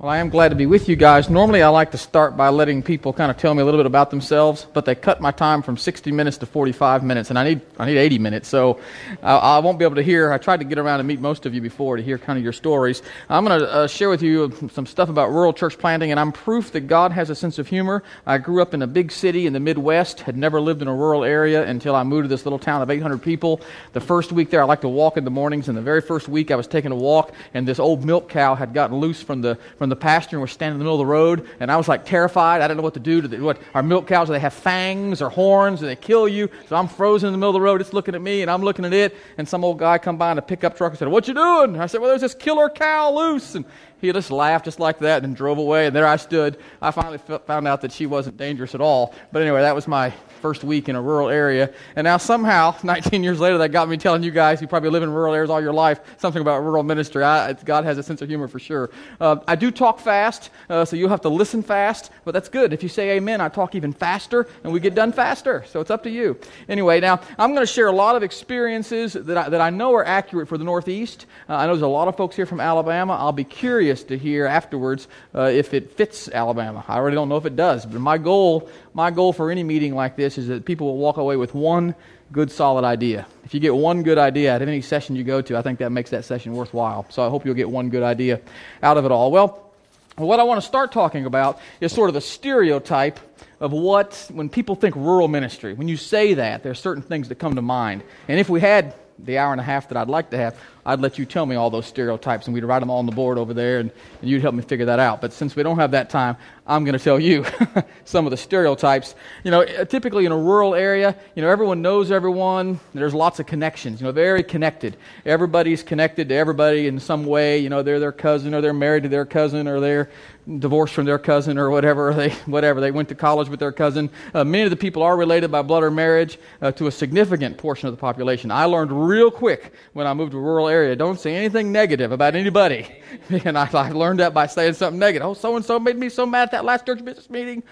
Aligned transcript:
Well, 0.00 0.08
I 0.10 0.16
am 0.16 0.30
glad 0.30 0.48
to 0.48 0.54
be 0.54 0.64
with 0.64 0.88
you 0.88 0.96
guys. 0.96 1.28
Normally, 1.28 1.62
I 1.62 1.68
like 1.68 1.90
to 1.90 1.98
start 1.98 2.34
by 2.34 2.48
letting 2.48 2.82
people 2.82 3.12
kind 3.12 3.30
of 3.30 3.36
tell 3.36 3.52
me 3.52 3.60
a 3.60 3.66
little 3.66 3.78
bit 3.78 3.84
about 3.84 4.08
themselves, 4.08 4.66
but 4.72 4.86
they 4.86 4.94
cut 4.94 5.20
my 5.20 5.30
time 5.30 5.60
from 5.60 5.76
60 5.76 6.10
minutes 6.10 6.38
to 6.38 6.46
45 6.46 7.04
minutes, 7.04 7.28
and 7.28 7.38
I 7.38 7.44
need 7.44 7.60
I 7.78 7.84
need 7.84 7.98
80 7.98 8.18
minutes, 8.18 8.48
so 8.48 8.80
I, 9.22 9.36
I 9.36 9.58
won't 9.58 9.78
be 9.78 9.84
able 9.84 9.96
to 9.96 10.02
hear. 10.02 10.32
I 10.32 10.38
tried 10.38 10.60
to 10.60 10.64
get 10.64 10.78
around 10.78 11.00
and 11.00 11.06
meet 11.06 11.20
most 11.20 11.44
of 11.44 11.54
you 11.54 11.60
before 11.60 11.98
to 11.98 12.02
hear 12.02 12.16
kind 12.16 12.38
of 12.38 12.42
your 12.42 12.54
stories. 12.54 13.02
I'm 13.28 13.44
going 13.44 13.60
to 13.60 13.70
uh, 13.70 13.86
share 13.88 14.08
with 14.08 14.22
you 14.22 14.70
some 14.72 14.86
stuff 14.86 15.10
about 15.10 15.32
rural 15.32 15.52
church 15.52 15.76
planting, 15.76 16.12
and 16.12 16.18
I'm 16.18 16.32
proof 16.32 16.72
that 16.72 16.86
God 16.86 17.12
has 17.12 17.28
a 17.28 17.34
sense 17.34 17.58
of 17.58 17.68
humor. 17.68 18.02
I 18.24 18.38
grew 18.38 18.62
up 18.62 18.72
in 18.72 18.80
a 18.80 18.86
big 18.86 19.12
city 19.12 19.46
in 19.46 19.52
the 19.52 19.60
Midwest, 19.60 20.20
had 20.20 20.34
never 20.34 20.62
lived 20.62 20.80
in 20.80 20.88
a 20.88 20.94
rural 20.94 21.24
area 21.24 21.68
until 21.68 21.94
I 21.94 22.04
moved 22.04 22.24
to 22.24 22.28
this 22.28 22.46
little 22.46 22.58
town 22.58 22.80
of 22.80 22.88
800 22.88 23.18
people. 23.18 23.60
The 23.92 24.00
first 24.00 24.32
week 24.32 24.48
there, 24.48 24.62
I 24.62 24.64
like 24.64 24.80
to 24.80 24.88
walk 24.88 25.18
in 25.18 25.24
the 25.24 25.30
mornings, 25.30 25.68
and 25.68 25.76
the 25.76 25.82
very 25.82 26.00
first 26.00 26.26
week 26.26 26.50
I 26.50 26.56
was 26.56 26.66
taking 26.66 26.90
a 26.90 26.96
walk, 26.96 27.34
and 27.52 27.68
this 27.68 27.78
old 27.78 28.02
milk 28.02 28.30
cow 28.30 28.54
had 28.54 28.72
gotten 28.72 28.96
loose 28.96 29.22
from 29.22 29.42
the 29.42 29.58
from 29.76 29.89
the 29.90 29.96
pasture 29.96 30.36
and 30.36 30.42
was 30.42 30.52
standing 30.52 30.76
in 30.76 30.78
the 30.78 30.84
middle 30.84 31.00
of 31.00 31.06
the 31.06 31.12
road, 31.12 31.46
and 31.60 31.70
I 31.70 31.76
was 31.76 31.88
like 31.88 32.06
terrified. 32.06 32.62
I 32.62 32.68
didn't 32.68 32.78
know 32.78 32.82
what 32.82 32.94
to 32.94 33.00
do. 33.00 33.20
To 33.22 33.40
what 33.42 33.58
our 33.74 33.82
milk 33.82 34.06
cows? 34.06 34.28
Do 34.28 34.32
they 34.32 34.40
have 34.40 34.54
fangs 34.54 35.20
or 35.20 35.28
horns? 35.28 35.80
Do 35.80 35.86
they 35.86 35.96
kill 35.96 36.28
you? 36.28 36.48
So 36.68 36.76
I'm 36.76 36.88
frozen 36.88 37.28
in 37.28 37.32
the 37.32 37.38
middle 37.38 37.50
of 37.50 37.54
the 37.54 37.60
road. 37.60 37.80
It's 37.80 37.92
looking 37.92 38.14
at 38.14 38.22
me, 38.22 38.42
and 38.42 38.50
I'm 38.50 38.62
looking 38.62 38.84
at 38.84 38.92
it. 38.92 39.16
And 39.36 39.48
some 39.48 39.64
old 39.64 39.78
guy 39.78 39.98
come 39.98 40.16
by 40.16 40.32
in 40.32 40.38
a 40.38 40.42
pickup 40.42 40.76
truck 40.76 40.92
and 40.92 40.98
said, 40.98 41.08
"What 41.08 41.28
you 41.28 41.34
doing?" 41.34 41.78
I 41.78 41.86
said, 41.86 42.00
"Well, 42.00 42.10
there's 42.10 42.22
this 42.22 42.34
killer 42.34 42.68
cow 42.68 43.12
loose." 43.12 43.54
And 43.54 43.64
he 44.00 44.10
just 44.12 44.30
laughed 44.30 44.64
just 44.64 44.80
like 44.80 44.98
that 45.00 45.24
and 45.24 45.36
drove 45.36 45.58
away. 45.58 45.86
And 45.86 45.94
there 45.94 46.06
I 46.06 46.16
stood. 46.16 46.56
I 46.80 46.90
finally 46.90 47.18
found 47.46 47.68
out 47.68 47.82
that 47.82 47.92
she 47.92 48.06
wasn't 48.06 48.36
dangerous 48.36 48.74
at 48.74 48.80
all. 48.80 49.14
But 49.32 49.42
anyway, 49.42 49.60
that 49.60 49.74
was 49.74 49.86
my 49.86 50.12
first 50.40 50.64
week 50.64 50.88
in 50.88 50.96
a 50.96 51.02
rural 51.02 51.28
area. 51.28 51.72
And 51.96 52.04
now 52.04 52.16
somehow, 52.16 52.74
19 52.82 53.22
years 53.22 53.40
later, 53.40 53.58
that 53.58 53.70
got 53.70 53.88
me 53.88 53.96
telling 53.96 54.22
you 54.22 54.30
guys 54.30 54.60
who 54.60 54.66
probably 54.66 54.90
live 54.90 55.02
in 55.02 55.10
rural 55.10 55.34
areas 55.34 55.50
all 55.50 55.60
your 55.60 55.72
life 55.72 56.00
something 56.18 56.42
about 56.42 56.62
rural 56.62 56.82
ministry. 56.82 57.22
I, 57.22 57.52
God 57.52 57.84
has 57.84 57.98
a 57.98 58.02
sense 58.02 58.22
of 58.22 58.28
humor 58.28 58.48
for 58.48 58.58
sure. 58.58 58.90
Uh, 59.20 59.36
I 59.46 59.56
do 59.56 59.70
talk 59.70 60.00
fast, 60.00 60.50
uh, 60.68 60.84
so 60.84 60.96
you'll 60.96 61.08
have 61.08 61.22
to 61.22 61.28
listen 61.28 61.62
fast, 61.62 62.10
but 62.24 62.32
that's 62.32 62.48
good. 62.48 62.72
If 62.72 62.82
you 62.82 62.88
say 62.88 63.16
amen, 63.16 63.40
I 63.40 63.48
talk 63.48 63.74
even 63.74 63.92
faster, 63.92 64.46
and 64.64 64.72
we 64.72 64.80
get 64.80 64.94
done 64.94 65.12
faster. 65.12 65.64
So 65.68 65.80
it's 65.80 65.90
up 65.90 66.02
to 66.04 66.10
you. 66.10 66.38
Anyway, 66.68 67.00
now 67.00 67.20
I'm 67.38 67.50
going 67.50 67.66
to 67.66 67.72
share 67.72 67.88
a 67.88 67.92
lot 67.92 68.16
of 68.16 68.22
experiences 68.22 69.14
that 69.14 69.36
I, 69.36 69.48
that 69.48 69.60
I 69.60 69.70
know 69.70 69.94
are 69.94 70.04
accurate 70.04 70.48
for 70.48 70.58
the 70.58 70.64
Northeast. 70.64 71.26
Uh, 71.48 71.56
I 71.56 71.66
know 71.66 71.72
there's 71.72 71.82
a 71.82 71.88
lot 71.88 72.08
of 72.08 72.16
folks 72.16 72.36
here 72.36 72.46
from 72.46 72.60
Alabama. 72.60 73.14
I'll 73.14 73.32
be 73.32 73.44
curious 73.44 74.04
to 74.04 74.18
hear 74.18 74.46
afterwards 74.46 75.08
uh, 75.34 75.42
if 75.42 75.74
it 75.74 75.92
fits 75.96 76.28
Alabama. 76.28 76.84
I 76.88 76.96
already 76.96 77.14
don't 77.14 77.28
know 77.28 77.36
if 77.36 77.46
it 77.46 77.56
does, 77.56 77.86
but 77.86 78.00
my 78.00 78.18
goal, 78.18 78.68
my 78.94 79.10
goal 79.10 79.32
for 79.32 79.50
any 79.50 79.62
meeting 79.62 79.94
like 79.94 80.16
this 80.16 80.29
is 80.38 80.48
that 80.48 80.64
people 80.64 80.86
will 80.86 80.98
walk 80.98 81.16
away 81.16 81.36
with 81.36 81.54
one 81.54 81.94
good, 82.32 82.50
solid 82.50 82.84
idea. 82.84 83.26
If 83.44 83.54
you 83.54 83.60
get 83.60 83.74
one 83.74 84.02
good 84.02 84.18
idea 84.18 84.54
out 84.54 84.62
of 84.62 84.68
any 84.68 84.82
session 84.82 85.16
you 85.16 85.24
go 85.24 85.42
to, 85.42 85.56
I 85.56 85.62
think 85.62 85.78
that 85.80 85.90
makes 85.90 86.10
that 86.10 86.24
session 86.24 86.52
worthwhile. 86.52 87.06
So 87.10 87.24
I 87.24 87.28
hope 87.28 87.44
you'll 87.44 87.54
get 87.54 87.70
one 87.70 87.90
good 87.90 88.02
idea 88.02 88.40
out 88.82 88.96
of 88.96 89.04
it 89.04 89.10
all. 89.10 89.30
Well, 89.30 89.70
what 90.16 90.38
I 90.40 90.42
want 90.42 90.60
to 90.60 90.66
start 90.66 90.92
talking 90.92 91.26
about 91.26 91.58
is 91.80 91.92
sort 91.92 92.10
of 92.10 92.14
the 92.14 92.20
stereotype 92.20 93.18
of 93.58 93.72
what, 93.72 94.28
when 94.32 94.48
people 94.48 94.74
think 94.74 94.96
rural 94.96 95.28
ministry, 95.28 95.74
when 95.74 95.88
you 95.88 95.96
say 95.96 96.34
that, 96.34 96.62
there 96.62 96.72
are 96.72 96.74
certain 96.76 97.02
things 97.02 97.28
that 97.28 97.36
come 97.36 97.56
to 97.56 97.62
mind. 97.62 98.02
And 98.28 98.38
if 98.38 98.48
we 98.48 98.60
had 98.60 98.94
the 99.18 99.38
hour 99.38 99.52
and 99.52 99.60
a 99.60 99.64
half 99.64 99.88
that 99.88 99.98
I'd 99.98 100.08
like 100.08 100.30
to 100.30 100.36
have, 100.36 100.58
I'd 100.84 101.00
let 101.00 101.18
you 101.18 101.26
tell 101.26 101.46
me 101.46 101.56
all 101.56 101.70
those 101.70 101.86
stereotypes 101.86 102.46
and 102.46 102.54
we'd 102.54 102.64
write 102.64 102.80
them 102.80 102.90
all 102.90 102.98
on 102.98 103.06
the 103.06 103.12
board 103.12 103.38
over 103.38 103.52
there 103.52 103.80
and, 103.80 103.90
and 104.20 104.30
you'd 104.30 104.42
help 104.42 104.54
me 104.54 104.62
figure 104.62 104.86
that 104.86 104.98
out. 104.98 105.20
But 105.20 105.32
since 105.32 105.54
we 105.54 105.62
don't 105.62 105.78
have 105.78 105.90
that 105.90 106.10
time, 106.10 106.36
I'm 106.66 106.84
going 106.84 106.96
to 106.96 107.02
tell 107.02 107.18
you 107.18 107.44
some 108.04 108.26
of 108.26 108.30
the 108.30 108.36
stereotypes. 108.36 109.14
You 109.44 109.50
know, 109.50 109.64
typically 109.64 110.24
in 110.24 110.32
a 110.32 110.38
rural 110.38 110.74
area, 110.74 111.16
you 111.34 111.42
know, 111.42 111.48
everyone 111.48 111.82
knows 111.82 112.10
everyone. 112.10 112.78
There's 112.94 113.12
lots 113.12 113.40
of 113.40 113.46
connections, 113.46 114.00
you 114.00 114.06
know, 114.06 114.12
very 114.12 114.42
connected. 114.42 114.96
Everybody's 115.26 115.82
connected 115.82 116.28
to 116.28 116.34
everybody 116.34 116.86
in 116.86 117.00
some 117.00 117.26
way. 117.26 117.58
You 117.58 117.68
know, 117.68 117.82
they're 117.82 118.00
their 118.00 118.12
cousin 118.12 118.54
or 118.54 118.60
they're 118.60 118.72
married 118.72 119.02
to 119.02 119.08
their 119.08 119.26
cousin 119.26 119.66
or 119.66 119.80
they're 119.80 120.10
divorced 120.58 120.94
from 120.94 121.04
their 121.04 121.18
cousin 121.18 121.58
or 121.58 121.70
whatever 121.70 122.12
they 122.14 122.30
whatever 122.46 122.80
they 122.80 122.90
went 122.90 123.08
to 123.08 123.14
college 123.14 123.48
with 123.48 123.60
their 123.60 123.72
cousin. 123.72 124.10
Uh, 124.34 124.44
many 124.44 124.64
of 124.64 124.70
the 124.70 124.76
people 124.76 125.02
are 125.02 125.16
related 125.16 125.50
by 125.50 125.62
blood 125.62 125.82
or 125.82 125.90
marriage 125.90 126.38
uh, 126.62 126.72
to 126.72 126.86
a 126.86 126.90
significant 126.90 127.56
portion 127.58 127.88
of 127.88 127.94
the 127.94 128.00
population. 128.00 128.50
I 128.50 128.64
learned 128.64 128.90
real 128.90 129.30
quick 129.30 129.72
when 129.92 130.06
I 130.06 130.14
moved 130.14 130.32
to 130.32 130.38
rural 130.38 130.68
area. 130.70 130.96
Don't 130.96 131.20
say 131.20 131.34
anything 131.34 131.72
negative 131.72 132.12
about 132.12 132.34
anybody. 132.34 132.86
and 133.44 133.58
I, 133.58 133.68
I 133.72 133.90
learned 133.90 134.20
that 134.20 134.32
by 134.32 134.46
saying 134.46 134.74
something 134.74 134.98
negative. 134.98 135.26
Oh, 135.26 135.34
so 135.34 135.56
and 135.56 135.64
so 135.64 135.78
made 135.78 135.96
me 135.96 136.08
so 136.08 136.24
mad 136.24 136.44
at 136.44 136.50
that 136.52 136.64
last 136.64 136.86
church 136.86 137.04
business 137.04 137.28
meeting. 137.28 137.62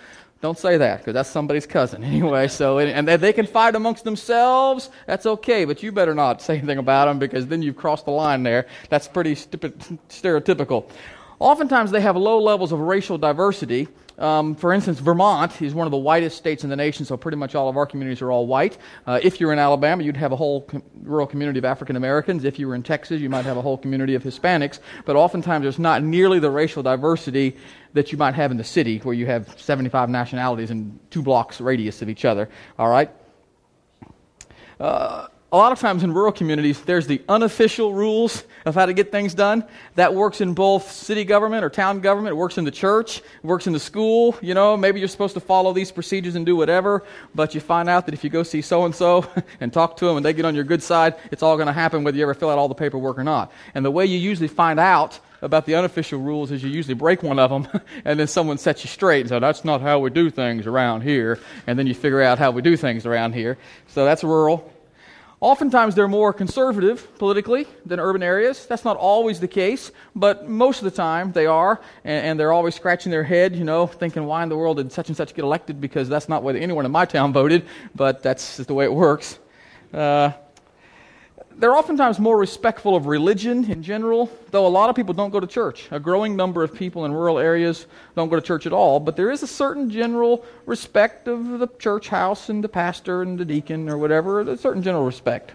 Don't 0.41 0.59
say 0.59 0.77
that 0.77 0.99
because 0.99 1.15
that's 1.15 1.29
somebody's 1.29 1.67
cousin 1.67 2.05
anyway. 2.15 2.49
So, 2.49 2.79
and 2.79 3.09
they 3.09 3.33
can 3.33 3.47
fight 3.47 3.75
amongst 3.75 4.05
themselves. 4.05 4.91
That's 5.07 5.27
okay, 5.27 5.65
but 5.65 5.83
you 5.83 5.93
better 5.93 6.15
not 6.15 6.43
say 6.43 6.59
anything 6.59 6.79
about 6.79 7.07
them 7.07 7.19
because 7.19 7.47
then 7.47 7.63
you've 7.63 7.77
crossed 7.77 8.05
the 8.05 8.13
line 8.13 8.43
there. 8.43 8.67
That's 8.89 9.09
pretty 9.09 9.35
stupid, 9.35 9.79
stereotypical. 10.09 10.91
Oftentimes, 11.41 11.91
they 11.93 12.01
have 12.01 12.17
low 12.17 12.41
levels 12.41 12.73
of 12.73 12.81
racial 12.81 13.17
diversity 13.17 13.89
um, 14.19 14.57
for 14.57 14.73
instance, 14.73 14.99
Vermont 14.99 15.63
is 15.63 15.75
one 15.75 15.87
of 15.87 15.93
the 15.93 15.97
whitest 15.97 16.37
states 16.37 16.65
in 16.65 16.71
the 16.71 16.77
nation, 16.77 17.05
so 17.05 17.17
pretty 17.17 17.37
much 17.37 17.55
all 17.55 17.69
of 17.69 17.77
our 17.77 17.87
communities 17.87 18.21
are 18.21 18.33
all 18.33 18.47
white. 18.47 18.77
Uh, 19.07 19.21
if 19.23 19.41
you're 19.41 19.53
in 19.53 19.61
Alabama, 19.61 20.03
you'd 20.03 20.17
have 20.17 20.33
a 20.33 20.37
whole 20.37 20.63
com- 20.63 20.83
rural 21.03 21.27
community 21.27 21.59
of 21.59 21.65
African 21.65 21.95
Americans. 21.95 22.45
If 22.45 22.59
you 22.59 22.67
were 22.67 22.75
in 22.75 22.83
Texas, 22.83 23.21
you 23.21 23.31
might 23.31 23.45
have 23.45 23.57
a 23.57 23.63
whole 23.63 23.79
community 23.79 24.17
of 24.17 24.25
Hispanics. 24.25 24.81
But 25.05 25.15
oftentimes, 25.15 25.63
there's 25.63 25.79
not 25.79 26.03
nearly 26.03 26.41
the 26.41 26.51
racial 26.51 26.83
diversity 26.83 27.57
that 27.95 28.11
you 28.11 28.19
might 28.19 28.35
have 28.35 28.51
in 28.51 28.57
the 28.57 28.65
city, 28.65 28.99
where 28.99 29.15
you 29.15 29.27
have 29.27 29.59
75 29.61 30.11
nationalities 30.11 30.71
in 30.73 30.99
two 31.11 31.23
blocks 31.23 31.61
radius 31.61 32.03
of 32.03 32.09
each 32.09 32.25
other. 32.25 32.49
All 32.79 32.89
right. 32.89 33.11
Uh, 34.81 35.29
a 35.51 35.57
lot 35.57 35.73
of 35.73 35.81
times 35.81 36.03
in 36.03 36.13
rural 36.13 36.33
communities, 36.33 36.79
there's 36.83 37.07
the 37.07 37.23
unofficial 37.27 37.95
rules 37.95 38.45
of 38.67 38.75
how 38.75 38.85
to 38.85 38.93
get 38.93 39.11
things 39.11 39.33
done. 39.33 39.65
That 39.95 40.15
works 40.15 40.43
in 40.43 40.53
both 40.53 40.93
city 40.93 41.25
government 41.25 41.65
or 41.65 41.71
town 41.71 42.01
government. 42.01 42.33
It 42.33 42.37
works 42.37 42.59
in 42.59 42.65
the 42.65 42.71
church. 42.71 43.19
It 43.19 43.45
works 43.45 43.67
in 43.67 43.73
the 43.73 43.81
school. 43.81 44.37
You 44.43 44.53
know, 44.53 44.77
maybe 44.77 44.99
you're 44.99 45.09
supposed 45.09 45.33
to 45.35 45.41
follow 45.41 45.73
these 45.73 45.91
procedures 45.91 46.35
and 46.35 46.45
do 46.45 46.55
whatever, 46.55 47.03
but 47.35 47.55
you 47.55 47.63
find 47.63 47.89
out 47.89 48.05
that 48.07 48.15
if 48.15 48.25
you 48.25 48.31
go 48.31 48.43
see 48.43 48.61
so 48.61 48.85
and 48.85 48.95
so 48.95 49.27
and 49.61 49.73
talk 49.73 49.97
to 49.99 50.05
them 50.05 50.19
and 50.19 50.27
they 50.27 50.35
get 50.35 50.45
on 50.45 50.55
your 50.55 50.65
good 50.65 50.83
side, 50.83 51.15
it's 51.33 51.43
all 51.43 51.57
going 51.57 51.67
to 51.67 51.73
happen 51.73 52.05
whether 52.05 52.19
you 52.19 52.25
ever 52.25 52.35
fill 52.35 52.51
out 52.51 52.59
all 52.59 52.69
the 52.69 52.75
paperwork 52.75 53.19
or 53.19 53.25
not. 53.25 53.51
And 53.75 53.83
the 53.83 53.91
way 53.91 54.05
you 54.05 54.19
usually 54.19 54.49
find 54.49 54.79
out 54.79 55.19
about 55.41 55.65
the 55.65 55.77
unofficial 55.77 56.21
rules 56.21 56.51
is 56.51 56.63
you 56.63 56.69
usually 56.69 56.95
break 56.95 57.23
one 57.23 57.39
of 57.39 57.49
them 57.49 57.69
and 58.05 58.21
then 58.21 58.27
someone 58.27 58.59
sets 58.59 58.85
you 58.85 58.89
straight 58.89 59.21
and 59.21 59.31
says, 59.31 59.41
that's 59.41 59.65
not 59.65 59.81
how 59.81 59.99
we 59.99 60.11
do 60.11 60.29
things 60.29 60.67
around 60.67 61.01
here. 61.01 61.39
And 61.67 61.79
then 61.79 61.87
you 61.87 61.95
figure 61.95 62.21
out 62.21 62.39
how 62.39 62.51
we 62.51 62.61
do 62.61 62.77
things 62.77 63.07
around 63.07 63.33
here. 63.33 63.57
So 63.87 64.05
that's 64.05 64.23
rural. 64.23 64.71
Oftentimes 65.41 65.95
they're 65.95 66.09
more 66.09 66.33
conservative 66.33 67.17
politically 67.19 67.69
than 67.87 68.01
urban 68.01 68.25
areas. 68.25 68.67
That's 68.67 68.85
not 68.85 68.97
always 68.97 69.39
the 69.39 69.47
case, 69.47 69.93
but 70.17 70.49
most 70.49 70.79
of 70.79 70.85
the 70.85 70.91
time 70.91 71.31
they 71.31 71.47
are, 71.47 71.81
and, 72.03 72.27
and, 72.27 72.41
they're 72.41 72.53
always 72.53 72.75
scratching 72.75 73.13
their 73.13 73.23
head, 73.23 73.55
you 73.55 73.63
know, 73.63 73.87
thinking, 73.87 74.25
why 74.25 74.43
in 74.43 74.49
the 74.49 74.57
world 74.57 74.79
did 74.79 74.91
such 74.91 75.09
and 75.09 75.17
such 75.17 75.35
get 75.35 75.45
elected? 75.45 75.81
Because 75.81 76.09
that's 76.09 76.29
not 76.29 76.43
what 76.43 76.57
anyone 76.57 76.85
in 76.85 76.91
my 76.91 77.05
town 77.05 77.33
voted, 77.41 77.65
but 77.95 78.21
that's 78.21 78.57
just 78.57 78.67
the 78.67 78.75
way 78.75 78.85
it 78.85 78.93
works. 78.93 79.39
Uh, 79.95 80.33
they're 81.59 81.77
oftentimes 81.77 82.21
more 82.21 82.39
respectful 82.39 82.95
of 82.95 83.07
religion 83.07 83.69
in 83.71 83.83
general, 83.83 84.31
though 84.53 84.67
a 84.67 84.69
lot 84.69 84.91
of 84.91 84.97
people 84.97 85.13
don't 85.13 85.31
go 85.31 85.41
to 85.41 85.47
church. 85.47 85.89
A 85.91 85.99
growing 85.99 86.37
number 86.37 86.63
of 86.63 86.73
people 86.73 87.05
in 87.05 87.13
rural 87.13 87.39
areas 87.39 87.87
don't 88.15 88.29
go 88.29 88.37
to 88.37 88.43
church 88.43 88.65
at 88.65 88.73
all, 88.73 89.01
but 89.01 89.17
there 89.17 89.31
is 89.31 89.43
a 89.43 89.47
certain 89.47 89.91
general 89.91 90.45
respect 90.67 91.27
of 91.27 91.59
the 91.59 91.67
church 91.79 92.09
house 92.09 92.49
and 92.49 92.63
the 92.63 92.69
pastor 92.69 93.23
and 93.23 93.39
the 93.39 93.45
deacon 93.45 93.89
or 93.89 93.99
whatever, 93.99 94.41
a 94.41 94.57
certain 94.57 94.83
general 94.83 95.05
respect. 95.05 95.53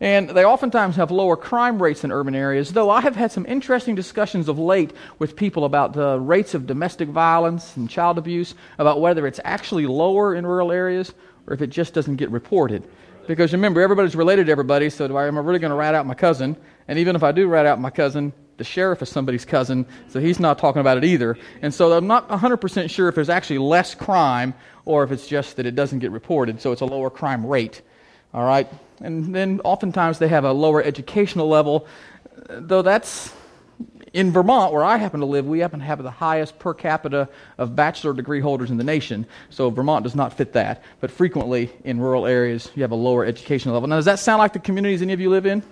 And 0.00 0.30
they 0.30 0.44
oftentimes 0.44 0.96
have 0.96 1.10
lower 1.10 1.34
crime 1.34 1.82
rates 1.82 2.02
than 2.02 2.12
urban 2.12 2.34
areas, 2.34 2.72
though 2.72 2.90
I 2.90 3.00
have 3.00 3.16
had 3.16 3.32
some 3.32 3.46
interesting 3.46 3.94
discussions 3.94 4.48
of 4.48 4.58
late 4.58 4.92
with 5.18 5.34
people 5.34 5.64
about 5.64 5.94
the 5.94 6.20
rates 6.20 6.54
of 6.54 6.66
domestic 6.66 7.08
violence 7.08 7.76
and 7.76 7.90
child 7.90 8.18
abuse, 8.18 8.54
about 8.78 9.00
whether 9.00 9.26
it's 9.26 9.40
actually 9.44 9.86
lower 9.86 10.34
in 10.34 10.46
rural 10.46 10.70
areas 10.70 11.14
or 11.48 11.54
if 11.54 11.62
it 11.62 11.70
just 11.70 11.94
doesn't 11.94 12.16
get 12.16 12.30
reported. 12.30 12.84
Because 13.28 13.52
remember, 13.52 13.82
everybody's 13.82 14.16
related 14.16 14.46
to 14.46 14.52
everybody, 14.52 14.88
so 14.88 15.14
I, 15.14 15.26
am 15.26 15.36
I 15.36 15.42
really 15.42 15.58
going 15.58 15.70
to 15.70 15.76
rat 15.76 15.94
out 15.94 16.06
my 16.06 16.14
cousin? 16.14 16.56
And 16.88 16.98
even 16.98 17.14
if 17.14 17.22
I 17.22 17.30
do 17.30 17.46
rat 17.46 17.66
out 17.66 17.78
my 17.78 17.90
cousin, 17.90 18.32
the 18.56 18.64
sheriff 18.64 19.02
is 19.02 19.10
somebody's 19.10 19.44
cousin, 19.44 19.84
so 20.08 20.18
he's 20.18 20.40
not 20.40 20.58
talking 20.58 20.80
about 20.80 20.96
it 20.96 21.04
either. 21.04 21.36
And 21.60 21.72
so 21.72 21.92
I'm 21.92 22.06
not 22.06 22.26
100% 22.30 22.88
sure 22.88 23.06
if 23.06 23.14
there's 23.14 23.28
actually 23.28 23.58
less 23.58 23.94
crime 23.94 24.54
or 24.86 25.04
if 25.04 25.12
it's 25.12 25.26
just 25.26 25.56
that 25.56 25.66
it 25.66 25.74
doesn't 25.74 25.98
get 25.98 26.10
reported, 26.10 26.62
so 26.62 26.72
it's 26.72 26.80
a 26.80 26.86
lower 26.86 27.10
crime 27.10 27.44
rate. 27.44 27.82
All 28.32 28.46
right? 28.46 28.66
And 29.02 29.34
then 29.34 29.60
oftentimes 29.62 30.18
they 30.18 30.28
have 30.28 30.44
a 30.44 30.52
lower 30.52 30.82
educational 30.82 31.48
level, 31.48 31.86
though 32.48 32.80
that's 32.80 33.34
in 34.12 34.32
Vermont, 34.32 34.72
where 34.72 34.84
I 34.84 34.96
happen 34.96 35.20
to 35.20 35.26
live, 35.26 35.46
we 35.46 35.58
happen 35.60 35.80
to 35.80 35.86
have 35.86 36.02
the 36.02 36.10
highest 36.10 36.58
per 36.58 36.74
capita 36.74 37.28
of 37.58 37.76
bachelor 37.76 38.12
degree 38.12 38.40
holders 38.40 38.70
in 38.70 38.76
the 38.76 38.84
nation. 38.84 39.26
So 39.50 39.70
Vermont 39.70 40.04
does 40.04 40.14
not 40.14 40.32
fit 40.32 40.52
that. 40.54 40.82
But 41.00 41.10
frequently 41.10 41.70
in 41.84 42.00
rural 42.00 42.26
areas, 42.26 42.70
you 42.74 42.82
have 42.82 42.90
a 42.90 42.96
lower 42.96 43.24
educational 43.24 43.74
level. 43.74 43.88
Now, 43.88 43.96
does 43.96 44.06
that 44.06 44.18
sound 44.18 44.38
like 44.38 44.52
the 44.52 44.58
communities 44.58 45.02
any 45.02 45.12
of 45.12 45.20
you 45.20 45.30
live 45.30 45.46
in? 45.46 45.62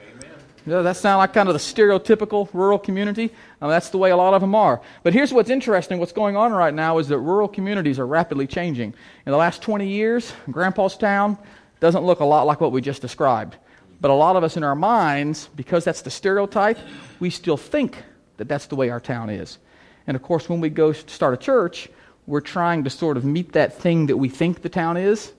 Amen. 0.00 0.30
Does 0.66 0.84
that 0.84 0.96
sound 0.96 1.18
like 1.18 1.32
kind 1.32 1.48
of 1.48 1.54
the 1.54 1.60
stereotypical 1.60 2.48
rural 2.52 2.78
community? 2.78 3.32
I 3.60 3.64
mean, 3.64 3.70
that's 3.70 3.90
the 3.90 3.98
way 3.98 4.10
a 4.10 4.16
lot 4.16 4.34
of 4.34 4.40
them 4.40 4.54
are. 4.54 4.80
But 5.02 5.12
here's 5.12 5.32
what's 5.32 5.50
interesting. 5.50 5.98
What's 5.98 6.12
going 6.12 6.36
on 6.36 6.52
right 6.52 6.74
now 6.74 6.98
is 6.98 7.08
that 7.08 7.18
rural 7.18 7.48
communities 7.48 7.98
are 7.98 8.06
rapidly 8.06 8.46
changing. 8.46 8.94
In 9.26 9.32
the 9.32 9.38
last 9.38 9.62
20 9.62 9.88
years, 9.88 10.32
Grandpa's 10.50 10.96
town 10.96 11.38
doesn't 11.80 12.04
look 12.04 12.20
a 12.20 12.24
lot 12.24 12.46
like 12.46 12.60
what 12.60 12.72
we 12.72 12.80
just 12.80 13.02
described. 13.02 13.56
But 14.04 14.10
a 14.10 14.14
lot 14.14 14.36
of 14.36 14.44
us 14.44 14.58
in 14.58 14.64
our 14.64 14.74
minds, 14.74 15.48
because 15.56 15.82
that's 15.82 16.02
the 16.02 16.10
stereotype, 16.10 16.76
we 17.20 17.30
still 17.30 17.56
think 17.56 18.02
that 18.36 18.48
that's 18.48 18.66
the 18.66 18.76
way 18.76 18.90
our 18.90 19.00
town 19.00 19.30
is. 19.30 19.56
And 20.06 20.14
of 20.14 20.22
course, 20.22 20.46
when 20.46 20.60
we 20.60 20.68
go 20.68 20.92
start 20.92 21.32
a 21.32 21.38
church, 21.38 21.88
we're 22.26 22.42
trying 22.42 22.84
to 22.84 22.90
sort 22.90 23.16
of 23.16 23.24
meet 23.24 23.52
that 23.52 23.72
thing 23.72 24.04
that 24.08 24.18
we 24.18 24.28
think 24.28 24.60
the 24.60 24.68
town 24.68 24.98
is, 24.98 25.32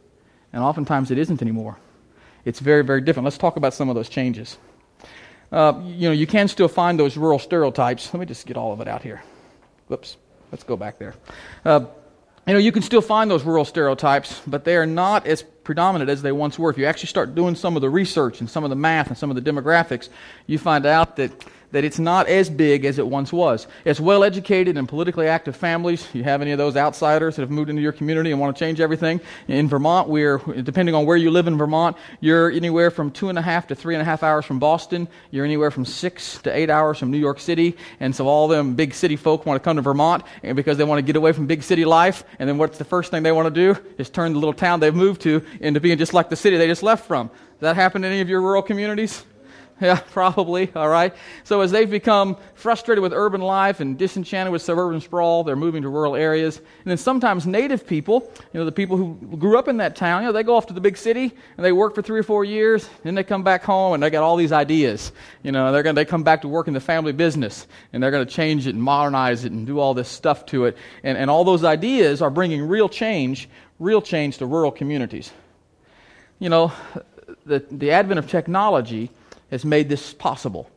and 0.52 0.64
oftentimes 0.64 1.12
it 1.12 1.20
isn't 1.20 1.44
anymore. 1.44 1.78
It's 2.44 2.60
very, 2.60 2.84
very 2.84 3.02
different. 3.02 3.26
Let's 3.26 3.38
talk 3.38 3.56
about 3.56 3.76
some 3.76 3.88
of 3.88 3.94
those 3.94 4.10
changes. 4.10 4.58
Uh, 5.52 5.80
you 5.86 6.10
know, 6.10 6.14
you 6.14 6.26
can 6.26 6.48
still 6.48 6.68
find 6.68 7.00
those 7.00 7.18
rural 7.18 7.38
stereotypes. 7.38 8.12
Let 8.16 8.20
me 8.20 8.26
just 8.26 8.48
get 8.48 8.58
all 8.58 8.74
of 8.74 8.82
it 8.82 8.88
out 8.88 9.04
here. 9.04 9.22
Whoops. 9.90 10.18
Let's 10.52 10.64
go 10.64 10.76
back 10.76 10.98
there. 10.98 11.14
Uh, 11.64 11.86
you 12.48 12.54
know, 12.54 12.60
you 12.60 12.72
can 12.72 12.84
still 12.84 13.02
find 13.02 13.30
those 13.30 13.44
rural 13.44 13.66
stereotypes, 13.66 14.42
but 14.46 14.66
they 14.66 14.76
are 14.76 14.86
not 14.86 15.26
as 15.26 15.42
predominant 15.42 16.10
as 16.12 16.22
they 16.22 16.32
once 16.32 16.60
were. 16.60 16.70
If 16.70 16.78
you 16.78 16.86
actually 16.86 17.08
start 17.08 17.34
doing 17.34 17.56
some 17.56 17.76
of 17.76 17.82
the 17.82 17.90
research 17.90 18.40
and 18.40 18.50
some 18.50 18.64
of 18.64 18.70
the 18.70 18.76
math 18.76 19.08
and 19.08 19.18
some 19.18 19.32
of 19.32 19.36
the 19.36 19.52
demographics, 19.52 20.10
you 20.46 20.60
find 20.60 20.86
out 20.86 21.16
that 21.16 21.32
that 21.72 21.84
it's 21.84 22.00
not 22.00 22.28
as 22.28 22.50
big 22.50 22.86
as 22.86 23.00
it 23.00 23.08
once 23.08 23.34
was. 23.34 23.68
It's 23.84 24.00
well 24.00 24.24
educated 24.24 24.78
and 24.78 24.88
politically 24.88 25.28
active 25.28 25.56
families. 25.56 26.08
You 26.14 26.24
have 26.24 26.42
any 26.42 26.52
of 26.52 26.58
those 26.58 26.76
outsiders 26.76 27.36
that 27.36 27.42
have 27.42 27.52
moved 27.52 27.70
into 27.70 27.82
your 27.82 27.92
community 27.92 28.32
and 28.32 28.40
want 28.40 28.56
to 28.56 28.60
change 28.60 28.80
everything? 28.80 29.20
In 29.48 29.68
Vermont, 29.68 30.10
we're, 30.10 30.38
depending 30.38 30.96
on 30.96 31.06
where 31.06 31.18
you 31.18 31.32
live 31.32 31.48
in 31.48 31.58
Vermont, 31.58 31.98
you're 32.20 32.50
anywhere 32.52 32.92
from 32.92 33.12
two 33.12 33.30
and 33.30 33.38
a 33.38 33.42
half 33.42 33.68
to 33.68 33.76
three 33.76 33.96
and 33.96 34.02
a 34.02 34.06
half 34.06 34.24
hours 34.24 34.46
from 34.46 34.60
Boston. 34.60 35.08
You're 35.32 35.46
anywhere 35.46 35.72
from 35.72 35.86
six 35.86 36.38
to 36.44 36.56
eight 36.56 36.70
hours 36.70 36.98
from 36.98 37.12
New 37.12 37.18
York 37.18 37.40
City. 37.40 37.78
And 38.00 38.16
so 38.16 38.28
all 38.28 38.48
them 38.48 38.76
big 38.76 38.94
city 38.94 39.16
folk 39.16 39.46
want 39.46 39.62
to 39.62 39.64
come 39.64 39.76
to 39.76 39.82
Vermont 39.82 40.24
because 40.42 40.78
they 40.78 40.84
want 40.84 41.00
to 41.00 41.04
get 41.04 41.16
away 41.16 41.32
from 41.32 41.48
big 41.48 41.64
city 41.64 41.86
life. 41.86 42.24
And 42.40 42.48
then 42.48 42.58
what's 42.58 42.78
the 42.78 42.86
first 42.86 43.12
thing 43.12 43.24
they 43.24 43.32
want 43.32 43.54
to 43.54 43.74
do? 43.74 43.80
Is 43.98 44.10
turn 44.10 44.34
the 44.34 44.40
little 44.40 44.54
town 44.54 44.80
they've 44.80 44.94
moved 44.94 45.22
to 45.22 45.46
into 45.60 45.80
being 45.80 45.98
just 45.98 46.14
like 46.14 46.30
the 46.30 46.36
city 46.36 46.58
they 46.58 46.68
just 46.68 46.84
left 46.84 47.06
from. 47.08 47.28
Does 47.28 47.62
that 47.62 47.76
happen 47.76 48.04
in 48.04 48.12
any 48.12 48.22
of 48.22 48.30
your 48.30 48.42
rural 48.42 48.62
communities? 48.62 49.24
Yeah, 49.82 50.00
probably. 50.00 50.72
All 50.74 50.88
right. 50.88 51.14
So 51.44 51.60
as 51.60 51.70
they've 51.70 51.90
become 51.90 52.38
frustrated 52.54 53.02
with 53.02 53.12
urban 53.12 53.42
life 53.42 53.82
and 53.82 53.98
disenchanted 53.98 54.54
with 54.54 54.62
suburban 54.62 55.02
sprawl, 55.02 55.44
they're 55.44 55.58
moving 55.58 55.82
to 55.82 55.90
rural 55.90 56.16
areas. 56.16 56.58
And 56.58 56.66
then 56.86 56.98
sometimes 56.98 57.46
native 57.46 57.86
people, 57.86 58.32
you 58.54 58.60
know, 58.60 58.66
the 58.66 58.72
people 58.72 58.96
who 58.96 59.16
grew 59.38 59.60
up 59.60 59.68
in 59.68 59.78
that 59.78 59.98
town, 59.98 60.22
you 60.22 60.30
know, 60.30 60.32
they 60.32 60.44
go 60.44 60.56
off 60.56 60.68
to 60.68 60.74
the 60.74 60.80
big 60.80 60.96
city 60.96 61.34
and 61.58 61.66
they 61.66 61.74
work 61.74 61.94
for 61.94 62.02
three 62.02 62.18
or 62.18 62.24
four 62.24 62.46
years, 62.46 62.90
then 63.04 63.16
they 63.16 63.24
come 63.24 63.44
back 63.44 63.64
home 63.64 63.94
and 63.94 64.02
they 64.02 64.10
got 64.10 64.24
all 64.24 64.38
these 64.38 64.54
ideas. 64.54 65.12
You 65.44 65.52
know, 65.52 65.74
they're 65.74 65.84
going 65.84 65.96
they 65.96 66.06
come 66.06 66.24
back 66.24 66.44
to 66.44 66.48
work 66.48 66.70
in 66.70 66.74
the 66.74 66.80
family 66.80 67.12
business 67.12 67.68
and 67.92 68.02
they're 68.02 68.12
going 68.12 68.26
to 68.26 68.34
change 68.34 68.68
it 68.68 68.76
and 68.76 68.82
modernize 68.82 69.44
it 69.44 69.52
and 69.52 69.68
do 69.68 69.80
all 69.80 69.94
this 69.94 70.08
stuff 70.08 70.46
to 70.48 70.66
it. 70.66 70.78
And, 71.04 71.18
and 71.18 71.30
all 71.30 71.44
those 71.44 71.66
ideas 71.66 72.22
are 72.22 72.30
bringing 72.30 72.66
real 72.66 72.88
change, 72.88 73.50
real 73.80 74.02
change 74.02 74.38
to 74.38 74.46
rural 74.46 74.72
communities. 74.72 75.34
You 76.40 76.48
know, 76.48 76.72
the, 77.46 77.66
the 77.70 77.92
advent 77.92 78.20
of 78.20 78.30
technology 78.30 79.12
has 79.52 79.66
made 79.66 79.90
this 79.90 80.14
possible. 80.14 80.70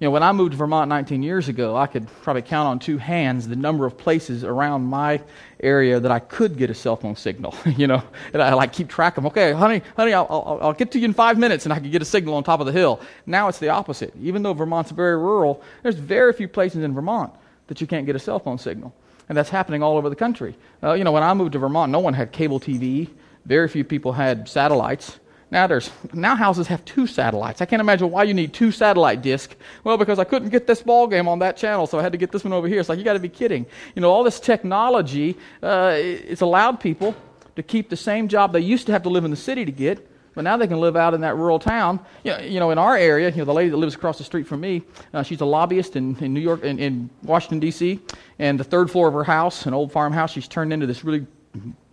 You 0.00 0.06
know, 0.06 0.12
when 0.12 0.22
I 0.22 0.32
moved 0.32 0.52
to 0.52 0.56
Vermont 0.56 0.88
19 0.88 1.22
years 1.22 1.48
ago, 1.48 1.76
I 1.76 1.86
could 1.86 2.08
probably 2.22 2.40
count 2.40 2.66
on 2.66 2.78
two 2.78 2.96
hands 2.96 3.46
the 3.46 3.54
number 3.54 3.84
of 3.84 3.98
places 3.98 4.44
around 4.44 4.84
my 4.86 5.20
area 5.62 6.00
that 6.00 6.10
I 6.10 6.20
could 6.20 6.56
get 6.56 6.70
a 6.70 6.74
cell 6.74 6.96
phone 6.96 7.16
signal. 7.16 7.54
you 7.66 7.86
know, 7.86 8.02
and 8.32 8.42
I 8.42 8.54
like 8.54 8.72
keep 8.72 8.88
track 8.88 9.18
of 9.18 9.24
them. 9.24 9.30
Okay, 9.30 9.52
honey, 9.52 9.82
honey, 9.96 10.14
I'll, 10.14 10.26
I'll, 10.30 10.58
I'll 10.62 10.72
get 10.72 10.90
to 10.92 10.98
you 10.98 11.04
in 11.04 11.12
five 11.12 11.36
minutes, 11.36 11.66
and 11.66 11.72
I 11.74 11.80
could 11.80 11.92
get 11.92 12.00
a 12.00 12.06
signal 12.06 12.34
on 12.36 12.44
top 12.44 12.60
of 12.60 12.66
the 12.66 12.72
hill. 12.72 12.98
Now 13.26 13.48
it's 13.48 13.58
the 13.58 13.68
opposite. 13.68 14.14
Even 14.22 14.42
though 14.42 14.54
Vermont's 14.54 14.90
very 14.90 15.18
rural, 15.18 15.62
there's 15.82 15.96
very 15.96 16.32
few 16.32 16.48
places 16.48 16.82
in 16.82 16.94
Vermont 16.94 17.34
that 17.66 17.82
you 17.82 17.86
can't 17.86 18.06
get 18.06 18.16
a 18.16 18.18
cell 18.18 18.38
phone 18.38 18.56
signal, 18.56 18.94
and 19.28 19.36
that's 19.36 19.50
happening 19.50 19.82
all 19.82 19.98
over 19.98 20.08
the 20.08 20.16
country. 20.16 20.56
Uh, 20.82 20.94
you 20.94 21.04
know, 21.04 21.12
when 21.12 21.22
I 21.22 21.34
moved 21.34 21.52
to 21.52 21.58
Vermont, 21.58 21.92
no 21.92 22.00
one 22.00 22.14
had 22.14 22.32
cable 22.32 22.58
TV. 22.58 23.10
Very 23.44 23.68
few 23.68 23.84
people 23.84 24.12
had 24.12 24.48
satellites. 24.48 25.19
Now 25.50 25.66
there's 25.66 25.90
now 26.12 26.36
houses 26.36 26.68
have 26.68 26.84
two 26.84 27.06
satellites. 27.06 27.60
I 27.60 27.64
can't 27.64 27.80
imagine 27.80 28.10
why 28.10 28.22
you 28.22 28.34
need 28.34 28.52
two 28.52 28.70
satellite 28.70 29.20
discs. 29.20 29.56
Well, 29.82 29.96
because 29.96 30.18
I 30.18 30.24
couldn't 30.24 30.50
get 30.50 30.66
this 30.66 30.82
ball 30.82 31.06
game 31.08 31.26
on 31.26 31.40
that 31.40 31.56
channel, 31.56 31.86
so 31.86 31.98
I 31.98 32.02
had 32.02 32.12
to 32.12 32.18
get 32.18 32.30
this 32.30 32.44
one 32.44 32.52
over 32.52 32.68
here. 32.68 32.78
It's 32.78 32.88
like 32.88 32.98
you 32.98 33.04
got 33.04 33.14
to 33.14 33.18
be 33.18 33.28
kidding. 33.28 33.66
You 33.94 34.02
know, 34.02 34.10
all 34.10 34.22
this 34.22 34.38
technology 34.38 35.36
uh, 35.62 35.94
it's 35.96 36.40
allowed 36.40 36.80
people 36.80 37.16
to 37.56 37.62
keep 37.62 37.88
the 37.90 37.96
same 37.96 38.28
job 38.28 38.52
they 38.52 38.60
used 38.60 38.86
to 38.86 38.92
have 38.92 39.02
to 39.02 39.08
live 39.08 39.24
in 39.24 39.30
the 39.30 39.36
city 39.36 39.64
to 39.64 39.72
get, 39.72 40.06
but 40.34 40.42
now 40.42 40.56
they 40.56 40.68
can 40.68 40.78
live 40.78 40.96
out 40.96 41.14
in 41.14 41.22
that 41.22 41.36
rural 41.36 41.58
town. 41.58 41.98
You 42.22 42.32
know, 42.32 42.38
you 42.38 42.60
know 42.60 42.70
in 42.70 42.78
our 42.78 42.96
area, 42.96 43.30
you 43.30 43.38
know, 43.38 43.44
the 43.44 43.52
lady 43.52 43.70
that 43.70 43.76
lives 43.76 43.94
across 43.96 44.18
the 44.18 44.24
street 44.24 44.46
from 44.46 44.60
me, 44.60 44.82
uh, 45.12 45.24
she's 45.24 45.40
a 45.40 45.44
lobbyist 45.44 45.96
in, 45.96 46.16
in 46.18 46.32
New 46.32 46.40
York, 46.40 46.62
in, 46.62 46.78
in 46.78 47.10
Washington 47.22 47.58
D.C., 47.58 48.00
and 48.38 48.58
the 48.58 48.64
third 48.64 48.90
floor 48.90 49.08
of 49.08 49.14
her 49.14 49.24
house, 49.24 49.66
an 49.66 49.74
old 49.74 49.90
farmhouse, 49.90 50.30
she's 50.30 50.48
turned 50.48 50.72
into 50.72 50.86
this 50.86 51.04
really 51.04 51.26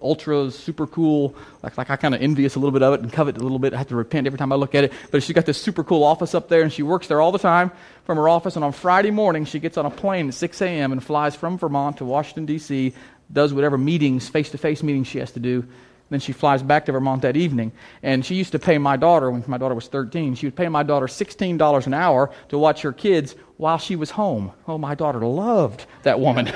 ultra 0.01 0.51
super 0.51 0.87
cool. 0.87 1.35
Like, 1.63 1.77
like 1.77 1.89
i 1.89 1.95
kind 1.95 2.13
of 2.13 2.21
envious 2.21 2.55
a 2.55 2.59
little 2.59 2.71
bit 2.71 2.83
of 2.83 2.93
it 2.93 3.01
and 3.01 3.11
covet 3.11 3.37
a 3.37 3.41
little 3.41 3.59
bit. 3.59 3.73
I 3.73 3.77
have 3.77 3.87
to 3.87 3.95
repent 3.95 4.27
every 4.27 4.37
time 4.37 4.51
i 4.51 4.55
look 4.55 4.75
at 4.75 4.83
it. 4.83 4.93
But 5.11 5.23
she's 5.23 5.33
got 5.33 5.45
this 5.45 5.61
super 5.61 5.83
cool 5.83 6.03
office 6.03 6.35
up 6.35 6.49
there 6.49 6.61
and 6.61 6.71
she 6.71 6.83
works 6.83 7.07
there 7.07 7.21
all 7.21 7.31
the 7.31 7.39
time 7.39 7.71
from 8.05 8.17
her 8.17 8.29
office. 8.29 8.55
And 8.55 8.63
on 8.63 8.71
friday 8.71 9.11
morning 9.11 9.45
she 9.45 9.59
gets 9.59 9.77
on 9.77 9.85
a 9.85 9.91
plane 9.91 10.27
at 10.27 10.33
6 10.33 10.61
a.m 10.61 10.91
and 10.91 11.03
flies 11.03 11.35
from 11.35 11.57
vermont 11.57 11.97
to 11.97 12.05
washington 12.05 12.45
d.c 12.45 12.93
does 13.31 13.53
whatever 13.53 13.77
meetings 13.77 14.29
face-to-face 14.29 14.83
meetings 14.83 15.07
she 15.07 15.19
has 15.19 15.31
to 15.31 15.39
do 15.39 15.67
then 16.09 16.19
she 16.19 16.31
flies 16.31 16.63
back 16.63 16.85
to 16.85 16.91
Vermont 16.91 17.21
that 17.21 17.35
evening. 17.35 17.71
And 18.01 18.25
she 18.25 18.35
used 18.35 18.51
to 18.53 18.59
pay 18.59 18.77
my 18.77 18.95
daughter, 18.95 19.29
when 19.29 19.43
my 19.47 19.57
daughter 19.57 19.75
was 19.75 19.87
13, 19.87 20.35
she 20.35 20.45
would 20.47 20.55
pay 20.55 20.69
my 20.69 20.83
daughter 20.83 21.07
$16 21.07 21.87
an 21.87 21.93
hour 21.93 22.31
to 22.49 22.57
watch 22.57 22.81
her 22.81 22.93
kids 22.93 23.35
while 23.57 23.77
she 23.77 23.95
was 23.95 24.11
home. 24.11 24.51
Oh, 24.67 24.77
my 24.77 24.95
daughter 24.95 25.19
loved 25.19 25.85
that 26.03 26.19
woman. 26.19 26.47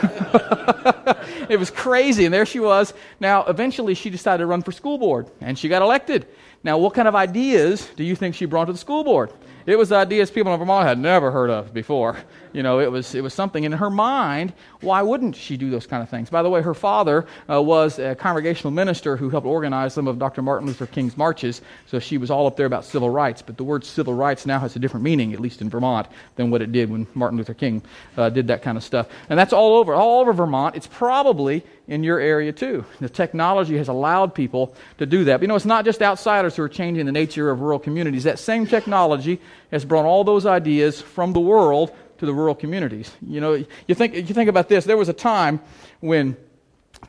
it 1.49 1.59
was 1.59 1.69
crazy. 1.69 2.25
And 2.25 2.33
there 2.33 2.45
she 2.45 2.59
was. 2.59 2.93
Now, 3.19 3.43
eventually, 3.45 3.93
she 3.93 4.09
decided 4.09 4.39
to 4.39 4.45
run 4.45 4.61
for 4.61 4.71
school 4.71 4.97
board, 4.97 5.29
and 5.41 5.57
she 5.57 5.67
got 5.67 5.81
elected. 5.81 6.27
Now, 6.63 6.77
what 6.77 6.93
kind 6.93 7.07
of 7.07 7.15
ideas 7.15 7.89
do 7.95 8.03
you 8.03 8.15
think 8.15 8.35
she 8.35 8.45
brought 8.45 8.65
to 8.65 8.71
the 8.71 8.77
school 8.77 9.03
board? 9.03 9.31
It 9.65 9.77
was 9.77 9.91
ideas 9.91 10.31
people 10.31 10.53
in 10.53 10.59
Vermont 10.59 10.87
had 10.87 10.97
never 10.97 11.31
heard 11.31 11.49
of 11.49 11.73
before. 11.73 12.17
You 12.53 12.63
know, 12.63 12.79
it 12.79 12.91
was, 12.91 13.15
it 13.15 13.21
was 13.21 13.33
something 13.33 13.63
in 13.63 13.71
her 13.71 13.89
mind. 13.89 14.53
Why 14.81 15.01
wouldn't 15.01 15.35
she 15.35 15.55
do 15.57 15.69
those 15.69 15.87
kind 15.87 16.03
of 16.03 16.09
things? 16.09 16.29
By 16.29 16.41
the 16.43 16.49
way, 16.49 16.61
her 16.61 16.73
father 16.73 17.25
uh, 17.49 17.61
was 17.61 17.99
a 17.99 18.15
congregational 18.15 18.71
minister 18.71 19.15
who 19.15 19.29
helped 19.29 19.47
organize 19.47 19.93
some 19.93 20.07
of 20.07 20.19
Dr. 20.19 20.41
Martin 20.41 20.67
Luther 20.67 20.87
King's 20.87 21.15
marches, 21.15 21.61
so 21.87 21.99
she 21.99 22.17
was 22.17 22.29
all 22.29 22.47
up 22.47 22.57
there 22.57 22.65
about 22.65 22.83
civil 22.83 23.09
rights. 23.09 23.41
But 23.41 23.57
the 23.57 23.63
word 23.63 23.85
civil 23.85 24.13
rights 24.13 24.45
now 24.45 24.59
has 24.59 24.75
a 24.75 24.79
different 24.79 25.03
meaning, 25.03 25.33
at 25.33 25.39
least 25.39 25.61
in 25.61 25.69
Vermont, 25.69 26.07
than 26.35 26.51
what 26.51 26.61
it 26.61 26.71
did 26.71 26.89
when 26.89 27.07
Martin 27.13 27.37
Luther 27.37 27.53
King 27.53 27.81
uh, 28.17 28.29
did 28.29 28.47
that 28.47 28.61
kind 28.61 28.77
of 28.77 28.83
stuff. 28.83 29.07
And 29.29 29.39
that's 29.39 29.53
all 29.53 29.77
over, 29.77 29.93
all 29.93 30.19
over 30.19 30.33
Vermont. 30.33 30.75
It's 30.75 30.87
probably 30.87 31.63
in 31.91 32.03
your 32.03 32.21
area 32.21 32.53
too. 32.53 32.85
The 33.01 33.09
technology 33.09 33.75
has 33.75 33.89
allowed 33.89 34.33
people 34.33 34.73
to 34.97 35.05
do 35.05 35.25
that. 35.25 35.37
But 35.37 35.41
you 35.41 35.47
know, 35.49 35.55
it's 35.55 35.65
not 35.65 35.83
just 35.83 36.01
outsiders 36.01 36.55
who 36.55 36.63
are 36.63 36.69
changing 36.69 37.05
the 37.05 37.11
nature 37.11 37.49
of 37.49 37.59
rural 37.59 37.79
communities. 37.79 38.23
That 38.23 38.39
same 38.39 38.65
technology 38.65 39.41
has 39.71 39.83
brought 39.83 40.05
all 40.05 40.23
those 40.23 40.45
ideas 40.45 41.01
from 41.01 41.33
the 41.33 41.41
world 41.41 41.93
to 42.19 42.25
the 42.25 42.33
rural 42.33 42.55
communities. 42.55 43.11
You 43.21 43.41
know, 43.41 43.65
you 43.87 43.95
think, 43.95 44.15
you 44.15 44.23
think 44.23 44.49
about 44.49 44.69
this. 44.69 44.85
There 44.85 44.95
was 44.95 45.09
a 45.09 45.13
time 45.13 45.59
when 45.99 46.37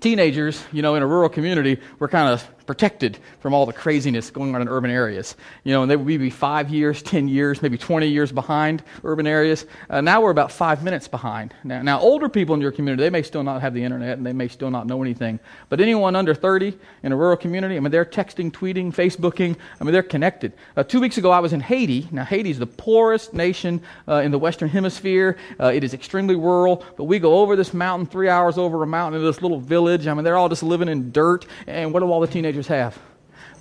teenagers, 0.01 0.61
you 0.73 0.83
know, 0.83 0.97
in 0.97 1.03
a 1.05 1.07
rural 1.07 1.29
community 1.29 1.79
were 2.01 2.09
kind 2.09 2.29
of 2.33 2.62
protected 2.73 3.19
from 3.41 3.52
all 3.52 3.67
the 3.67 3.73
craziness 3.73 4.31
going 4.31 4.55
on 4.55 4.62
in 4.62 4.67
urban 4.67 4.91
areas. 4.91 5.37
You 5.62 5.75
know, 5.75 5.83
and 5.83 5.91
they 5.91 5.95
would 5.95 6.07
be 6.07 6.31
five 6.31 6.71
years, 6.71 7.02
10 7.02 7.29
years, 7.29 7.61
maybe 7.61 7.76
20 7.76 8.09
years 8.09 8.33
behind 8.33 8.83
urban 9.05 9.26
areas. 9.26 9.67
Uh, 9.91 10.00
now 10.00 10.23
we're 10.23 10.31
about 10.31 10.50
five 10.50 10.83
minutes 10.83 11.07
behind. 11.07 11.52
Now, 11.64 11.83
now, 11.83 12.00
older 12.00 12.31
people 12.31 12.55
in 12.55 12.62
your 12.62 12.73
community, 12.73 13.02
they 13.02 13.11
may 13.11 13.23
still 13.23 13.43
not 13.43 13.61
have 13.61 13.75
the 13.75 13.85
internet 13.85 14.17
and 14.17 14.26
they 14.26 14.33
may 14.33 14.49
still 14.49 14.71
not 14.71 14.87
know 14.87 15.02
anything. 15.02 15.38
But 15.69 15.83
anyone 15.83 16.17
under 16.17 16.35
30 16.35 16.79
in 17.02 17.12
a 17.12 17.17
rural 17.17 17.37
community, 17.37 17.76
I 17.76 17.81
mean, 17.81 17.91
they're 17.91 18.07
texting, 18.07 18.50
tweeting, 18.50 18.91
Facebooking. 18.91 19.55
I 19.79 19.85
mean, 19.85 19.93
they're 19.93 20.02
connected. 20.02 20.55
Uh, 20.75 20.83
two 20.83 21.02
weeks 21.02 21.19
ago, 21.19 21.31
I 21.31 21.41
was 21.41 21.52
in 21.52 21.61
Haiti. 21.61 22.09
Now, 22.11 22.25
Haiti 22.25 22.49
is 22.49 22.59
the 22.59 22.67
poorest 22.67 23.35
nation 23.35 23.83
uh, 24.09 24.23
in 24.25 24.31
the 24.31 24.38
Western 24.38 24.71
Hemisphere. 24.71 25.37
Uh, 25.61 25.67
it 25.67 25.85
is 25.85 25.93
extremely 25.93 26.37
rural, 26.37 26.87
but 26.97 27.05
we 27.05 27.19
go 27.19 27.41
over 27.41 27.55
this 27.55 27.75
mountain, 27.75 28.07
three 28.07 28.31
hours 28.31 28.57
over 28.57 28.83
a 28.83 28.87
mountain 28.87 29.21
into 29.21 29.31
this 29.31 29.43
little 29.43 29.61
village. 29.61 30.07
I 30.07 30.14
mean, 30.14 30.25
they're 30.25 30.38
all 30.38 30.49
just 30.49 30.62
living 30.62 30.88
in 30.88 31.12
dirt. 31.12 31.45
And 31.67 31.93
what 31.93 32.00
do 32.00 32.11
all 32.11 32.21
the 32.21 32.26
teenagers 32.26 32.62
teenagers 32.62 32.95
have. 32.95 32.99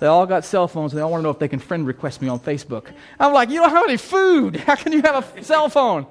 They 0.00 0.06
all 0.06 0.26
got 0.26 0.44
cell 0.44 0.66
phones 0.66 0.92
and 0.92 0.98
they 0.98 1.02
all 1.02 1.10
want 1.10 1.20
to 1.20 1.24
know 1.24 1.30
if 1.30 1.38
they 1.38 1.48
can 1.48 1.60
friend 1.60 1.86
request 1.86 2.20
me 2.20 2.28
on 2.28 2.40
Facebook. 2.40 2.92
I'm 3.20 3.32
like, 3.32 3.50
you 3.50 3.60
don't 3.60 3.70
have 3.70 3.84
any 3.84 3.96
food. 3.96 4.56
How 4.66 4.74
can 4.74 4.92
you 4.92 5.02
have 5.02 5.36
a 5.36 5.44
cell 5.44 5.68
phone? 5.68 6.06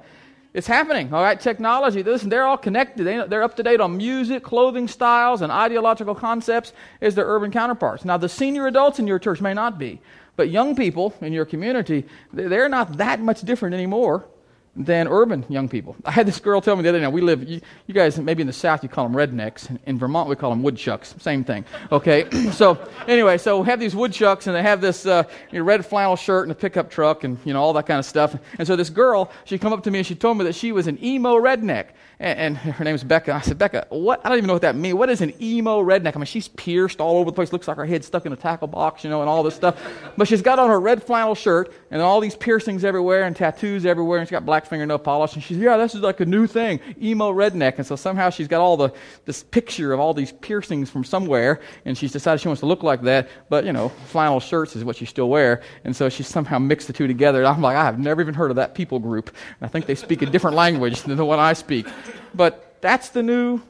It's 0.54 0.66
happening, 0.66 1.12
all 1.14 1.22
right? 1.22 1.40
Technology, 1.40 2.02
listen, 2.02 2.28
they're 2.28 2.44
all 2.44 2.58
connected. 2.58 3.04
They, 3.04 3.26
they're 3.26 3.42
up 3.42 3.56
to 3.56 3.62
date 3.62 3.80
on 3.80 3.96
music, 3.96 4.42
clothing 4.42 4.86
styles, 4.86 5.40
and 5.40 5.50
ideological 5.50 6.14
concepts 6.14 6.74
as 7.00 7.14
their 7.14 7.24
urban 7.26 7.50
counterparts. 7.50 8.04
Now, 8.04 8.18
the 8.18 8.28
senior 8.28 8.66
adults 8.66 8.98
in 8.98 9.06
your 9.06 9.18
church 9.18 9.40
may 9.40 9.54
not 9.54 9.78
be, 9.78 10.00
but 10.36 10.50
young 10.50 10.76
people 10.76 11.14
in 11.22 11.32
your 11.32 11.46
community, 11.46 12.04
they're 12.34 12.68
not 12.68 12.98
that 12.98 13.20
much 13.20 13.40
different 13.42 13.74
anymore 13.74 14.26
than 14.74 15.06
urban 15.06 15.44
young 15.50 15.68
people. 15.68 15.96
I 16.04 16.10
had 16.10 16.26
this 16.26 16.40
girl 16.40 16.62
tell 16.62 16.76
me 16.76 16.82
the 16.82 16.88
other 16.88 17.00
day, 17.00 17.06
we 17.06 17.20
live, 17.20 17.48
you, 17.48 17.60
you, 17.86 17.92
guys, 17.92 18.18
maybe 18.18 18.40
in 18.40 18.46
the 18.46 18.54
South 18.54 18.82
you 18.82 18.88
call 18.88 19.06
them 19.06 19.14
rednecks. 19.14 19.78
In 19.86 19.98
Vermont 19.98 20.30
we 20.30 20.36
call 20.36 20.50
them 20.50 20.62
woodchucks. 20.62 21.14
Same 21.18 21.44
thing. 21.44 21.66
Okay? 21.90 22.30
so, 22.52 22.78
anyway, 23.06 23.36
so 23.36 23.60
we 23.60 23.66
have 23.66 23.80
these 23.80 23.94
woodchucks 23.94 24.46
and 24.46 24.56
they 24.56 24.62
have 24.62 24.80
this 24.80 25.04
uh, 25.04 25.24
you 25.50 25.58
know, 25.58 25.64
red 25.64 25.84
flannel 25.84 26.16
shirt 26.16 26.44
and 26.44 26.52
a 26.52 26.54
pickup 26.54 26.90
truck 26.90 27.22
and, 27.24 27.38
you 27.44 27.52
know, 27.52 27.62
all 27.62 27.74
that 27.74 27.86
kind 27.86 27.98
of 27.98 28.06
stuff. 28.06 28.34
And 28.58 28.66
so 28.66 28.74
this 28.74 28.88
girl, 28.88 29.30
she 29.44 29.58
come 29.58 29.74
up 29.74 29.82
to 29.84 29.90
me 29.90 29.98
and 29.98 30.06
she 30.06 30.14
told 30.14 30.38
me 30.38 30.44
that 30.44 30.54
she 30.54 30.72
was 30.72 30.86
an 30.86 31.02
emo 31.04 31.36
redneck. 31.36 31.88
And, 32.22 32.56
her 32.56 32.88
is 32.88 33.02
Becca. 33.02 33.32
I 33.32 33.40
said, 33.40 33.58
Becca, 33.58 33.88
what? 33.88 34.20
I 34.24 34.28
don't 34.28 34.38
even 34.38 34.46
know 34.46 34.52
what 34.52 34.62
that 34.62 34.76
means. 34.76 34.94
What 34.94 35.10
is 35.10 35.22
an 35.22 35.34
emo 35.42 35.82
redneck? 35.82 36.14
I 36.14 36.20
mean, 36.20 36.26
she's 36.26 36.46
pierced 36.46 37.00
all 37.00 37.16
over 37.16 37.28
the 37.28 37.34
place. 37.34 37.52
Looks 37.52 37.66
like 37.66 37.76
her 37.76 37.84
head 37.84 38.04
stuck 38.04 38.24
in 38.26 38.32
a 38.32 38.36
tackle 38.36 38.68
box, 38.68 39.02
you 39.02 39.10
know, 39.10 39.22
and 39.22 39.28
all 39.28 39.42
this 39.42 39.56
stuff. 39.56 39.82
But 40.16 40.28
she's 40.28 40.40
got 40.40 40.60
on 40.60 40.68
her 40.68 40.78
red 40.78 41.02
flannel 41.02 41.34
shirt 41.34 41.74
and 41.90 42.00
all 42.00 42.20
these 42.20 42.36
piercings 42.36 42.84
everywhere 42.84 43.24
and 43.24 43.34
tattoos 43.34 43.84
everywhere. 43.84 44.20
And 44.20 44.28
she's 44.28 44.30
got 44.30 44.46
black 44.46 44.66
fingernail 44.66 45.00
polish, 45.00 45.34
and 45.34 45.42
she's, 45.42 45.58
yeah, 45.58 45.76
this 45.76 45.96
is 45.96 46.00
like 46.02 46.20
a 46.20 46.24
new 46.24 46.46
thing, 46.46 46.78
emo 47.02 47.32
redneck. 47.32 47.78
And 47.78 47.86
so 47.86 47.96
somehow 47.96 48.30
she's 48.30 48.46
got 48.46 48.60
all 48.60 48.76
the, 48.76 48.92
this 49.24 49.42
picture 49.42 49.92
of 49.92 49.98
all 49.98 50.14
these 50.14 50.30
piercings 50.30 50.90
from 50.90 51.02
somewhere, 51.02 51.60
and 51.84 51.98
she's 51.98 52.12
decided 52.12 52.40
she 52.40 52.46
wants 52.46 52.60
to 52.60 52.66
look 52.66 52.84
like 52.84 53.02
that, 53.02 53.28
but, 53.48 53.64
you 53.64 53.72
know, 53.72 53.88
flannel 53.88 54.38
shirts 54.38 54.76
is 54.76 54.84
what 54.84 54.94
she 54.94 55.06
still 55.06 55.28
wear. 55.28 55.60
And 55.82 55.96
so 55.96 56.08
she's 56.08 56.28
somehow 56.28 56.60
mixed 56.60 56.86
the 56.86 56.92
two 56.92 57.08
together. 57.08 57.40
And 57.40 57.48
I'm 57.48 57.60
like, 57.60 57.76
I 57.76 57.84
have 57.84 57.98
never 57.98 58.20
even 58.20 58.34
heard 58.34 58.50
of 58.50 58.56
that 58.56 58.76
people 58.76 59.00
group. 59.00 59.30
And 59.58 59.66
I 59.66 59.68
think 59.68 59.86
they 59.86 59.96
speak 59.96 60.22
a 60.22 60.26
different 60.26 60.56
language 60.56 61.02
than 61.02 61.16
the 61.16 61.24
one 61.24 61.40
I 61.40 61.54
speak. 61.54 61.88
But 62.34 62.76
that's 62.80 63.10
the 63.10 63.22
new 63.22 63.60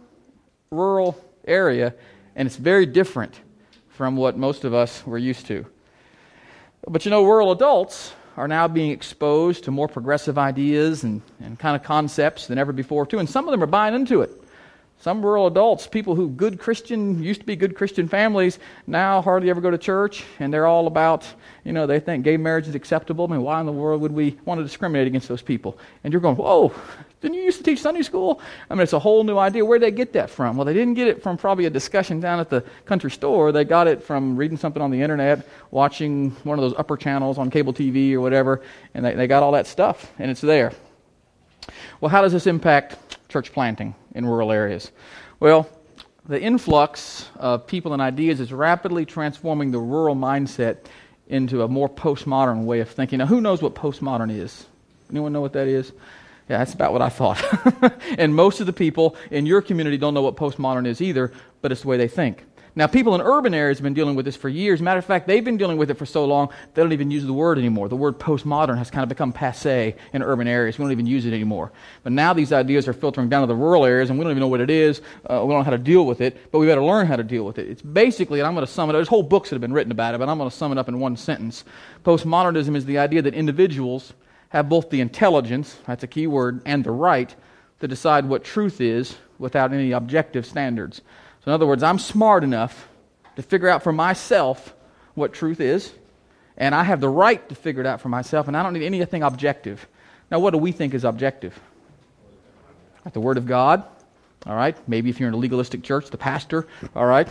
rural 0.71 1.23
area, 1.47 1.95
and 2.37 2.47
it's 2.47 2.57
very 2.57 2.87
different 2.87 3.41
from 3.91 4.17
what 4.17 4.37
most 4.37 4.65
of 4.65 4.75
us 4.75 5.07
were 5.07 5.19
used 5.19 5.47
to. 5.47 5.67
But 6.89 7.05
you 7.05 7.11
know, 7.11 7.25
rural 7.25 7.53
adults 7.53 8.15
are 8.37 8.49
now 8.49 8.67
being 8.67 8.91
exposed 8.91 9.65
to 9.65 9.71
more 9.71 9.89
progressive 9.89 10.39
ideas 10.39 11.05
and, 11.05 11.21
and 11.41 11.59
kind 11.59 11.77
of 11.77 11.83
concepts 11.83 12.47
than 12.47 12.59
ever 12.59 12.73
before, 12.73 13.05
too. 13.05 13.19
And 13.19 13.29
some 13.29 13.47
of 13.47 13.53
them 13.53 13.63
are 13.63 13.67
buying 13.67 13.95
into 13.95 14.23
it. 14.23 14.31
Some 14.99 15.21
rural 15.21 15.49
adults, 15.49 15.87
people 15.89 16.15
who 16.15 16.29
good 16.29 16.61
Christian, 16.61 17.21
used 17.23 17.41
to 17.41 17.47
be 17.47 17.57
good 17.57 17.75
Christian 17.75 18.07
families, 18.07 18.61
now 18.87 19.21
hardly 19.21 19.51
ever 19.51 19.61
go 19.61 19.71
to 19.71 19.77
church, 19.77 20.25
and 20.39 20.55
they're 20.55 20.67
all 20.67 20.87
about, 20.87 21.27
you 21.65 21.73
know, 21.73 21.87
they 21.87 21.99
think 21.99 22.25
gay 22.25 22.37
marriage 22.37 22.69
is 22.69 22.77
acceptable. 22.77 23.25
I 23.25 23.33
mean, 23.33 23.43
why 23.43 23.59
in 23.59 23.67
the 23.67 23.73
world 23.73 24.01
would 24.01 24.13
we 24.13 24.39
want 24.45 24.61
to 24.61 24.65
discriminate 24.65 25.09
against 25.09 25.27
those 25.27 25.43
people? 25.43 25.77
And 26.05 26.13
you're 26.13 26.23
going, 26.23 26.37
whoa, 26.37 26.73
didn't 27.23 27.35
you 27.35 27.43
used 27.43 27.59
to 27.59 27.65
teach 27.65 27.81
Sunday 27.81 28.03
school? 28.03 28.41
I 28.69 28.75
mean, 28.75 28.83
it's 28.83 28.93
a 28.93 28.99
whole 28.99 29.23
new 29.23 29.39
idea. 29.39 29.65
Where'd 29.65 29.81
they 29.81 29.93
get 29.93 30.13
that 30.15 30.29
from? 30.29 30.57
Well, 30.57 30.65
they 30.65 30.75
didn't 30.75 30.95
get 30.95 31.07
it 31.07 31.23
from 31.23 31.37
probably 31.37 31.67
a 31.67 31.71
discussion 31.71 32.19
down 32.19 32.41
at 32.41 32.51
the 32.51 32.63
country 32.85 33.13
store. 33.13 33.53
They 33.53 33.65
got 33.65 33.87
it 33.87 34.03
from 34.03 34.37
reading 34.37 34.57
something 34.57 34.83
on 34.83 34.91
the 34.91 35.01
internet, 35.01 35.47
watching 35.71 36.33
one 36.43 36.59
of 36.59 36.63
those 36.63 36.75
upper 36.77 36.97
channels 36.97 37.39
on 37.39 37.49
cable 37.49 37.73
TV 37.73 38.13
or 38.13 38.21
whatever, 38.21 38.61
and 38.93 39.05
they, 39.05 39.15
they 39.15 39.27
got 39.29 39.45
all 39.45 39.53
that 39.53 39.69
stuff, 39.69 40.13
and 40.19 40.31
it's 40.31 40.41
there. 40.41 40.73
Well, 42.01 42.09
how 42.09 42.23
does 42.23 42.33
this 42.33 42.49
impact 42.49 43.19
church 43.29 43.53
planting 43.53 43.95
in 44.17 44.27
rural 44.27 44.51
areas? 44.51 44.91
Well, 45.39 45.71
the 46.27 46.41
influx 46.41 47.29
of 47.37 47.69
people 47.69 47.93
and 47.93 48.03
ideas 48.03 48.41
is 48.41 48.53
rapidly 48.53 49.07
transforming 49.07 49.71
the 49.71 49.79
rural 49.79 50.17
mindset 50.17 50.79
into 51.29 51.63
a 51.63 51.69
more 51.69 51.89
postmodern 51.89 52.65
way 52.65 52.81
of 52.81 52.91
thinking. 52.91 53.19
Now, 53.19 53.27
who 53.27 53.41
knows 53.41 53.63
what 53.63 53.75
postmodern 53.75 54.37
is? 54.37 54.67
Anyone 55.11 55.33
know 55.33 55.41
what 55.41 55.53
that 55.53 55.69
is? 55.69 55.93
Yeah, 56.49 56.59
that's 56.59 56.75
about 56.75 56.93
what 56.93 57.03
I 57.03 57.09
thought. 57.09 57.43
and 58.19 58.35
most 58.35 58.61
of 58.61 58.67
the 58.67 58.73
people 58.73 59.17
in 59.31 59.47
your 59.47 59.63
community 59.63 59.97
don't 59.97 60.15
know 60.15 60.23
what 60.23 60.37
postmodern 60.37 60.87
is 60.87 61.01
either, 61.01 61.33
but 61.61 61.73
it's 61.73 61.83
the 61.83 61.89
way 61.89 61.97
they 61.97 62.09
think. 62.09 62.45
Now, 62.75 62.87
people 62.87 63.15
in 63.15 63.21
urban 63.21 63.53
areas 63.53 63.79
have 63.79 63.83
been 63.83 63.93
dealing 63.93 64.15
with 64.15 64.25
this 64.25 64.35
for 64.35 64.49
years. 64.49 64.81
Matter 64.81 64.99
of 64.99 65.05
fact, 65.05 65.27
they've 65.27 65.45
been 65.45 65.59
dealing 65.59 65.77
with 65.77 65.91
it 65.91 65.99
for 65.99 66.07
so 66.07 66.25
long, 66.25 66.49
they 66.73 66.83
don't 66.83 66.93
even 66.93 67.11
use 67.11 67.25
the 67.25 67.33
word 67.33 67.59
anymore. 67.59 67.91
The 67.91 67.97
word 67.97 68.19
postmodern 68.19 68.79
has 68.79 68.91
kind 68.91 69.03
of 69.03 69.11
become 69.11 69.31
passe 69.31 69.95
in 70.15 70.23
urban 70.23 70.49
areas. 70.49 70.79
We 70.79 70.85
don't 70.85 70.93
even 70.93 71.05
use 71.05 71.27
it 71.27 71.35
anymore. 71.35 71.71
But 72.03 72.13
now 72.13 72.33
these 72.33 72.51
ideas 72.51 72.89
are 72.89 72.95
filtering 72.95 73.29
down 73.29 73.43
to 73.43 73.47
the 73.47 73.55
rural 73.55 73.85
areas, 73.85 74.09
and 74.09 74.19
we 74.19 74.25
don't 74.25 74.31
even 74.31 74.41
know 74.41 74.49
what 74.49 74.63
it 74.63 74.71
is. 74.71 75.03
Uh, 75.29 75.45
we 75.45 75.53
don't 75.53 75.61
know 75.61 75.63
how 75.63 75.71
to 75.71 75.79
deal 75.79 76.07
with 76.07 76.23
it, 76.23 76.51
but 76.51 76.61
we 76.61 76.67
better 76.67 76.83
learn 76.83 77.07
how 77.07 77.17
to 77.17 77.23
deal 77.23 77.45
with 77.45 77.59
it. 77.59 77.69
It's 77.69 77.83
basically, 77.83 78.41
and 78.41 78.47
I'm 78.47 78.55
going 78.55 78.67
to 78.67 78.73
sum 78.73 78.89
it 78.89 78.93
up, 78.93 78.97
there's 78.97 79.09
whole 79.09 79.23
books 79.23 79.51
that 79.51 79.57
have 79.57 79.61
been 79.61 79.75
written 79.75 79.93
about 79.93 80.15
it, 80.15 80.19
but 80.19 80.31
I'm 80.31 80.39
going 80.39 80.49
to 80.49 80.57
sum 80.57 80.73
it 80.73 80.79
up 80.79 80.89
in 80.89 80.99
one 80.99 81.17
sentence. 81.19 81.65
Postmodernism 82.05 82.75
is 82.75 82.87
the 82.87 82.97
idea 82.97 83.21
that 83.21 83.35
individuals 83.35 84.15
have 84.53 84.69
both 84.69 84.91
the 84.91 85.01
intelligence, 85.01 85.79
that's 85.87 86.05
a 86.05 86.07
key 86.07 86.27
word, 86.27 86.61
and 86.67 86.85
the 86.85 86.91
right 86.91 87.35
to 87.81 87.89
decide 87.89 88.27
what 88.27 88.45
truth 88.45 88.83
is 88.83 89.17
without 89.39 89.73
any 89.73 89.93
objective 89.93 90.45
standards. 90.45 91.01
So, 91.43 91.51
in 91.51 91.55
other 91.55 91.67
words, 91.67 91.83
I'm 91.83 91.99
smart 91.99 92.45
enough 92.45 92.87
to 93.37 93.43
figure 93.43 93.71
out 93.71 93.83
for 93.83 93.93
myself 93.93 94.75
what 95.15 95.33
truth 95.33 95.59
is, 95.59 95.91
and 96.59 96.75
I 96.75 96.85
have 96.85 97.01
the 97.01 97.09
right 97.09 97.47
to 97.49 97.55
figure 97.55 97.81
it 97.81 97.87
out 97.87 98.03
for 98.03 98.11
myself, 98.11 98.47
and 98.47 98.55
I 98.55 98.63
don't 98.63 98.75
need 98.75 98.85
anything 98.85 99.23
objective. 99.23 99.89
Now, 100.31 100.39
what 100.39 100.51
do 100.51 100.59
we 100.59 100.71
think 100.71 100.93
is 100.93 101.05
objective? 101.05 101.59
The 103.11 103.21
Word 103.21 103.39
of 103.39 103.47
God, 103.47 103.85
all 104.47 104.55
right? 104.55 104.77
Maybe 104.87 105.09
if 105.09 105.19
you're 105.19 105.29
in 105.31 105.35
a 105.35 105.39
legalistic 105.39 105.83
church, 105.83 106.11
the 106.11 106.19
pastor, 106.19 106.69
all 106.95 107.07
right? 107.07 107.29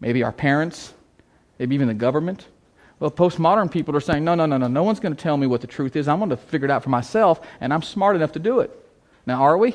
Maybe 0.00 0.22
our 0.22 0.32
parents, 0.32 0.94
maybe 1.58 1.74
even 1.74 1.88
the 1.88 1.94
government. 1.94 2.46
Well, 3.02 3.10
postmodern 3.10 3.68
people 3.68 3.96
are 3.96 4.00
saying, 4.00 4.22
no, 4.22 4.36
no, 4.36 4.46
no, 4.46 4.56
no, 4.58 4.68
no 4.68 4.84
one's 4.84 5.00
going 5.00 5.12
to 5.12 5.20
tell 5.20 5.36
me 5.36 5.48
what 5.48 5.60
the 5.60 5.66
truth 5.66 5.96
is. 5.96 6.06
I'm 6.06 6.18
going 6.18 6.30
to 6.30 6.36
figure 6.36 6.66
it 6.66 6.70
out 6.70 6.84
for 6.84 6.90
myself, 6.90 7.40
and 7.60 7.74
I'm 7.74 7.82
smart 7.82 8.14
enough 8.14 8.30
to 8.32 8.38
do 8.38 8.60
it. 8.60 8.70
Now, 9.26 9.42
are 9.42 9.58
we? 9.58 9.72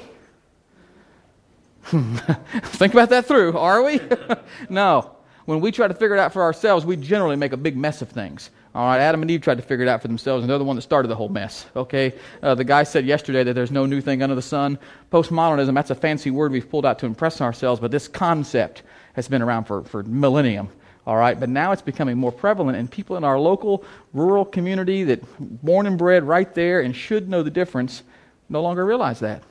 Think 1.83 2.93
about 2.93 3.09
that 3.09 3.25
through. 3.25 3.57
Are 3.57 3.83
we? 3.83 3.99
no 4.69 5.17
when 5.47 5.61
we 5.61 5.71
try 5.71 5.87
to 5.87 5.93
figure 5.93 6.13
it 6.13 6.19
out 6.19 6.33
for 6.33 6.41
ourselves, 6.41 6.85
we 6.85 6.97
generally 6.97 7.37
make 7.37 7.53
a 7.53 7.57
big 7.57 7.77
mess 7.77 8.01
of 8.01 8.09
things. 8.09 8.49
All 8.75 8.85
right, 8.85 8.99
Adam 8.99 9.21
and 9.21 9.31
Eve 9.31 9.39
tried 9.39 9.55
to 9.55 9.61
figure 9.61 9.85
it 9.85 9.87
out 9.87 10.01
for 10.01 10.09
themselves, 10.09 10.43
and 10.43 10.49
they're 10.49 10.57
the 10.57 10.65
one 10.65 10.75
that 10.75 10.81
started 10.81 11.07
the 11.07 11.15
whole 11.15 11.29
mess. 11.29 11.65
Okay, 11.73 12.13
uh, 12.43 12.53
the 12.53 12.65
guy 12.65 12.83
said 12.83 13.05
yesterday 13.05 13.45
that 13.45 13.53
there's 13.53 13.71
no 13.71 13.85
new 13.85 14.01
thing 14.01 14.21
under 14.21 14.35
the 14.35 14.41
sun. 14.41 14.77
Postmodernism, 15.09 15.73
that's 15.73 15.89
a 15.89 15.95
fancy 15.95 16.31
word 16.31 16.51
we've 16.51 16.69
pulled 16.69 16.85
out 16.85 16.99
to 16.99 17.05
impress 17.05 17.39
ourselves, 17.39 17.79
but 17.79 17.91
this 17.91 18.09
concept 18.09 18.83
has 19.13 19.29
been 19.29 19.41
around 19.41 19.63
for, 19.63 19.83
for 19.85 20.03
millennium. 20.03 20.67
All 21.07 21.15
right, 21.15 21.39
but 21.39 21.47
now 21.47 21.71
it's 21.71 21.81
becoming 21.81 22.17
more 22.17 22.33
prevalent, 22.33 22.77
and 22.77 22.91
people 22.91 23.15
in 23.15 23.23
our 23.23 23.39
local 23.39 23.85
rural 24.13 24.43
community 24.43 25.05
that 25.05 25.23
born 25.39 25.87
and 25.87 25.97
bred 25.97 26.25
right 26.25 26.53
there 26.53 26.81
and 26.81 26.93
should 26.93 27.29
know 27.29 27.43
the 27.43 27.49
difference 27.49 28.03
no 28.49 28.61
longer 28.61 28.85
realize 28.85 29.21
that. 29.21 29.41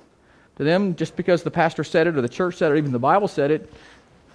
To 0.56 0.64
them, 0.64 0.96
just 0.96 1.16
because 1.16 1.42
the 1.42 1.50
pastor 1.50 1.82
said 1.82 2.06
it 2.06 2.14
or 2.14 2.20
the 2.20 2.28
church 2.28 2.56
said 2.56 2.70
it 2.70 2.74
or 2.74 2.76
even 2.76 2.92
the 2.92 2.98
Bible 2.98 3.26
said 3.26 3.50
it, 3.50 3.72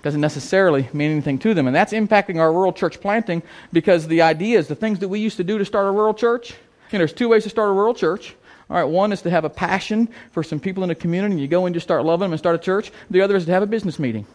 doesn't 0.01 0.19
necessarily 0.19 0.89
mean 0.93 1.11
anything 1.11 1.37
to 1.39 1.53
them. 1.53 1.67
And 1.67 1.75
that's 1.75 1.93
impacting 1.93 2.39
our 2.39 2.51
rural 2.51 2.73
church 2.73 2.99
planting 2.99 3.43
because 3.71 4.07
the 4.07 4.23
ideas, 4.23 4.67
the 4.67 4.73
things 4.73 4.97
that 4.97 5.09
we 5.09 5.19
used 5.19 5.37
to 5.37 5.43
do 5.43 5.59
to 5.59 5.65
start 5.65 5.85
a 5.85 5.91
rural 5.91 6.15
church, 6.15 6.55
you 6.91 6.97
know, 6.97 7.01
there's 7.01 7.13
two 7.13 7.29
ways 7.29 7.43
to 7.43 7.51
start 7.51 7.69
a 7.69 7.73
rural 7.73 7.93
church. 7.93 8.35
All 8.67 8.77
right, 8.77 8.83
one 8.83 9.11
is 9.11 9.21
to 9.21 9.29
have 9.29 9.45
a 9.45 9.49
passion 9.49 10.09
for 10.31 10.41
some 10.41 10.59
people 10.59 10.81
in 10.81 10.89
the 10.89 10.95
community 10.95 11.33
and 11.33 11.41
you 11.41 11.47
go 11.47 11.67
and 11.67 11.75
just 11.75 11.85
start 11.85 12.03
loving 12.03 12.25
them 12.25 12.31
and 12.33 12.39
start 12.39 12.55
a 12.55 12.59
church. 12.59 12.91
The 13.11 13.21
other 13.21 13.35
is 13.35 13.45
to 13.45 13.51
have 13.51 13.61
a 13.61 13.67
business 13.67 13.99
meeting. 13.99 14.25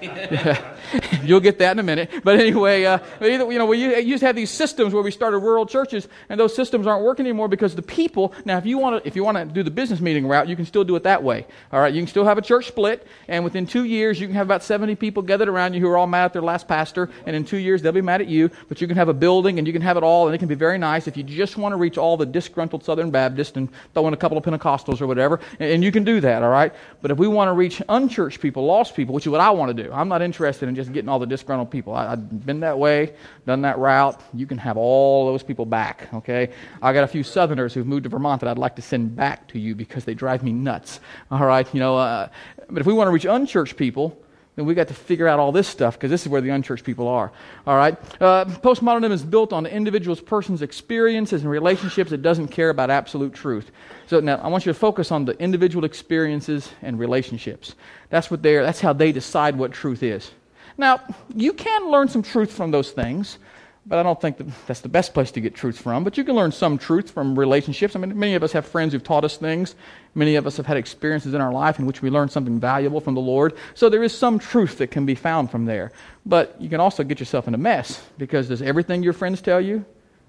You'll 1.22 1.40
get 1.40 1.58
that 1.58 1.72
in 1.72 1.78
a 1.78 1.82
minute. 1.82 2.10
But 2.22 2.38
anyway, 2.38 2.84
uh, 2.84 2.98
either, 3.20 3.50
you 3.50 3.58
know, 3.58 3.66
we 3.66 4.00
used 4.00 4.20
to 4.20 4.26
have 4.26 4.36
these 4.36 4.50
systems 4.50 4.92
where 4.92 5.02
we 5.02 5.10
started 5.10 5.38
rural 5.38 5.66
churches, 5.66 6.06
and 6.28 6.38
those 6.38 6.54
systems 6.54 6.86
aren't 6.86 7.04
working 7.04 7.26
anymore 7.26 7.48
because 7.48 7.74
the 7.74 7.82
people. 7.82 8.34
Now, 8.44 8.58
if 8.58 8.66
you 8.66 8.78
want 8.78 9.02
to, 9.02 9.08
if 9.08 9.16
you 9.16 9.24
want 9.24 9.38
to 9.38 9.44
do 9.44 9.62
the 9.62 9.70
business 9.70 10.00
meeting 10.00 10.26
route, 10.26 10.48
you 10.48 10.56
can 10.56 10.66
still 10.66 10.84
do 10.84 10.96
it 10.96 11.04
that 11.04 11.22
way. 11.22 11.46
All 11.72 11.80
right, 11.80 11.92
you 11.92 12.00
can 12.00 12.08
still 12.08 12.24
have 12.24 12.38
a 12.38 12.42
church 12.42 12.68
split, 12.68 13.06
and 13.28 13.44
within 13.44 13.66
two 13.66 13.84
years, 13.84 14.20
you 14.20 14.26
can 14.26 14.36
have 14.36 14.46
about 14.46 14.62
seventy 14.62 14.94
people 14.94 15.22
gathered 15.22 15.48
around 15.48 15.74
you 15.74 15.80
who 15.80 15.88
are 15.88 15.96
all 15.96 16.06
mad 16.06 16.26
at 16.26 16.32
their 16.32 16.42
last 16.42 16.68
pastor, 16.68 17.08
and 17.24 17.34
in 17.34 17.44
two 17.44 17.58
years, 17.58 17.82
they'll 17.82 17.92
be 17.92 18.02
mad 18.02 18.20
at 18.20 18.28
you. 18.28 18.50
But 18.68 18.80
you 18.80 18.86
can 18.86 18.96
have 18.96 19.08
a 19.08 19.14
building, 19.14 19.58
and 19.58 19.66
you 19.66 19.72
can 19.72 19.82
have 19.82 19.96
it 19.96 20.02
all, 20.02 20.26
and 20.26 20.34
it 20.34 20.38
can 20.38 20.48
be 20.48 20.54
very 20.54 20.78
nice 20.78 21.06
if 21.06 21.16
you 21.16 21.22
just 21.22 21.56
want 21.56 21.72
to 21.72 21.76
reach 21.76 21.98
all 21.98 22.16
the 22.16 22.26
disgruntled 22.26 22.84
Southern 22.84 23.10
Baptists 23.10 23.56
and 23.56 23.68
throw 23.94 24.06
in 24.08 24.14
a 24.14 24.16
couple 24.16 24.36
of 24.38 24.44
Pentecostals 24.44 25.00
or 25.00 25.06
whatever, 25.06 25.40
and, 25.58 25.70
and 25.70 25.84
you 25.84 25.92
can 25.92 26.04
do 26.04 26.20
that. 26.20 26.42
All 26.42 26.50
right, 26.50 26.72
but 27.02 27.10
if 27.10 27.18
we 27.18 27.28
want 27.28 27.48
to 27.48 27.52
reach 27.52 27.82
unchurched 27.88 28.40
people, 28.40 28.66
lost 28.66 28.94
people, 28.94 29.14
which 29.14 29.26
is 29.26 29.30
what 29.30 29.40
I 29.40 29.50
want 29.50 29.76
to 29.76 29.82
do, 29.82 29.85
I'm 29.92 30.08
not 30.08 30.22
interested 30.22 30.68
in 30.68 30.74
just 30.74 30.92
getting 30.92 31.08
all 31.08 31.18
the 31.18 31.26
disgruntled 31.26 31.70
people. 31.70 31.94
I, 31.94 32.10
have 32.10 32.46
been 32.46 32.60
that 32.60 32.78
way, 32.78 33.14
done 33.46 33.62
that 33.62 33.78
route. 33.78 34.20
You 34.34 34.46
can 34.46 34.58
have 34.58 34.76
all 34.76 35.26
those 35.26 35.42
people 35.42 35.66
back, 35.66 36.08
okay? 36.14 36.50
I 36.82 36.92
got 36.92 37.04
a 37.04 37.08
few 37.08 37.22
Southerners 37.22 37.74
who've 37.74 37.86
moved 37.86 38.04
to 38.04 38.08
Vermont 38.08 38.40
that 38.40 38.48
I'd 38.48 38.58
like 38.58 38.76
to 38.76 38.82
send 38.82 39.16
back 39.16 39.48
to 39.48 39.58
you 39.58 39.74
because 39.74 40.04
they 40.04 40.14
drive 40.14 40.42
me 40.42 40.52
nuts, 40.52 41.00
all 41.30 41.44
right? 41.44 41.66
You 41.74 41.80
know, 41.80 41.96
uh, 41.96 42.28
but 42.68 42.80
if 42.80 42.86
we 42.86 42.92
want 42.92 43.08
to 43.08 43.12
reach 43.12 43.24
unchurched 43.24 43.76
people, 43.76 44.18
then 44.56 44.64
we 44.64 44.74
got 44.74 44.88
to 44.88 44.94
figure 44.94 45.28
out 45.28 45.38
all 45.38 45.52
this 45.52 45.68
stuff 45.68 45.94
because 45.94 46.10
this 46.10 46.22
is 46.22 46.28
where 46.28 46.40
the 46.40 46.48
unchurched 46.48 46.84
people 46.84 47.08
are. 47.08 47.30
All 47.66 47.76
right? 47.76 47.96
Uh, 48.20 48.46
postmodernism 48.46 49.12
is 49.12 49.22
built 49.22 49.52
on 49.52 49.64
the 49.64 49.72
individual's 49.72 50.20
person's 50.20 50.62
experiences 50.62 51.42
and 51.42 51.50
relationships. 51.50 52.10
It 52.10 52.22
doesn't 52.22 52.48
care 52.48 52.70
about 52.70 52.90
absolute 52.90 53.34
truth. 53.34 53.70
So 54.06 54.20
now 54.20 54.36
I 54.36 54.48
want 54.48 54.64
you 54.64 54.72
to 54.72 54.78
focus 54.78 55.12
on 55.12 55.26
the 55.26 55.38
individual 55.38 55.84
experiences 55.84 56.70
and 56.80 56.98
relationships. 56.98 57.74
That's 58.08 58.30
what 58.30 58.42
they're, 58.42 58.64
that's 58.64 58.80
how 58.80 58.94
they 58.94 59.12
decide 59.12 59.56
what 59.56 59.72
truth 59.72 60.02
is. 60.02 60.30
Now, 60.78 61.00
you 61.34 61.52
can 61.52 61.90
learn 61.90 62.08
some 62.08 62.22
truth 62.22 62.52
from 62.52 62.70
those 62.70 62.90
things, 62.90 63.38
but 63.88 64.00
I 64.00 64.02
don't 64.02 64.20
think 64.20 64.38
that 64.38 64.46
that's 64.66 64.80
the 64.80 64.88
best 64.88 65.14
place 65.14 65.30
to 65.32 65.40
get 65.40 65.54
truth 65.54 65.80
from. 65.80 66.02
But 66.02 66.18
you 66.18 66.24
can 66.24 66.34
learn 66.34 66.50
some 66.50 66.76
truth 66.76 67.10
from 67.10 67.38
relationships. 67.38 67.94
I 67.94 68.00
mean, 68.00 68.18
many 68.18 68.34
of 68.34 68.42
us 68.42 68.50
have 68.50 68.66
friends 68.66 68.92
who've 68.92 69.02
taught 69.02 69.24
us 69.24 69.36
things. 69.36 69.76
Many 70.14 70.34
of 70.34 70.44
us 70.44 70.56
have 70.56 70.66
had 70.66 70.76
experiences 70.76 71.34
in 71.34 71.40
our 71.40 71.52
life 71.52 71.78
in 71.78 71.86
which 71.86 72.02
we 72.02 72.10
learned 72.10 72.32
something 72.32 72.58
valuable 72.58 73.00
from 73.00 73.14
the 73.14 73.20
Lord. 73.20 73.54
So 73.74 73.88
there 73.88 74.02
is 74.02 74.16
some 74.16 74.40
truth 74.40 74.78
that 74.78 74.90
can 74.90 75.06
be 75.06 75.14
found 75.14 75.52
from 75.52 75.66
there. 75.66 75.92
But 76.24 76.60
you 76.60 76.68
can 76.68 76.80
also 76.80 77.04
get 77.04 77.20
yourself 77.20 77.46
in 77.46 77.54
a 77.54 77.58
mess 77.58 78.02
because 78.18 78.48
does 78.48 78.60
everything 78.60 79.04
your 79.04 79.12
friends 79.12 79.40
tell 79.40 79.60
you 79.60 79.84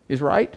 is 0.08 0.22
right? 0.22 0.54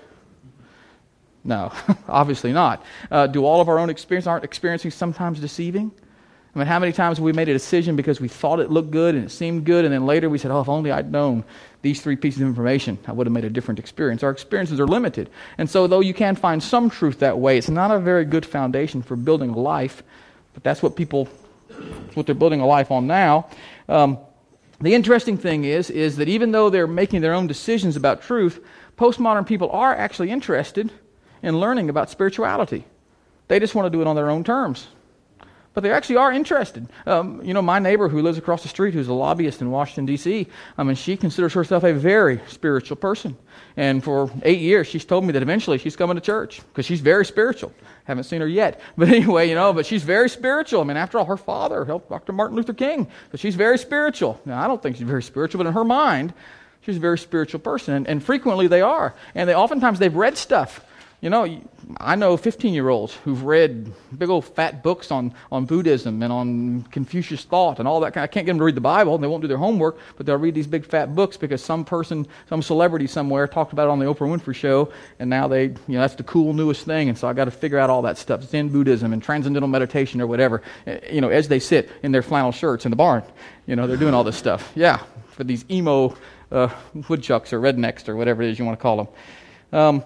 No, 1.43 1.73
obviously 2.09 2.53
not. 2.53 2.85
Uh, 3.11 3.27
do 3.27 3.47
all 3.47 3.63
of 3.63 3.71
our 3.71 3.79
own 3.79 3.89
experience 3.89 4.27
aren't 4.27 4.45
experiencing 4.45 4.91
sometimes 4.91 5.41
deceiving? 5.41 5.91
I 6.55 6.59
mean, 6.59 6.67
how 6.67 6.81
many 6.81 6.93
times 6.93 7.19
have 7.19 7.25
we 7.25 7.33
made 7.33 7.49
a 7.49 7.53
decision 7.53 7.95
because 7.95 8.21
we 8.21 8.27
thought 8.27 8.59
it 8.59 8.71
looked 8.71 8.91
good 8.91 9.15
and 9.15 9.25
it 9.25 9.31
seemed 9.31 9.65
good, 9.65 9.85
and 9.85 9.95
then 9.95 10.05
later 10.05 10.29
we 10.29 10.37
said, 10.37 10.51
oh, 10.51 10.61
if 10.61 10.69
only 10.69 10.91
I'd 10.91 11.13
known 11.13 11.45
these 11.83 12.03
three 12.03 12.17
pieces 12.17 12.41
of 12.41 12.49
information, 12.49 12.99
I 13.07 13.13
would 13.13 13.29
have 13.29 13.33
made 13.33 13.45
a 13.45 13.51
different 13.51 13.79
experience. 13.79 14.25
Our 14.25 14.31
experiences 14.31 14.81
are 14.81 14.87
limited. 14.87 15.31
And 15.59 15.71
so, 15.71 15.87
though 15.87 16.01
you 16.01 16.13
can 16.13 16.35
find 16.35 16.61
some 16.61 16.91
truth 16.91 17.21
that 17.21 17.39
way, 17.39 17.57
it's 17.57 17.71
not 17.71 17.93
a 17.93 18.01
very 18.01 18.25
good 18.25 18.45
foundation 18.45 19.01
for 19.01 19.15
building 19.15 19.53
life, 19.53 20.03
but 20.53 20.65
that's 20.65 20.83
what 20.83 20.97
people, 20.97 21.27
what 22.15 22.27
they're 22.27 22.35
building 22.35 22.61
a 22.61 22.67
life 22.67 22.91
on 22.91 23.07
now. 23.07 23.49
Um, 23.89 24.19
the 24.81 24.95
interesting 24.95 25.39
thing 25.39 25.65
is, 25.65 25.89
is 25.89 26.17
that 26.17 26.29
even 26.29 26.51
though 26.51 26.69
they're 26.69 26.89
making 26.89 27.21
their 27.21 27.35
own 27.35 27.47
decisions 27.47 27.95
about 27.95 28.23
truth, 28.23 28.65
postmodern 28.99 29.47
people 29.47 29.71
are 29.71 29.95
actually 29.95 30.31
interested 30.31 30.91
in 31.43 31.61
learning 31.61 31.91
about 31.91 32.11
spirituality. 32.11 32.85
They 33.47 33.61
just 33.61 33.75
want 33.75 33.87
to 33.87 33.91
do 33.91 34.01
it 34.01 34.07
on 34.07 34.17
their 34.17 34.31
own 34.31 34.43
terms. 34.43 34.89
But 35.73 35.85
they 35.85 35.93
actually 35.93 36.17
are 36.17 36.33
interested. 36.33 36.89
Um, 37.07 37.45
you 37.45 37.55
know, 37.55 37.63
my 37.63 37.79
neighbor 37.79 38.09
who 38.09 38.23
lives 38.23 38.39
across 38.39 38.63
the 38.63 38.69
street, 38.69 38.93
who's 38.93 39.07
a 39.07 39.13
lobbyist 39.13 39.61
in 39.61 39.71
Washington, 39.71 40.05
D.C., 40.05 40.49
I 40.77 40.83
mean, 40.83 40.97
she 40.97 41.17
considers 41.17 41.53
herself 41.53 41.85
a 41.85 41.93
very 41.93 42.41
spiritual 42.49 42.97
person. 42.97 43.37
And 43.77 44.03
for 44.03 44.33
eight 44.43 44.59
years, 44.59 44.89
she's 44.89 45.05
told 45.05 45.25
me 45.25 45.33
that 45.33 45.43
eventually 45.43 45.79
she's 45.79 45.95
coming 45.95 46.17
to 46.17 46.21
church 46.21 46.61
because 46.69 46.87
she's 46.87 47.01
very 47.01 47.25
spiritual. 47.25 47.73
Haven't 48.05 48.25
seen 48.25 48.41
her 48.41 48.49
yet. 48.49 48.81
But 48.97 49.09
anyway, 49.09 49.49
you 49.49 49.55
know, 49.55 49.73
but 49.73 49.87
she's 49.87 50.03
very 50.03 50.29
spiritual. 50.29 50.81
I 50.81 50.85
mean, 50.85 50.97
after 50.97 51.19
all, 51.19 51.25
her 51.27 51.37
father 51.37 51.85
helped 51.85 52.11
Dr. 52.11 52.33
Martin 52.33 52.57
Luther 52.57 52.75
King. 52.75 53.07
So 53.31 53.39
she's 53.39 53.55
very 53.55 53.79
spiritual. 53.79 54.41
Now, 54.45 54.63
I 54.63 54.67
don't 54.67 54.83
think 54.83 54.97
she's 54.97 55.07
very 55.07 55.23
spiritual, 55.23 55.59
but 55.59 55.69
in 55.69 55.75
her 55.75 55.85
mind, 55.85 56.35
she's 56.81 56.97
a 56.97 57.01
very 57.01 57.19
spiritual 57.19 57.61
person. 57.61 57.95
And, 57.95 58.09
and 58.09 58.23
frequently 58.23 58.67
they 58.67 58.81
are. 58.81 59.15
And 59.37 59.49
they 59.49 59.55
oftentimes 59.55 60.01
they've 60.01 60.15
read 60.15 60.37
stuff 60.37 60.85
you 61.21 61.29
know, 61.29 61.61
I 61.99 62.17
know 62.17 62.37
15 62.37 62.73
year 62.73 62.89
olds 62.89 63.13
who've 63.13 63.43
read 63.43 63.93
big 64.17 64.31
old 64.31 64.47
fat 64.47 64.83
books 64.83 65.11
on, 65.11 65.35
on 65.53 65.67
Buddhism 65.67 66.23
and 66.23 66.33
on 66.33 66.83
Confucius 66.85 67.45
thought 67.45 67.79
and 67.79 67.87
all 67.87 68.01
that 68.01 68.15
kind. 68.15 68.25
I 68.25 68.27
can't 68.27 68.47
get 68.47 68.53
them 68.53 68.59
to 68.59 68.65
read 68.65 68.75
the 68.75 68.81
Bible 68.81 69.15
and 69.15 69.23
they 69.23 69.29
won't 69.29 69.43
do 69.43 69.49
their 69.49 69.59
homework, 69.59 69.99
but 70.17 70.25
they'll 70.25 70.39
read 70.39 70.55
these 70.55 70.67
big 70.67 70.87
fat 70.87 71.15
books 71.15 71.37
because 71.37 71.63
some 71.63 71.85
person, 71.85 72.27
some 72.49 72.63
celebrity 72.63 73.07
somewhere 73.07 73.47
talked 73.47 73.75
about 73.75 73.89
it 73.89 73.91
on 73.91 73.99
the 73.99 74.07
Oprah 74.07 74.35
Winfrey 74.35 74.55
show 74.55 74.91
and 75.19 75.29
now 75.29 75.47
they, 75.47 75.65
you 75.65 75.75
know, 75.89 76.01
that's 76.01 76.15
the 76.15 76.23
cool 76.23 76.55
newest 76.55 76.87
thing. 76.87 77.11
And 77.11 77.19
so 77.19 77.29
I 77.29 77.35
got 77.35 77.45
to 77.45 77.51
figure 77.51 77.79
out 77.79 77.91
all 77.91 78.03
that 78.03 78.17
stuff 78.17 78.43
Zen 78.45 78.71
Buddhism 78.71 79.13
and 79.13 79.23
transcendental 79.23 79.69
meditation 79.69 80.23
or 80.23 80.27
whatever, 80.27 80.63
eh, 80.87 81.01
you 81.13 81.21
know, 81.21 81.29
as 81.29 81.49
they 81.49 81.59
sit 81.59 81.91
in 82.03 82.13
their 82.13 82.23
flannel 82.23 82.53
shirts 82.53 82.87
in 82.87 82.91
the 82.91 82.97
barn. 82.97 83.23
You 83.67 83.77
know, 83.77 83.87
they're 83.87 83.99
doing 83.99 84.15
all 84.15 84.25
this 84.25 84.37
stuff. 84.37 84.73
Yeah, 84.75 85.03
for 85.29 85.45
these 85.45 85.65
emo 85.71 86.17
uh, 86.51 86.69
woodchucks 87.09 87.53
or 87.53 87.61
rednecks 87.61 88.09
or 88.09 88.17
whatever 88.17 88.43
it 88.43 88.51
is 88.51 88.59
you 88.59 88.65
want 88.65 88.79
to 88.79 88.83
call 88.83 88.97
them. 88.97 89.09
Um, 89.73 90.05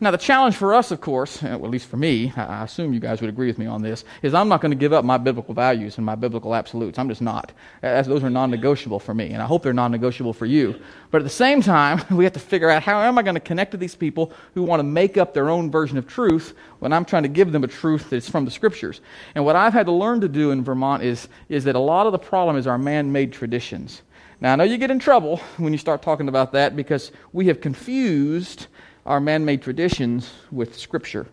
now, 0.00 0.12
the 0.12 0.18
challenge 0.18 0.54
for 0.54 0.74
us, 0.74 0.92
of 0.92 1.00
course, 1.00 1.42
uh, 1.42 1.48
well, 1.58 1.64
at 1.64 1.70
least 1.70 1.88
for 1.88 1.96
me, 1.96 2.32
I 2.36 2.62
assume 2.62 2.94
you 2.94 3.00
guys 3.00 3.20
would 3.20 3.30
agree 3.30 3.48
with 3.48 3.58
me 3.58 3.66
on 3.66 3.82
this, 3.82 4.04
is 4.22 4.32
I'm 4.32 4.48
not 4.48 4.60
going 4.60 4.70
to 4.70 4.76
give 4.76 4.92
up 4.92 5.04
my 5.04 5.18
biblical 5.18 5.54
values 5.54 5.96
and 5.96 6.06
my 6.06 6.14
biblical 6.14 6.54
absolutes. 6.54 6.98
I'm 6.98 7.08
just 7.08 7.20
not. 7.20 7.50
As 7.82 8.06
those 8.06 8.22
are 8.22 8.30
non 8.30 8.50
negotiable 8.50 9.00
for 9.00 9.12
me, 9.12 9.32
and 9.32 9.42
I 9.42 9.46
hope 9.46 9.64
they're 9.64 9.72
non 9.72 9.90
negotiable 9.90 10.32
for 10.32 10.46
you. 10.46 10.80
But 11.10 11.22
at 11.22 11.24
the 11.24 11.30
same 11.30 11.60
time, 11.62 12.00
we 12.16 12.22
have 12.22 12.32
to 12.34 12.40
figure 12.40 12.70
out 12.70 12.82
how 12.84 13.00
am 13.00 13.18
I 13.18 13.22
going 13.22 13.34
to 13.34 13.40
connect 13.40 13.72
to 13.72 13.76
these 13.76 13.96
people 13.96 14.32
who 14.54 14.62
want 14.62 14.78
to 14.78 14.84
make 14.84 15.16
up 15.16 15.34
their 15.34 15.50
own 15.50 15.70
version 15.70 15.98
of 15.98 16.06
truth 16.06 16.54
when 16.78 16.92
I'm 16.92 17.04
trying 17.04 17.24
to 17.24 17.28
give 17.28 17.50
them 17.50 17.64
a 17.64 17.68
truth 17.68 18.10
that's 18.10 18.30
from 18.30 18.44
the 18.44 18.52
scriptures. 18.52 19.00
And 19.34 19.44
what 19.44 19.56
I've 19.56 19.72
had 19.72 19.86
to 19.86 19.92
learn 19.92 20.20
to 20.20 20.28
do 20.28 20.52
in 20.52 20.62
Vermont 20.62 21.02
is, 21.02 21.28
is 21.48 21.64
that 21.64 21.74
a 21.74 21.80
lot 21.80 22.06
of 22.06 22.12
the 22.12 22.18
problem 22.18 22.56
is 22.56 22.68
our 22.68 22.78
man 22.78 23.10
made 23.10 23.32
traditions. 23.32 24.02
Now, 24.40 24.52
I 24.52 24.56
know 24.56 24.64
you 24.64 24.78
get 24.78 24.92
in 24.92 25.00
trouble 25.00 25.38
when 25.56 25.72
you 25.72 25.78
start 25.78 26.00
talking 26.02 26.28
about 26.28 26.52
that 26.52 26.76
because 26.76 27.10
we 27.32 27.48
have 27.48 27.60
confused 27.60 28.68
our 29.08 29.20
man 29.20 29.42
made 29.44 29.62
traditions 29.62 30.30
with 30.52 30.78
Scripture. 30.78 31.26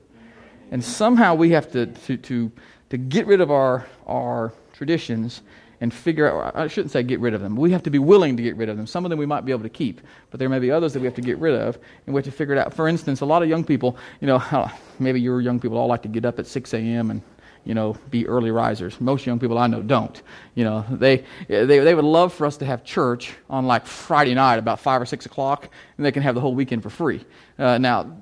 And 0.71 0.83
somehow 0.83 1.35
we 1.35 1.51
have 1.51 1.69
to, 1.73 1.85
to, 1.87 2.17
to, 2.17 2.51
to 2.89 2.97
get 2.97 3.27
rid 3.27 3.41
of 3.41 3.51
our, 3.51 3.85
our 4.07 4.53
traditions 4.71 5.41
and 5.81 5.93
figure 5.93 6.41
out, 6.41 6.55
I 6.55 6.67
shouldn't 6.67 6.91
say 6.91 7.03
get 7.03 7.19
rid 7.19 7.33
of 7.33 7.41
them. 7.41 7.57
We 7.57 7.71
have 7.71 7.83
to 7.83 7.89
be 7.89 7.99
willing 7.99 8.37
to 8.37 8.43
get 8.43 8.55
rid 8.55 8.69
of 8.69 8.77
them. 8.77 8.87
Some 8.87 9.03
of 9.03 9.09
them 9.09 9.19
we 9.19 9.25
might 9.25 9.43
be 9.43 9.51
able 9.51 9.63
to 9.63 9.69
keep, 9.69 9.99
but 10.31 10.39
there 10.39 10.47
may 10.47 10.59
be 10.59 10.71
others 10.71 10.93
that 10.93 11.01
we 11.01 11.05
have 11.05 11.15
to 11.15 11.21
get 11.21 11.37
rid 11.37 11.53
of, 11.53 11.77
and 12.07 12.15
we 12.15 12.19
have 12.19 12.25
to 12.25 12.31
figure 12.31 12.55
it 12.55 12.57
out. 12.57 12.73
For 12.73 12.87
instance, 12.87 13.19
a 13.19 13.25
lot 13.25 13.43
of 13.43 13.49
young 13.49 13.65
people, 13.65 13.97
you 14.21 14.27
know, 14.27 14.71
maybe 14.99 15.19
your 15.19 15.41
young 15.41 15.59
people 15.59 15.77
all 15.77 15.87
like 15.87 16.01
to 16.03 16.07
get 16.07 16.23
up 16.23 16.39
at 16.39 16.47
6 16.47 16.73
a.m. 16.73 17.11
and 17.11 17.21
you 17.65 17.73
know, 17.73 17.97
be 18.11 18.27
early 18.27 18.51
risers. 18.51 19.01
Most 19.01 19.25
young 19.25 19.39
people 19.39 19.57
I 19.57 19.67
know 19.67 19.81
don't. 19.81 20.21
You 20.53 20.63
know, 20.63 20.85
they, 20.89 21.25
they, 21.47 21.65
they 21.65 21.95
would 21.95 22.05
love 22.05 22.31
for 22.31 22.45
us 22.45 22.57
to 22.57 22.65
have 22.65 22.83
church 22.83 23.33
on 23.49 23.65
like 23.65 23.87
Friday 23.87 24.35
night 24.35 24.57
about 24.57 24.79
5 24.79 25.01
or 25.01 25.05
6 25.05 25.25
o'clock, 25.25 25.67
and 25.97 26.05
they 26.05 26.11
can 26.11 26.21
have 26.21 26.35
the 26.35 26.41
whole 26.41 26.53
weekend 26.53 26.83
for 26.83 26.91
free. 26.91 27.25
Uh, 27.57 27.77
now, 27.77 28.17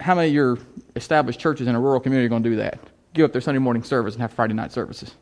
how 0.00 0.14
many 0.14 0.28
of 0.28 0.34
your 0.34 0.58
established 0.96 1.40
churches 1.40 1.66
in 1.66 1.74
a 1.74 1.80
rural 1.80 2.00
community 2.00 2.26
are 2.26 2.28
going 2.28 2.42
to 2.42 2.50
do 2.50 2.56
that? 2.56 2.78
Give 3.14 3.24
up 3.24 3.32
their 3.32 3.40
Sunday 3.40 3.58
morning 3.58 3.82
service 3.82 4.14
and 4.14 4.22
have 4.22 4.32
Friday 4.32 4.54
night 4.54 4.72
services? 4.72 5.14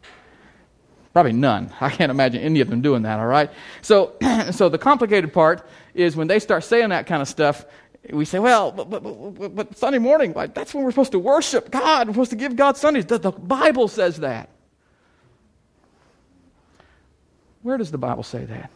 Probably 1.13 1.33
none. 1.33 1.73
I 1.81 1.91
can't 1.91 2.11
imagine 2.11 2.43
any 2.43 2.61
of 2.61 2.69
them 2.69 2.83
doing 2.83 3.03
that, 3.03 3.19
all 3.19 3.27
right? 3.27 3.51
So, 3.83 4.17
so 4.51 4.69
the 4.69 4.79
complicated 4.79 5.33
part 5.33 5.67
is 5.95 6.17
when 6.17 6.29
they 6.29 6.39
start 6.39 6.65
saying 6.65 6.91
that 6.91 7.07
kind 7.07 7.23
of 7.23 7.29
stuff, 7.29 7.65
we 8.11 8.25
say, 8.25 8.39
well, 8.39 8.71
but, 8.71 8.89
but, 8.89 9.03
but, 9.03 9.55
but 9.55 9.77
Sunday 9.77 9.99
morning, 9.99 10.33
like, 10.33 10.55
that's 10.55 10.73
when 10.75 10.85
we're 10.85 10.93
supposed 10.93 11.13
to 11.13 11.19
worship 11.19 11.71
God. 11.71 12.07
We're 12.07 12.15
supposed 12.15 12.31
to 12.31 12.37
give 12.37 12.55
God 12.55 12.77
Sundays. 12.77 13.07
The, 13.07 13.19
the 13.19 13.33
Bible 13.33 13.89
says 13.89 14.19
that. 14.19 14.51
Where 17.63 17.77
does 17.77 17.91
the 17.91 17.99
Bible 17.99 18.23
say 18.23 18.45
that? 18.45 18.71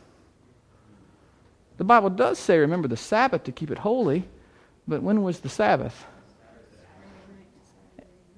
The 1.76 1.84
Bible 1.84 2.10
does 2.10 2.38
say, 2.38 2.58
remember 2.58 2.88
the 2.88 2.96
Sabbath 2.96 3.44
to 3.44 3.52
keep 3.52 3.70
it 3.70 3.78
holy, 3.78 4.28
but 4.86 5.02
when 5.02 5.22
was 5.22 5.40
the 5.40 5.48
Sabbath? 5.48 6.06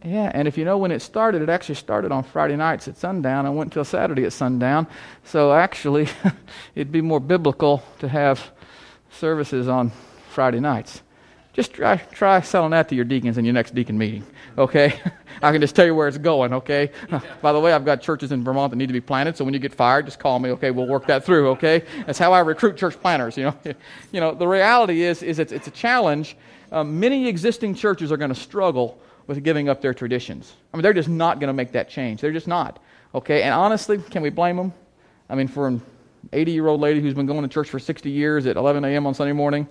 Yeah, 0.04 0.32
and 0.34 0.48
if 0.48 0.58
you 0.58 0.64
know 0.64 0.78
when 0.78 0.90
it 0.90 1.00
started, 1.00 1.42
it 1.42 1.48
actually 1.48 1.76
started 1.76 2.10
on 2.10 2.24
Friday 2.24 2.56
nights 2.56 2.88
at 2.88 2.96
sundown 2.96 3.46
and 3.46 3.56
went 3.56 3.72
till 3.72 3.84
Saturday 3.84 4.24
at 4.24 4.32
sundown. 4.32 4.88
So 5.22 5.52
actually, 5.52 6.08
it'd 6.74 6.90
be 6.90 7.00
more 7.02 7.20
biblical 7.20 7.84
to 8.00 8.08
have 8.08 8.50
services 9.10 9.68
on 9.68 9.92
Friday 10.30 10.58
nights. 10.58 11.02
Just 11.52 11.74
try, 11.74 11.96
try 11.96 12.40
selling 12.40 12.70
that 12.70 12.88
to 12.88 12.94
your 12.94 13.04
deacons 13.04 13.36
in 13.36 13.44
your 13.44 13.52
next 13.52 13.74
deacon 13.74 13.98
meeting, 13.98 14.24
okay? 14.56 14.98
I 15.42 15.52
can 15.52 15.60
just 15.60 15.76
tell 15.76 15.84
you 15.84 15.94
where 15.94 16.08
it's 16.08 16.16
going, 16.16 16.54
okay? 16.54 16.90
By 17.42 17.52
the 17.52 17.60
way, 17.60 17.74
I've 17.74 17.84
got 17.84 18.00
churches 18.00 18.32
in 18.32 18.42
Vermont 18.42 18.70
that 18.70 18.76
need 18.76 18.86
to 18.86 18.94
be 18.94 19.02
planted, 19.02 19.36
so 19.36 19.44
when 19.44 19.52
you 19.52 19.60
get 19.60 19.74
fired, 19.74 20.06
just 20.06 20.18
call 20.18 20.38
me, 20.38 20.48
okay? 20.52 20.70
We'll 20.70 20.86
work 20.86 21.06
that 21.08 21.26
through, 21.26 21.50
okay? 21.50 21.84
That's 22.06 22.18
how 22.18 22.32
I 22.32 22.40
recruit 22.40 22.78
church 22.78 22.98
planners, 22.98 23.36
you 23.36 23.44
know? 23.44 23.56
You 24.12 24.20
know, 24.20 24.34
the 24.34 24.46
reality 24.46 25.02
is, 25.02 25.22
is 25.22 25.38
it's, 25.38 25.52
it's 25.52 25.66
a 25.66 25.70
challenge. 25.70 26.36
Um, 26.70 26.98
many 26.98 27.28
existing 27.28 27.74
churches 27.74 28.10
are 28.12 28.16
going 28.16 28.32
to 28.32 28.40
struggle 28.40 28.98
with 29.26 29.42
giving 29.42 29.68
up 29.68 29.80
their 29.82 29.94
traditions. 29.94 30.54
I 30.72 30.76
mean, 30.76 30.82
they're 30.82 30.92
just 30.92 31.08
not 31.08 31.38
going 31.38 31.48
to 31.48 31.54
make 31.54 31.72
that 31.72 31.88
change. 31.88 32.20
They're 32.20 32.32
just 32.32 32.48
not, 32.48 32.82
okay? 33.14 33.42
And 33.42 33.52
honestly, 33.54 33.98
can 33.98 34.22
we 34.22 34.30
blame 34.30 34.56
them? 34.56 34.72
I 35.28 35.34
mean, 35.34 35.48
for 35.48 35.66
an 35.66 35.82
80 36.32 36.52
year 36.52 36.66
old 36.66 36.80
lady 36.80 37.00
who's 37.00 37.14
been 37.14 37.26
going 37.26 37.42
to 37.42 37.48
church 37.48 37.68
for 37.68 37.78
60 37.78 38.10
years 38.10 38.46
at 38.46 38.56
11 38.56 38.84
a.m. 38.84 39.06
on 39.06 39.14
Sunday 39.14 39.32
morning, 39.32 39.66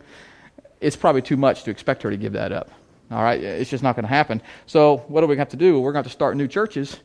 it's 0.82 0.96
probably 0.96 1.22
too 1.22 1.38
much 1.38 1.64
to 1.64 1.72
expect 1.72 2.04
her 2.04 2.10
to 2.10 2.18
give 2.18 2.34
that 2.34 2.52
up. 2.52 2.70
All 3.12 3.24
right, 3.24 3.42
it's 3.42 3.70
just 3.70 3.84
not 3.84 3.96
going 3.96 4.04
to 4.04 4.10
happen. 4.10 4.42
So, 4.66 4.98
what 5.08 5.22
do 5.22 5.28
we 5.28 5.38
have 5.38 5.50
to 5.50 5.58
do? 5.58 5.80
We're 5.80 5.92
going 5.92 6.04
to 6.04 6.08
have 6.08 6.12
to 6.12 6.12
start 6.12 6.36
new 6.38 6.48
churches 6.48 7.00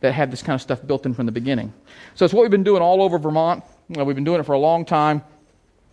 that 0.00 0.12
have 0.12 0.30
this 0.30 0.42
kind 0.42 0.54
of 0.54 0.62
stuff 0.62 0.86
built 0.86 1.04
in 1.04 1.14
from 1.14 1.26
the 1.26 1.32
beginning. 1.32 1.72
So, 2.14 2.24
it's 2.24 2.32
what 2.32 2.42
we've 2.42 2.50
been 2.50 2.64
doing 2.64 2.80
all 2.80 3.02
over 3.02 3.18
Vermont. 3.18 3.64
we've 3.88 4.14
been 4.14 4.24
doing 4.24 4.40
it 4.40 4.44
for 4.44 4.52
a 4.52 4.58
long 4.58 4.84
time. 4.84 5.22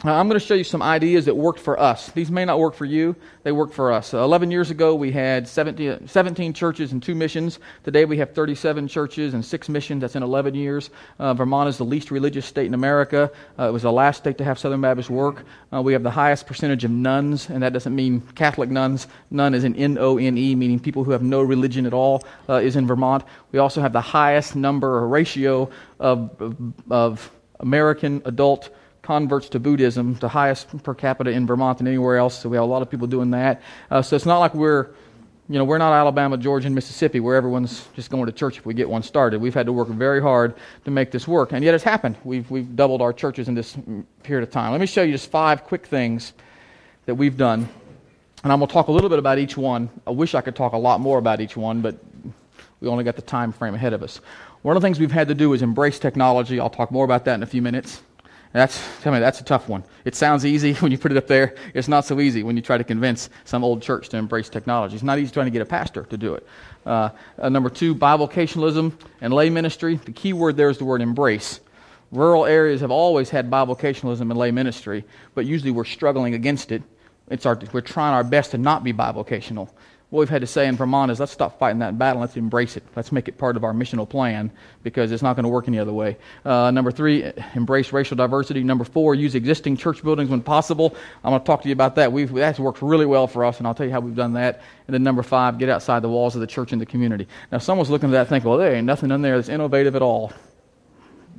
Uh, 0.04 0.12
I'm 0.12 0.28
going 0.28 0.38
to 0.38 0.46
show 0.46 0.56
you 0.56 0.66
some 0.66 0.82
ideas 0.82 1.24
that 1.24 1.36
worked 1.36 1.60
for 1.60 1.80
us. 1.80 2.12
These 2.12 2.30
may 2.30 2.44
not 2.44 2.60
work 2.60 2.74
for 2.74 2.84
you, 2.84 3.16
they 3.44 3.54
work 3.54 3.72
for 3.72 3.94
us. 3.94 4.14
Uh, 4.14 4.22
11 4.24 4.52
years 4.52 4.70
ago, 4.70 4.94
we 4.94 5.10
had 5.10 5.48
17, 5.48 6.10
17, 6.10 6.54
churches 6.54 6.92
and 6.92 7.02
two 7.02 7.16
missions. 7.16 7.60
Today, 7.86 8.04
we 8.04 8.18
have 8.18 8.34
37 8.34 8.90
churches 8.90 9.34
and 9.34 9.44
six 9.44 9.70
missions. 9.70 10.02
That's 10.02 10.18
in 10.18 10.22
11 10.22 10.54
years. 10.54 10.90
Uh, 11.18 11.34
Vermont 11.34 11.70
is 11.70 11.78
the 11.78 11.86
least 11.86 12.12
religious 12.12 12.46
state 12.46 12.66
in 12.66 12.74
America. 12.74 13.32
Uh, 13.58 13.70
it 13.70 13.72
was 13.72 13.84
the 13.84 13.92
last 13.92 14.18
state 14.18 14.38
to 14.40 14.44
have 14.44 14.60
Southern 14.60 14.82
Baptist 14.82 15.10
work. 15.10 15.46
Uh, 15.72 15.82
we 15.82 15.94
have 15.94 16.04
the 16.04 16.12
highest 16.12 16.46
percentage 16.46 16.84
of 16.84 16.92
nuns, 16.92 17.50
and 17.50 17.64
that 17.64 17.72
doesn't 17.72 17.96
mean 17.96 18.20
Catholic 18.36 18.70
nuns. 18.70 19.08
Nun 19.32 19.54
is 19.54 19.64
an 19.64 19.78
N 19.78 19.98
O 19.98 20.18
N 20.18 20.38
E, 20.38 20.56
meaning 20.56 20.78
people 20.78 21.06
who 21.06 21.12
have 21.12 21.24
no 21.24 21.42
religion 21.42 21.86
at 21.86 21.94
all, 21.94 22.22
uh, 22.50 22.56
is 22.56 22.76
in 22.76 22.86
Vermont. 22.86 23.24
We 23.54 23.60
also 23.60 23.80
have 23.80 23.94
the 23.94 24.02
highest 24.02 24.58
number 24.58 24.98
or 24.98 25.08
ratio 25.08 25.70
of, 26.02 26.54
of 26.92 27.32
American 27.62 28.22
adult 28.26 28.72
converts 29.06 29.50
to 29.50 29.60
Buddhism, 29.60 30.16
the 30.16 30.28
highest 30.28 30.84
per 30.84 30.94
capita 30.94 31.30
in 31.30 31.46
Vermont 31.46 31.78
than 31.78 31.88
anywhere 31.88 32.18
else. 32.18 32.40
So 32.40 32.50
we 32.50 32.58
have 32.58 32.64
a 32.64 32.68
lot 32.68 32.82
of 32.82 32.90
people 32.90 33.08
doing 33.08 33.32
that. 33.32 33.62
Uh, 33.92 34.02
so 34.02 34.16
it's 34.16 34.26
not 34.26 34.40
like 34.40 34.56
we're, 34.56 34.88
you 35.48 35.60
know, 35.60 35.64
we're 35.64 35.78
not 35.78 35.94
Alabama, 35.94 36.38
Georgia, 36.38 36.66
and 36.66 36.74
Mississippi 36.74 37.20
where 37.20 37.36
everyone's 37.36 37.88
just 37.96 38.10
going 38.10 38.26
to 38.26 38.32
church 38.32 38.58
if 38.58 38.66
we 38.66 38.74
get 38.74 38.90
one 38.90 39.04
started. 39.04 39.40
We've 39.40 39.54
had 39.54 39.68
to 39.68 39.74
work 39.74 39.88
very 39.90 40.22
hard 40.22 40.56
to 40.86 40.92
make 40.92 41.12
this 41.12 41.28
work, 41.28 41.52
and 41.54 41.64
yet 41.64 41.76
it's 41.76 41.84
happened. 41.84 42.18
We've 42.24 42.50
we've 42.50 42.76
doubled 42.76 43.02
our 43.02 43.14
churches 43.14 43.48
in 43.48 43.54
this 43.54 43.78
period 44.24 44.48
of 44.48 44.52
time. 44.52 44.72
Let 44.72 44.82
me 44.82 44.88
show 44.88 45.04
you 45.04 45.12
just 45.12 45.30
five 45.30 45.64
quick 45.64 45.86
things 45.86 46.34
that 47.06 47.14
we've 47.14 47.38
done, 47.38 47.70
and 48.44 48.52
I'm 48.52 48.58
going 48.58 48.68
to 48.68 48.74
talk 48.74 48.88
a 48.88 48.92
little 48.92 49.10
bit 49.10 49.20
about 49.20 49.38
each 49.38 49.56
one. 49.56 49.90
I 50.08 50.12
wish 50.12 50.34
I 50.34 50.42
could 50.42 50.56
talk 50.56 50.74
a 50.74 50.78
lot 50.78 51.00
more 51.00 51.20
about 51.20 51.42
each 51.42 51.56
one, 51.56 51.82
but 51.82 51.96
we 52.80 52.88
only 52.88 53.04
got 53.04 53.16
the 53.16 53.22
time 53.22 53.52
frame 53.52 53.76
ahead 53.76 53.94
of 53.94 54.02
us. 54.02 54.20
One 54.64 54.76
of 54.76 54.82
the 54.82 54.88
things 54.88 55.00
we've 55.00 55.12
had 55.12 55.28
to 55.28 55.36
do 55.36 55.54
is 55.54 55.62
embrace 55.62 56.00
technology. 56.00 56.60
I'll 56.60 56.72
talk 56.72 56.92
more 56.92 57.06
about 57.06 57.26
that 57.26 57.36
in 57.36 57.44
a 57.44 57.46
few 57.46 57.62
minutes. 57.62 58.02
That's, 58.56 58.82
tell 59.02 59.12
me, 59.12 59.20
that's 59.20 59.42
a 59.42 59.44
tough 59.44 59.68
one. 59.68 59.84
It 60.06 60.16
sounds 60.16 60.46
easy 60.46 60.74
when 60.76 60.90
you 60.90 60.98
put 60.98 61.12
it 61.12 61.18
up 61.18 61.28
there. 61.28 61.56
It's 61.74 61.90
not 61.90 62.06
so 62.06 62.22
easy 62.22 62.42
when 62.42 62.56
you 62.56 62.62
try 62.62 62.78
to 62.78 62.86
convince 62.86 63.30
some 63.44 63.66
old 63.66 63.82
church 63.82 64.08
to 64.10 64.18
embrace 64.18 64.48
technology. 64.48 64.96
It's 64.96 65.04
not 65.04 65.20
easy 65.20 65.34
trying 65.34 65.48
to 65.48 65.52
get 65.52 65.62
a 65.62 65.66
pastor 65.66 66.04
to 66.04 66.18
do 66.18 66.36
it. 66.36 66.48
Uh, 66.86 67.10
uh, 67.38 67.50
number 67.50 67.70
two, 67.70 67.94
bivocationalism 67.94 68.94
and 69.20 69.34
lay 69.34 69.50
ministry. 69.50 69.98
The 69.98 70.14
key 70.14 70.32
word 70.32 70.56
there 70.56 70.70
is 70.70 70.78
the 70.78 70.86
word 70.86 71.02
embrace. 71.02 71.60
Rural 72.14 72.46
areas 72.46 72.80
have 72.80 72.92
always 72.92 73.30
had 73.30 73.52
bivocationalism 73.52 74.22
and 74.22 74.38
lay 74.38 74.52
ministry, 74.52 75.04
but 75.34 75.46
usually 75.46 75.72
we're 75.72 75.84
struggling 75.84 76.34
against 76.34 76.72
it. 76.72 76.82
It's 77.30 77.46
our, 77.46 77.60
we're 77.74 77.82
trying 77.82 78.14
our 78.14 78.24
best 78.24 78.52
to 78.52 78.58
not 78.58 78.86
be 78.86 78.94
bivocational. 78.94 79.70
What 80.12 80.20
we've 80.20 80.30
had 80.30 80.42
to 80.42 80.48
say 80.48 80.68
in 80.68 80.76
Vermont 80.76 81.12
is 81.12 81.20
let's 81.20 81.32
stop 81.32 81.58
fighting 81.58 81.80
that 81.80 81.98
battle. 81.98 82.22
Let's 82.22 82.38
embrace 82.38 82.78
it. 82.78 82.84
Let's 82.96 83.12
make 83.12 83.28
it 83.28 83.40
part 83.40 83.58
of 83.58 83.64
our 83.64 83.74
missional 83.74 84.08
plan 84.08 84.52
because 84.84 85.12
it's 85.12 85.24
not 85.24 85.36
going 85.36 85.44
to 85.44 85.50
work 85.50 85.68
any 85.68 85.80
other 85.80 85.92
way. 85.92 86.18
Uh, 86.46 86.70
number 86.70 86.92
three, 86.92 87.32
embrace 87.56 87.92
racial 87.92 88.16
diversity. 88.16 88.64
Number 88.64 88.84
four, 88.84 89.16
use 89.16 89.34
existing 89.34 89.78
church 89.78 90.04
buildings 90.04 90.30
when 90.30 90.42
possible. 90.42 90.96
I'm 91.24 91.32
going 91.32 91.42
to 91.42 91.46
talk 91.46 91.64
to 91.64 91.70
you 91.70 91.74
about 91.74 91.96
that. 91.96 92.12
We've, 92.12 92.32
that's 92.32 92.60
worked 92.60 92.84
really 92.84 93.08
well 93.08 93.26
for 93.26 93.44
us, 93.44 93.58
and 93.58 93.66
I'll 93.66 93.74
tell 93.74 93.88
you 93.88 93.92
how 93.92 94.00
we've 94.00 94.16
done 94.16 94.34
that. 94.34 94.62
And 94.88 94.94
then 94.94 95.02
number 95.02 95.24
five, 95.24 95.58
get 95.58 95.70
outside 95.70 96.02
the 96.02 96.10
walls 96.10 96.36
of 96.36 96.42
the 96.42 96.48
church 96.48 96.72
and 96.72 96.80
the 96.80 96.86
community. 96.86 97.28
Now, 97.52 97.58
someone's 97.58 97.90
looking 97.90 98.10
at 98.10 98.14
that 98.14 98.28
thinking, 98.30 98.48
well, 98.48 98.60
there 98.60 98.76
ain't 98.76 98.86
nothing 98.86 99.10
in 99.10 99.24
there 99.24 99.38
that's 99.38 99.50
innovative 99.50 99.96
at 99.96 100.04
all. 100.04 100.32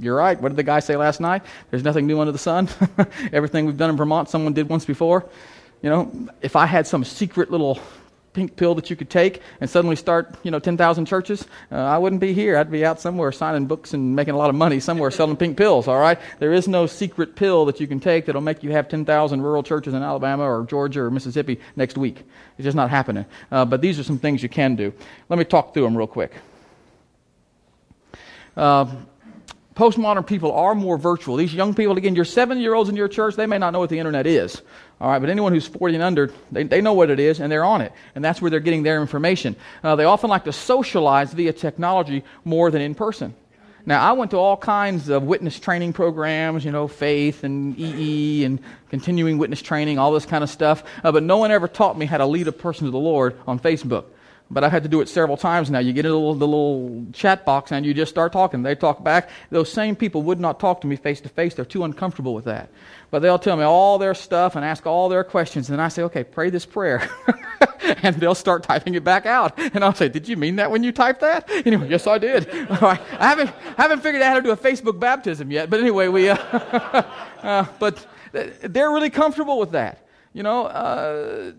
You're 0.00 0.16
right. 0.16 0.38
What 0.40 0.50
did 0.50 0.56
the 0.56 0.64
guy 0.64 0.80
say 0.80 0.96
last 0.96 1.20
night? 1.20 1.42
There's 1.70 1.84
nothing 1.84 2.06
new 2.06 2.20
under 2.20 2.32
the 2.32 2.38
sun. 2.38 2.68
Everything 3.32 3.64
we've 3.64 3.76
done 3.76 3.90
in 3.90 3.96
Vermont, 3.96 4.28
someone 4.28 4.52
did 4.52 4.68
once 4.68 4.84
before. 4.84 5.24
You 5.82 5.90
know, 5.90 6.28
if 6.42 6.56
I 6.56 6.66
had 6.66 6.86
some 6.86 7.04
secret 7.04 7.50
little 7.50 7.78
pink 8.36 8.54
pill 8.54 8.74
that 8.74 8.90
you 8.90 8.96
could 8.96 9.08
take 9.08 9.40
and 9.62 9.68
suddenly 9.68 9.96
start, 9.96 10.36
you 10.42 10.50
know, 10.50 10.58
10,000 10.58 11.06
churches, 11.06 11.46
uh, 11.72 11.76
I 11.76 11.96
wouldn't 11.96 12.20
be 12.20 12.34
here. 12.34 12.58
I'd 12.58 12.70
be 12.70 12.84
out 12.84 13.00
somewhere 13.00 13.32
signing 13.32 13.64
books 13.64 13.94
and 13.94 14.14
making 14.14 14.34
a 14.34 14.36
lot 14.36 14.50
of 14.50 14.54
money 14.54 14.78
somewhere 14.78 15.10
selling 15.10 15.38
pink 15.38 15.56
pills, 15.56 15.88
all 15.88 15.98
right? 15.98 16.18
There 16.38 16.52
is 16.52 16.68
no 16.68 16.86
secret 16.86 17.34
pill 17.34 17.64
that 17.64 17.80
you 17.80 17.86
can 17.86 17.98
take 17.98 18.26
that'll 18.26 18.42
make 18.42 18.62
you 18.62 18.72
have 18.72 18.90
10,000 18.90 19.40
rural 19.40 19.62
churches 19.62 19.94
in 19.94 20.02
Alabama 20.02 20.44
or 20.44 20.66
Georgia 20.66 21.00
or 21.00 21.10
Mississippi 21.10 21.58
next 21.76 21.96
week. 21.96 22.18
It's 22.58 22.64
just 22.64 22.76
not 22.76 22.90
happening. 22.90 23.24
Uh, 23.50 23.64
but 23.64 23.80
these 23.80 23.98
are 23.98 24.04
some 24.04 24.18
things 24.18 24.42
you 24.42 24.50
can 24.50 24.76
do. 24.76 24.92
Let 25.30 25.38
me 25.38 25.46
talk 25.46 25.72
through 25.72 25.84
them 25.84 25.96
real 25.96 26.06
quick. 26.06 26.34
Uh, 28.54 28.84
postmodern 29.76 30.26
people 30.26 30.52
are 30.52 30.74
more 30.74 30.96
virtual. 30.96 31.36
These 31.36 31.54
young 31.54 31.74
people, 31.74 31.96
again, 31.96 32.16
your 32.16 32.24
seven 32.24 32.58
year 32.58 32.74
olds 32.74 32.88
in 32.88 32.96
your 32.96 33.08
church, 33.08 33.36
they 33.36 33.46
may 33.46 33.58
not 33.58 33.72
know 33.72 33.78
what 33.78 33.90
the 33.90 33.98
internet 33.98 34.26
is. 34.26 34.62
All 35.00 35.10
right, 35.10 35.18
but 35.18 35.28
anyone 35.28 35.52
who's 35.52 35.66
40 35.66 35.94
and 35.94 36.02
under, 36.02 36.32
they, 36.50 36.64
they 36.64 36.80
know 36.80 36.94
what 36.94 37.10
it 37.10 37.20
is 37.20 37.38
and 37.38 37.52
they're 37.52 37.64
on 37.64 37.82
it. 37.82 37.92
And 38.14 38.24
that's 38.24 38.40
where 38.40 38.50
they're 38.50 38.60
getting 38.60 38.82
their 38.82 39.00
information. 39.00 39.54
Uh, 39.84 39.94
they 39.94 40.04
often 40.04 40.30
like 40.30 40.44
to 40.44 40.52
socialize 40.52 41.32
via 41.34 41.52
technology 41.52 42.24
more 42.44 42.70
than 42.70 42.80
in 42.80 42.94
person. 42.94 43.34
Now, 43.84 44.02
I 44.02 44.12
went 44.12 44.32
to 44.32 44.36
all 44.38 44.56
kinds 44.56 45.10
of 45.10 45.22
witness 45.22 45.60
training 45.60 45.92
programs, 45.92 46.64
you 46.64 46.72
know, 46.72 46.88
faith 46.88 47.44
and 47.44 47.78
EE 47.78 48.44
and 48.44 48.58
continuing 48.90 49.38
witness 49.38 49.62
training, 49.62 49.98
all 49.98 50.10
this 50.10 50.26
kind 50.26 50.42
of 50.42 50.50
stuff, 50.50 50.82
uh, 51.04 51.12
but 51.12 51.22
no 51.22 51.36
one 51.36 51.52
ever 51.52 51.68
taught 51.68 51.96
me 51.96 52.04
how 52.06 52.18
to 52.18 52.26
lead 52.26 52.48
a 52.48 52.52
person 52.52 52.86
to 52.86 52.90
the 52.90 52.98
Lord 52.98 53.38
on 53.46 53.60
Facebook 53.60 54.06
but 54.50 54.62
I've 54.62 54.70
had 54.70 54.84
to 54.84 54.88
do 54.88 55.00
it 55.00 55.08
several 55.08 55.36
times 55.36 55.70
now. 55.70 55.80
You 55.80 55.92
get 55.92 56.04
in 56.04 56.12
the 56.12 56.18
little, 56.18 57.06
chat 57.12 57.44
box 57.44 57.72
and 57.72 57.84
you 57.84 57.92
just 57.92 58.10
start 58.10 58.32
talking. 58.32 58.62
They 58.62 58.74
talk 58.74 59.02
back. 59.02 59.28
Those 59.50 59.72
same 59.72 59.96
people 59.96 60.22
would 60.22 60.38
not 60.38 60.60
talk 60.60 60.80
to 60.82 60.86
me 60.86 60.96
face 60.96 61.20
to 61.22 61.28
face. 61.28 61.54
They're 61.54 61.64
too 61.64 61.84
uncomfortable 61.84 62.34
with 62.34 62.44
that. 62.44 62.70
But 63.10 63.22
they'll 63.22 63.38
tell 63.38 63.56
me 63.56 63.64
all 63.64 63.98
their 63.98 64.14
stuff 64.14 64.54
and 64.56 64.64
ask 64.64 64.86
all 64.86 65.08
their 65.08 65.24
questions. 65.24 65.70
And 65.70 65.80
I 65.80 65.88
say, 65.88 66.02
okay, 66.04 66.22
pray 66.22 66.50
this 66.50 66.64
prayer. 66.64 67.08
and 68.02 68.16
they'll 68.16 68.34
start 68.34 68.62
typing 68.62 68.94
it 68.94 69.04
back 69.04 69.26
out. 69.26 69.58
And 69.58 69.82
I'll 69.82 69.94
say, 69.94 70.08
did 70.08 70.28
you 70.28 70.36
mean 70.36 70.56
that 70.56 70.70
when 70.70 70.84
you 70.84 70.92
typed 70.92 71.20
that? 71.20 71.50
Anyway, 71.66 71.88
yes, 71.88 72.06
I 72.06 72.18
did. 72.18 72.48
I 72.70 72.94
haven't, 73.18 73.50
haven't 73.76 74.00
figured 74.00 74.22
out 74.22 74.28
how 74.28 74.36
to 74.36 74.42
do 74.42 74.50
a 74.50 74.56
Facebook 74.56 75.00
baptism 75.00 75.50
yet. 75.50 75.70
But 75.70 75.80
anyway, 75.80 76.08
we, 76.08 76.28
uh, 76.28 76.36
uh, 77.42 77.66
but 77.78 78.06
they're 78.32 78.90
really 78.90 79.10
comfortable 79.10 79.58
with 79.58 79.72
that. 79.72 80.06
You 80.32 80.42
know, 80.42 80.66
uh, 80.66 81.52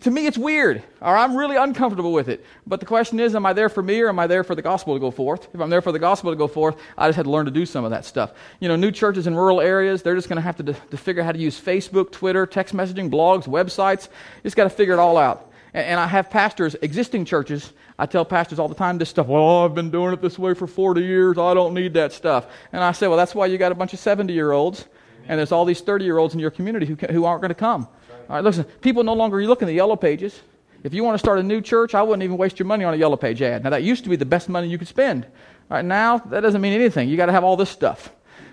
to 0.00 0.10
me, 0.10 0.26
it's 0.26 0.38
weird, 0.38 0.82
or 1.00 1.16
I'm 1.16 1.36
really 1.36 1.56
uncomfortable 1.56 2.12
with 2.12 2.28
it. 2.28 2.44
But 2.66 2.80
the 2.80 2.86
question 2.86 3.18
is, 3.18 3.34
am 3.34 3.44
I 3.44 3.52
there 3.52 3.68
for 3.68 3.82
me, 3.82 4.00
or 4.00 4.08
am 4.08 4.18
I 4.18 4.26
there 4.26 4.44
for 4.44 4.54
the 4.54 4.62
gospel 4.62 4.94
to 4.94 5.00
go 5.00 5.10
forth? 5.10 5.48
If 5.52 5.60
I'm 5.60 5.70
there 5.70 5.82
for 5.82 5.92
the 5.92 5.98
gospel 5.98 6.30
to 6.30 6.36
go 6.36 6.46
forth, 6.46 6.76
I 6.96 7.08
just 7.08 7.16
had 7.16 7.24
to 7.24 7.30
learn 7.30 7.46
to 7.46 7.50
do 7.50 7.66
some 7.66 7.84
of 7.84 7.90
that 7.90 8.04
stuff. 8.04 8.32
You 8.60 8.68
know, 8.68 8.76
new 8.76 8.90
churches 8.90 9.26
in 9.26 9.34
rural 9.34 9.60
areas, 9.60 10.02
they're 10.02 10.14
just 10.14 10.28
going 10.28 10.36
to 10.36 10.42
have 10.42 10.56
to, 10.58 10.62
to 10.62 10.96
figure 10.96 11.22
out 11.22 11.26
how 11.26 11.32
to 11.32 11.38
use 11.38 11.60
Facebook, 11.60 12.12
Twitter, 12.12 12.46
text 12.46 12.74
messaging, 12.74 13.10
blogs, 13.10 13.46
websites. 13.46 14.08
Just 14.42 14.56
got 14.56 14.64
to 14.64 14.70
figure 14.70 14.94
it 14.94 15.00
all 15.00 15.16
out. 15.16 15.50
And, 15.74 15.86
and 15.86 16.00
I 16.00 16.06
have 16.06 16.30
pastors, 16.30 16.76
existing 16.82 17.24
churches, 17.24 17.72
I 18.00 18.06
tell 18.06 18.24
pastors 18.24 18.58
all 18.58 18.68
the 18.68 18.74
time 18.74 18.96
this 18.96 19.10
stuff. 19.10 19.26
Well, 19.26 19.64
I've 19.64 19.74
been 19.74 19.90
doing 19.90 20.14
it 20.14 20.22
this 20.22 20.38
way 20.38 20.54
for 20.54 20.66
40 20.66 21.02
years. 21.02 21.36
I 21.36 21.52
don't 21.52 21.74
need 21.74 21.92
that 21.94 22.12
stuff. 22.12 22.46
And 22.72 22.82
I 22.82 22.92
say, 22.92 23.08
well, 23.08 23.18
that's 23.18 23.34
why 23.34 23.44
you 23.44 23.58
got 23.58 23.72
a 23.72 23.74
bunch 23.74 23.92
of 23.92 23.98
70 23.98 24.32
year 24.32 24.52
olds, 24.52 24.86
and 25.28 25.38
there's 25.38 25.52
all 25.52 25.66
these 25.66 25.82
30 25.82 26.06
year 26.06 26.16
olds 26.16 26.32
in 26.32 26.40
your 26.40 26.50
community 26.50 26.86
who, 26.86 26.94
who 26.94 27.26
aren't 27.26 27.42
going 27.42 27.50
to 27.50 27.54
come. 27.54 27.88
All 28.30 28.36
right, 28.36 28.44
listen, 28.44 28.62
people 28.80 29.02
no 29.02 29.14
longer 29.14 29.44
look 29.44 29.60
in 29.60 29.66
the 29.66 29.74
yellow 29.74 29.96
pages. 29.96 30.40
If 30.84 30.94
you 30.94 31.02
want 31.02 31.16
to 31.16 31.18
start 31.18 31.40
a 31.40 31.42
new 31.42 31.60
church, 31.60 31.96
I 31.96 32.02
wouldn't 32.02 32.22
even 32.22 32.36
waste 32.36 32.60
your 32.60 32.66
money 32.66 32.84
on 32.84 32.94
a 32.94 32.96
yellow 32.96 33.16
page 33.16 33.42
ad. 33.42 33.64
Now, 33.64 33.70
that 33.70 33.82
used 33.82 34.04
to 34.04 34.10
be 34.10 34.14
the 34.14 34.24
best 34.24 34.48
money 34.48 34.68
you 34.68 34.78
could 34.78 34.86
spend. 34.86 35.24
All 35.24 35.76
right, 35.76 35.84
now, 35.84 36.18
that 36.18 36.38
doesn't 36.38 36.60
mean 36.60 36.72
anything. 36.72 37.08
You 37.08 37.16
got 37.16 37.26
to 37.26 37.32
have 37.32 37.42
all 37.42 37.56
this 37.56 37.70
stuff. 37.70 38.08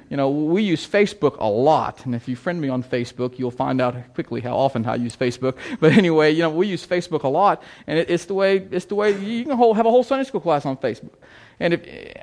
You 0.09 0.17
know, 0.17 0.31
we 0.31 0.63
use 0.63 0.87
Facebook 0.87 1.37
a 1.37 1.47
lot, 1.47 2.07
and 2.07 2.15
if 2.15 2.27
you 2.27 2.35
friend 2.35 2.59
me 2.59 2.69
on 2.69 2.81
Facebook, 2.81 3.37
you'll 3.37 3.51
find 3.51 3.79
out 3.79 4.15
quickly 4.15 4.41
how 4.41 4.57
often 4.57 4.83
I 4.83 4.95
use 4.95 5.15
Facebook. 5.15 5.57
But 5.79 5.91
anyway, 5.91 6.31
you 6.31 6.41
know, 6.41 6.49
we 6.49 6.65
use 6.65 6.83
Facebook 6.87 7.21
a 7.21 7.27
lot, 7.27 7.61
and 7.85 7.99
it, 7.99 8.09
it's 8.09 8.25
the 8.25 8.33
way 8.33 8.57
it's 8.71 8.85
the 8.85 8.95
way 8.95 9.11
you 9.11 9.43
can 9.43 9.55
hold, 9.55 9.77
have 9.77 9.85
a 9.85 9.91
whole 9.91 10.03
Sunday 10.03 10.23
school 10.23 10.41
class 10.41 10.65
on 10.65 10.77
Facebook. 10.77 11.13
And 11.59 11.75
if 11.75 11.81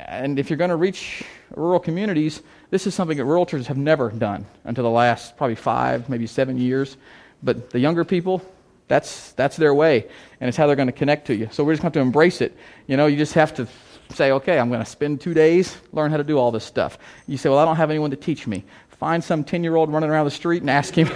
and 0.09 0.41
if 0.41 0.51
you're 0.51 0.57
going 0.57 0.71
to 0.71 0.77
reach 0.77 1.23
rural 1.55 1.79
communities, 1.79 2.43
this 2.71 2.89
is 2.89 2.97
something 2.97 3.17
that 3.19 3.25
rural 3.27 3.47
churches 3.47 3.69
have 3.69 3.79
never 3.79 4.11
done 4.11 4.47
until 4.65 4.83
the 4.83 4.91
last 4.91 5.37
probably 5.37 5.55
five, 5.55 6.09
maybe 6.09 6.27
seven 6.27 6.59
years. 6.59 6.97
But 7.45 7.71
the 7.71 7.79
younger 7.79 8.05
people, 8.05 8.43
that's, 8.89 9.33
that's 9.33 9.57
their 9.57 9.75
way, 9.75 10.09
and 10.41 10.49
it's 10.49 10.57
how 10.57 10.67
they're 10.67 10.77
going 10.77 10.89
to 10.89 10.93
connect 10.93 11.27
to 11.29 11.35
you. 11.35 11.49
So 11.53 11.63
we're 11.63 11.75
just 11.75 11.83
going 11.83 11.93
to 11.93 12.01
embrace 12.01 12.41
it. 12.41 12.57
You 12.87 12.97
know, 12.97 13.07
you 13.07 13.17
just 13.17 13.35
have 13.35 13.55
to 13.55 13.69
say, 14.11 14.33
okay, 14.33 14.59
I'm 14.59 14.69
going 14.69 14.81
to 14.81 14.87
spend 14.87 15.21
two 15.21 15.35
days, 15.35 15.77
learn 15.93 16.11
how 16.11 16.17
to 16.17 16.25
do 16.25 16.39
all 16.39 16.51
this 16.51 16.65
stuff. 16.65 16.99
You 17.27 17.37
say, 17.37 17.49
well, 17.49 17.59
I 17.59 17.65
don't 17.65 17.77
have 17.77 17.91
anyone 17.91 18.11
to 18.11 18.17
teach 18.17 18.47
me. 18.47 18.65
Find 19.05 19.23
some 19.23 19.45
10 19.45 19.63
year 19.63 19.77
old 19.77 19.93
running 19.93 20.09
around 20.09 20.25
the 20.25 20.31
street 20.31 20.63
and 20.63 20.71
ask 20.71 20.95
him. 20.95 21.09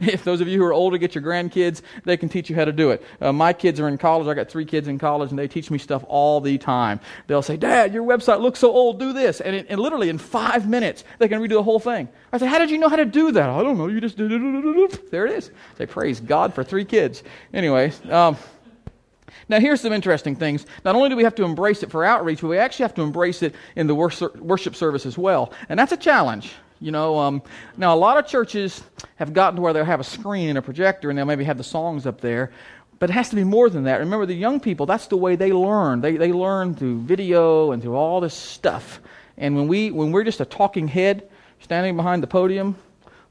if 0.00 0.22
those 0.22 0.40
of 0.40 0.46
you 0.46 0.60
who 0.60 0.64
are 0.64 0.72
older 0.72 0.98
get 0.98 1.12
your 1.12 1.24
grandkids, 1.24 1.82
they 2.04 2.16
can 2.16 2.28
teach 2.28 2.48
you 2.48 2.54
how 2.54 2.64
to 2.64 2.70
do 2.70 2.92
it. 2.92 3.02
Uh, 3.20 3.32
my 3.32 3.52
kids 3.52 3.80
are 3.80 3.88
in 3.88 3.98
college. 3.98 4.28
I 4.28 4.34
got 4.34 4.48
three 4.48 4.64
kids 4.64 4.86
in 4.86 4.96
college, 4.96 5.30
and 5.30 5.38
they 5.40 5.48
teach 5.48 5.68
me 5.68 5.78
stuff 5.78 6.04
all 6.06 6.40
the 6.40 6.56
time. 6.56 7.00
They'll 7.26 7.42
say, 7.42 7.56
Dad, 7.56 7.92
your 7.92 8.04
website 8.04 8.40
looks 8.40 8.60
so 8.60 8.70
old. 8.70 9.00
Do 9.00 9.12
this. 9.12 9.40
And, 9.40 9.56
it, 9.56 9.66
and 9.68 9.80
literally 9.80 10.08
in 10.10 10.18
five 10.18 10.68
minutes, 10.68 11.02
they 11.18 11.26
can 11.26 11.40
redo 11.40 11.54
the 11.54 11.62
whole 11.64 11.80
thing. 11.80 12.08
I 12.32 12.38
say, 12.38 12.46
How 12.46 12.60
did 12.60 12.70
you 12.70 12.78
know 12.78 12.88
how 12.88 12.94
to 12.94 13.04
do 13.04 13.32
that? 13.32 13.50
I 13.50 13.60
don't 13.64 13.76
know. 13.76 13.88
You 13.88 14.00
just 14.00 14.16
did 14.16 14.30
it. 14.30 15.00
There 15.10 15.26
it 15.26 15.32
is. 15.32 15.50
They 15.76 15.86
praise 15.86 16.20
God 16.20 16.54
for 16.54 16.62
three 16.62 16.84
kids. 16.84 17.24
Anyway. 17.52 17.92
Um, 18.08 18.36
now, 19.48 19.60
here's 19.60 19.80
some 19.80 19.92
interesting 19.92 20.36
things. 20.36 20.64
Not 20.84 20.94
only 20.94 21.08
do 21.08 21.16
we 21.16 21.24
have 21.24 21.34
to 21.36 21.44
embrace 21.44 21.82
it 21.82 21.90
for 21.90 22.04
outreach, 22.04 22.40
but 22.40 22.48
we 22.48 22.58
actually 22.58 22.84
have 22.84 22.94
to 22.94 23.02
embrace 23.02 23.42
it 23.42 23.54
in 23.76 23.86
the 23.86 23.94
worship 23.94 24.76
service 24.76 25.06
as 25.06 25.18
well. 25.18 25.52
And 25.68 25.78
that's 25.78 25.92
a 25.92 25.96
challenge. 25.96 26.52
You 26.80 26.90
know, 26.90 27.18
um, 27.18 27.42
now 27.76 27.94
a 27.94 27.96
lot 27.96 28.18
of 28.18 28.26
churches 28.26 28.82
have 29.16 29.32
gotten 29.32 29.56
to 29.56 29.62
where 29.62 29.72
they'll 29.72 29.84
have 29.84 30.00
a 30.00 30.04
screen 30.04 30.48
and 30.50 30.58
a 30.58 30.62
projector 30.62 31.08
and 31.08 31.18
they'll 31.18 31.26
maybe 31.26 31.44
have 31.44 31.58
the 31.58 31.64
songs 31.64 32.06
up 32.06 32.20
there. 32.20 32.52
But 32.98 33.10
it 33.10 33.12
has 33.14 33.28
to 33.30 33.36
be 33.36 33.44
more 33.44 33.68
than 33.68 33.84
that. 33.84 33.98
Remember, 33.98 34.26
the 34.26 34.34
young 34.34 34.60
people, 34.60 34.86
that's 34.86 35.08
the 35.08 35.16
way 35.16 35.36
they 35.36 35.52
learn. 35.52 36.00
They, 36.00 36.16
they 36.16 36.32
learn 36.32 36.74
through 36.74 37.00
video 37.00 37.72
and 37.72 37.82
through 37.82 37.96
all 37.96 38.20
this 38.20 38.34
stuff. 38.34 39.00
And 39.36 39.56
when, 39.56 39.68
we, 39.68 39.90
when 39.90 40.12
we're 40.12 40.24
just 40.24 40.40
a 40.40 40.44
talking 40.44 40.88
head 40.88 41.28
standing 41.60 41.96
behind 41.96 42.22
the 42.22 42.26
podium, 42.26 42.76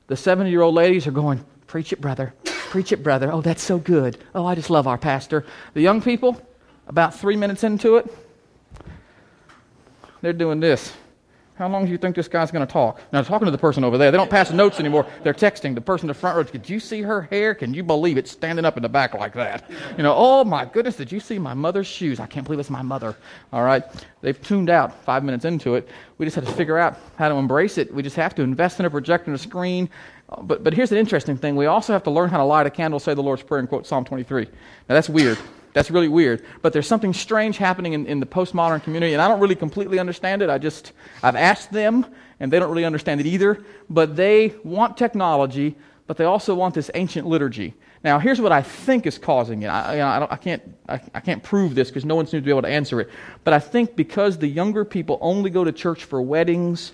the 0.07 0.17
70 0.17 0.49
year 0.49 0.61
old 0.61 0.75
ladies 0.75 1.07
are 1.07 1.11
going, 1.11 1.43
Preach 1.67 1.91
it, 1.91 1.99
brother. 1.99 2.33
Preach 2.73 2.91
it, 2.91 3.03
brother. 3.03 3.31
Oh, 3.31 3.39
that's 3.39 3.62
so 3.62 3.77
good. 3.77 4.17
Oh, 4.33 4.47
I 4.47 4.55
just 4.55 4.71
love 4.71 4.88
our 4.88 4.97
pastor. 4.97 5.45
The 5.75 5.81
young 5.81 6.01
people, 6.01 6.41
about 6.88 7.13
three 7.13 7.36
minutes 7.36 7.63
into 7.63 7.97
it, 7.97 8.12
they're 10.21 10.33
doing 10.33 10.59
this. 10.59 10.91
How 11.53 11.69
long 11.69 11.86
do 11.86 11.91
you 11.91 11.99
think 11.99 12.15
this 12.15 12.27
guy's 12.27 12.49
going 12.49 12.65
to 12.65 12.73
talk? 12.73 12.99
Now, 13.12 13.21
talking 13.21 13.45
to 13.45 13.51
the 13.51 13.59
person 13.59 13.83
over 13.83 13.99
there. 13.99 14.09
They 14.09 14.17
don't 14.17 14.29
pass 14.29 14.49
notes 14.51 14.79
anymore. 14.79 15.05
They're 15.21 15.36
texting 15.36 15.75
the 15.75 15.81
person 15.81 16.05
in 16.05 16.07
the 16.07 16.13
front 16.15 16.36
row. 16.36 16.41
Did 16.41 16.67
you 16.67 16.79
see 16.79 17.03
her 17.03 17.21
hair? 17.21 17.53
Can 17.53 17.75
you 17.75 17.83
believe 17.83 18.17
it 18.17 18.27
standing 18.27 18.65
up 18.65 18.75
in 18.75 18.81
the 18.81 18.89
back 18.89 19.13
like 19.13 19.33
that? 19.36 19.69
You 19.95 20.01
know, 20.01 20.15
oh 20.17 20.43
my 20.43 20.65
goodness, 20.65 20.95
did 20.95 21.12
you 21.12 21.19
see 21.19 21.38
my 21.38 21.53
mother's 21.53 21.86
shoes? 21.86 22.19
I 22.19 22.25
can't 22.25 22.43
believe 22.43 22.59
it's 22.59 22.71
my 22.71 22.81
mother. 22.81 23.15
All 23.51 23.62
right. 23.62 23.83
They've 24.21 24.41
tuned 24.41 24.71
out 24.71 24.99
five 25.03 25.23
minutes 25.23 25.45
into 25.45 25.75
it. 25.75 25.88
We 26.17 26.25
just 26.25 26.33
had 26.33 26.47
to 26.47 26.51
figure 26.53 26.79
out 26.79 26.97
how 27.17 27.29
to 27.29 27.36
embrace 27.36 27.77
it. 27.77 27.93
We 27.93 28.01
just 28.01 28.15
have 28.15 28.33
to 28.33 28.41
invest 28.41 28.79
in 28.79 28.88
a 28.88 28.89
projector 28.89 29.29
and 29.29 29.39
a 29.39 29.43
screen. 29.43 29.91
Uh, 30.29 30.41
but, 30.41 30.63
but 30.63 30.73
here's 30.73 30.91
an 30.91 30.97
interesting 30.97 31.38
thing. 31.38 31.55
We 31.55 31.65
also 31.65 31.93
have 31.93 32.03
to 32.03 32.12
learn 32.12 32.29
how 32.29 32.38
to 32.38 32.43
light 32.43 32.65
a 32.65 32.69
candle, 32.69 32.99
say 32.99 33.13
the 33.13 33.23
Lord's 33.23 33.43
Prayer, 33.43 33.59
and 33.59 33.69
quote 33.69 33.86
Psalm 33.86 34.05
23. 34.05 34.45
Now, 34.45 34.51
that's 34.88 35.09
weird. 35.09 35.38
That's 35.73 35.89
really 35.89 36.07
weird. 36.07 36.43
But 36.62 36.73
there's 36.73 36.88
something 36.88 37.13
strange 37.13 37.57
happening 37.57 37.93
in, 37.93 38.05
in 38.05 38.19
the 38.19 38.25
postmodern 38.25 38.83
community, 38.83 39.13
and 39.13 39.21
I 39.21 39.27
don't 39.27 39.39
really 39.39 39.55
completely 39.55 39.99
understand 39.99 40.41
it. 40.41 40.49
I 40.49 40.57
just, 40.57 40.93
I've 41.21 41.36
asked 41.36 41.71
them, 41.71 42.05
and 42.39 42.51
they 42.51 42.59
don't 42.59 42.69
really 42.69 42.86
understand 42.86 43.19
it 43.19 43.25
either. 43.25 43.63
But 43.89 44.15
they 44.15 44.55
want 44.63 44.97
technology, 44.97 45.75
but 46.07 46.17
they 46.17 46.25
also 46.25 46.55
want 46.55 46.75
this 46.75 46.91
ancient 46.93 47.27
liturgy. 47.27 47.73
Now, 48.03 48.19
here's 48.19 48.41
what 48.41 48.51
I 48.51 48.62
think 48.62 49.05
is 49.05 49.17
causing 49.17 49.63
it. 49.63 49.67
I, 49.67 49.99
I, 49.99 50.33
I 50.33 50.36
can't, 50.36 50.62
I, 50.89 51.01
I, 51.15 51.19
can't 51.21 51.41
prove 51.41 51.73
this 51.73 51.88
because 51.88 52.03
no 52.03 52.15
one 52.15 52.27
seems 52.27 52.41
to 52.41 52.45
be 52.45 52.51
able 52.51 52.63
to 52.63 52.67
answer 52.67 52.99
it. 52.99 53.09
But 53.45 53.53
I 53.53 53.59
think 53.59 53.95
because 53.95 54.38
the 54.38 54.47
younger 54.47 54.83
people 54.83 55.17
only 55.21 55.49
go 55.49 55.63
to 55.63 55.71
church 55.71 56.03
for 56.03 56.21
weddings, 56.21 56.93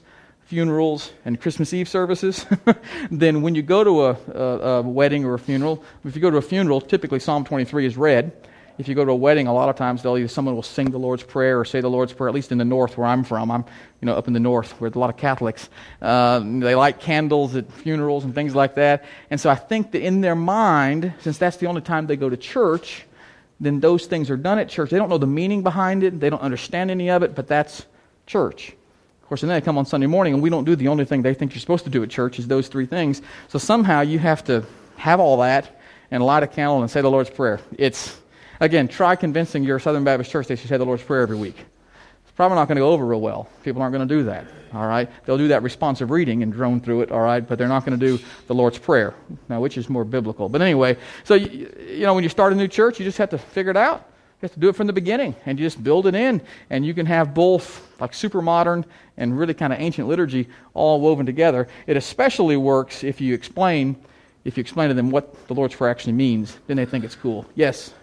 funerals, 0.49 1.11
and 1.25 1.39
Christmas 1.39 1.73
Eve 1.73 1.87
services, 1.87 2.45
then 3.11 3.41
when 3.41 3.55
you 3.55 3.61
go 3.61 3.83
to 3.83 4.05
a, 4.05 4.17
a, 4.33 4.59
a 4.77 4.81
wedding 4.81 5.23
or 5.23 5.35
a 5.35 5.39
funeral, 5.39 5.83
if 6.03 6.15
you 6.15 6.21
go 6.21 6.31
to 6.31 6.37
a 6.37 6.41
funeral, 6.41 6.81
typically 6.81 7.19
Psalm 7.19 7.45
23 7.45 7.85
is 7.85 7.95
read 7.95 8.33
if 8.79 8.87
you 8.87 8.95
go 8.95 9.03
to 9.03 9.11
a 9.11 9.15
wedding, 9.15 9.47
a 9.47 9.53
lot 9.53 9.67
of 9.67 9.75
times 9.75 10.01
they'll 10.01 10.17
either 10.17 10.29
someone 10.29 10.55
will 10.55 10.63
sing 10.63 10.89
the 10.89 10.97
Lord's 10.97 11.21
Prayer 11.21 11.59
or 11.59 11.65
say 11.65 11.81
the 11.81 11.89
Lord's 11.89 12.13
Prayer. 12.13 12.29
At 12.29 12.33
least 12.33 12.53
in 12.53 12.57
the 12.57 12.65
north 12.65 12.97
where 12.97 13.07
I'm 13.07 13.25
from, 13.25 13.51
I'm 13.51 13.65
you 14.01 14.05
know 14.05 14.15
up 14.15 14.27
in 14.27 14.33
the 14.33 14.39
north 14.39 14.71
where 14.79 14.89
there's 14.89 14.95
a 14.95 14.99
lot 14.99 15.09
of 15.09 15.17
Catholics. 15.17 15.69
Uh, 16.01 16.39
they 16.39 16.75
light 16.75 17.01
candles 17.01 17.57
at 17.57 17.69
funerals 17.73 18.23
and 18.23 18.33
things 18.33 18.55
like 18.55 18.75
that. 18.75 19.03
And 19.29 19.39
so 19.39 19.49
I 19.49 19.55
think 19.55 19.91
that 19.91 20.01
in 20.01 20.21
their 20.21 20.35
mind, 20.35 21.13
since 21.19 21.37
that's 21.37 21.57
the 21.57 21.67
only 21.67 21.81
time 21.81 22.07
they 22.07 22.15
go 22.15 22.29
to 22.29 22.37
church, 22.37 23.03
then 23.59 23.81
those 23.81 24.05
things 24.05 24.29
are 24.29 24.37
done 24.37 24.59
at 24.59 24.69
church. 24.69 24.91
They 24.91 24.97
don't 24.97 25.09
know 25.09 25.17
the 25.17 25.27
meaning 25.27 25.61
behind 25.61 26.05
it. 26.05 26.17
They 26.17 26.29
don't 26.29 26.41
understand 26.41 26.89
any 26.89 27.09
of 27.09 27.21
it, 27.21 27.35
but 27.35 27.47
that's 27.47 27.85
church. 28.27 28.77
Course, 29.29 29.41
then 29.41 29.49
they 29.49 29.61
come 29.61 29.77
on 29.77 29.85
Sunday 29.85 30.07
morning, 30.07 30.33
and 30.33 30.43
we 30.43 30.49
don't 30.49 30.65
do 30.65 30.75
the 30.75 30.87
only 30.87 31.05
thing 31.05 31.21
they 31.21 31.33
think 31.33 31.53
you're 31.53 31.61
supposed 31.61 31.85
to 31.85 31.89
do 31.89 32.03
at 32.03 32.09
church 32.09 32.39
is 32.39 32.47
those 32.47 32.67
three 32.67 32.87
things. 32.87 33.21
So 33.47 33.59
somehow 33.59 34.01
you 34.01 34.19
have 34.19 34.43
to 34.45 34.65
have 34.97 35.19
all 35.19 35.37
that 35.37 35.79
and 36.09 36.23
light 36.23 36.43
a 36.43 36.47
candle 36.47 36.81
and 36.81 36.89
say 36.89 37.01
the 37.01 37.11
Lord's 37.11 37.29
Prayer. 37.29 37.59
It's 37.77 38.19
Again, 38.59 38.89
try 38.89 39.15
convincing 39.15 39.63
your 39.63 39.79
Southern 39.79 40.03
Baptist 40.03 40.31
church 40.31 40.47
they 40.47 40.55
should 40.55 40.67
say 40.67 40.77
the 40.77 40.85
Lord's 40.85 41.03
Prayer 41.03 41.21
every 41.21 41.37
week. 41.37 41.55
It's 41.57 42.31
probably 42.35 42.55
not 42.55 42.67
going 42.67 42.75
to 42.75 42.81
go 42.81 42.91
over 42.91 43.05
real 43.05 43.21
well. 43.21 43.47
People 43.63 43.81
aren't 43.81 43.93
going 43.93 44.05
to 44.05 44.13
do 44.13 44.23
that. 44.23 44.45
All 44.73 44.85
right? 44.85 45.09
They'll 45.25 45.37
do 45.37 45.47
that 45.49 45.63
responsive 45.63 46.11
reading 46.11 46.43
and 46.43 46.51
drone 46.51 46.81
through 46.81 47.01
it, 47.01 47.11
all 47.11 47.21
right? 47.21 47.45
But 47.45 47.57
they're 47.57 47.69
not 47.69 47.85
going 47.85 47.97
to 47.97 48.05
do 48.05 48.21
the 48.47 48.53
Lord's 48.53 48.77
Prayer. 48.77 49.13
Now, 49.47 49.61
which 49.61 49.77
is 49.77 49.89
more 49.89 50.03
biblical. 50.03 50.49
But 50.49 50.61
anyway, 50.61 50.97
so, 51.23 51.35
you, 51.35 51.73
you 51.87 52.01
know, 52.01 52.13
when 52.13 52.23
you 52.23 52.29
start 52.29 52.51
a 52.51 52.55
new 52.55 52.67
church, 52.67 52.99
you 52.99 53.05
just 53.05 53.17
have 53.17 53.29
to 53.29 53.37
figure 53.37 53.71
it 53.71 53.77
out. 53.77 54.08
You 54.41 54.45
have 54.45 54.53
to 54.53 54.59
do 54.59 54.69
it 54.69 54.75
from 54.75 54.87
the 54.87 54.93
beginning 54.93 55.35
and 55.45 55.59
you 55.59 55.65
just 55.65 55.83
build 55.83 56.07
it 56.07 56.15
in. 56.15 56.41
And 56.69 56.85
you 56.85 56.93
can 56.93 57.05
have 57.05 57.33
both 57.33 57.85
like 57.99 58.13
super 58.13 58.41
modern 58.41 58.85
and 59.17 59.37
really 59.37 59.53
kind 59.53 59.73
of 59.73 59.79
ancient 59.79 60.07
liturgy 60.07 60.47
all 60.73 61.01
woven 61.01 61.25
together. 61.25 61.67
It 61.87 61.97
especially 61.97 62.55
works 62.55 63.03
if 63.03 63.19
you 63.19 63.33
explain 63.33 63.97
if 64.45 64.57
you 64.57 64.61
explain 64.61 64.87
to 64.87 64.95
them 64.95 65.11
what 65.11 65.47
the 65.47 65.53
Lord's 65.53 65.75
Prayer 65.75 65.91
actually 65.91 66.13
means, 66.13 66.57
then 66.67 66.77
they 66.77 66.85
think 66.85 67.03
it's 67.03 67.15
cool. 67.15 67.45
Yes? 67.55 67.93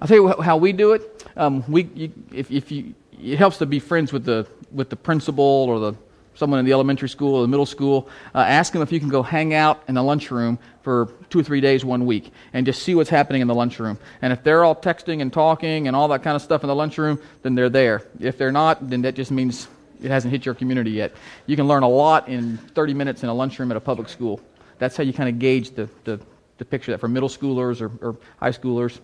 I'll 0.00 0.08
tell 0.08 0.16
you 0.16 0.42
how 0.42 0.56
we 0.56 0.72
do 0.72 0.92
it. 0.92 1.24
Um, 1.36 1.64
we, 1.68 1.84
you, 1.94 2.12
if, 2.32 2.50
if 2.50 2.72
you, 2.72 2.94
it 3.20 3.38
helps 3.38 3.58
to 3.58 3.66
be 3.66 3.78
friends 3.78 4.12
with 4.12 4.24
the, 4.24 4.46
with 4.72 4.90
the 4.90 4.96
principal 4.96 5.44
or 5.44 5.78
the, 5.78 5.94
someone 6.36 6.60
in 6.60 6.64
the 6.64 6.72
elementary 6.72 7.08
school 7.08 7.34
or 7.34 7.42
the 7.42 7.48
middle 7.48 7.66
school. 7.66 8.08
Uh, 8.34 8.38
ask 8.38 8.72
them 8.72 8.82
if 8.82 8.92
you 8.92 9.00
can 9.00 9.08
go 9.08 9.22
hang 9.22 9.54
out 9.54 9.82
in 9.88 9.94
the 9.94 10.02
lunchroom 10.02 10.58
for 10.82 11.12
two 11.30 11.40
or 11.40 11.42
three 11.42 11.60
days 11.60 11.84
one 11.84 12.06
week 12.06 12.30
and 12.52 12.64
just 12.64 12.82
see 12.82 12.94
what's 12.94 13.10
happening 13.10 13.42
in 13.42 13.48
the 13.48 13.54
lunchroom. 13.54 13.98
And 14.22 14.32
if 14.32 14.44
they're 14.44 14.64
all 14.64 14.76
texting 14.76 15.20
and 15.20 15.32
talking 15.32 15.88
and 15.88 15.96
all 15.96 16.08
that 16.08 16.22
kind 16.22 16.36
of 16.36 16.42
stuff 16.42 16.62
in 16.62 16.68
the 16.68 16.74
lunchroom, 16.74 17.20
then 17.42 17.54
they're 17.54 17.70
there. 17.70 18.02
If 18.20 18.38
they're 18.38 18.52
not, 18.52 18.88
then 18.88 19.02
that 19.02 19.14
just 19.14 19.30
means 19.30 19.66
it 20.02 20.10
hasn't 20.10 20.30
hit 20.30 20.44
your 20.44 20.54
community 20.54 20.92
yet. 20.92 21.14
You 21.46 21.56
can 21.56 21.66
learn 21.66 21.82
a 21.82 21.88
lot 21.88 22.28
in 22.28 22.58
30 22.58 22.94
minutes 22.94 23.22
in 23.22 23.28
a 23.28 23.34
lunchroom 23.34 23.70
at 23.70 23.76
a 23.76 23.80
public 23.80 24.08
school. 24.08 24.40
That's 24.78 24.96
how 24.96 25.02
you 25.04 25.12
kind 25.12 25.28
of 25.28 25.38
gauge 25.38 25.70
the, 25.70 25.88
the, 26.04 26.20
the 26.58 26.64
picture 26.64 26.92
that 26.92 26.98
for 26.98 27.08
middle 27.08 27.30
schoolers 27.30 27.80
or, 27.80 27.90
or 28.06 28.16
high 28.38 28.50
schoolers 28.50 28.98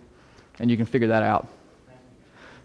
and 0.59 0.69
you 0.69 0.77
can 0.77 0.85
figure 0.85 1.07
that 1.09 1.23
out. 1.23 1.47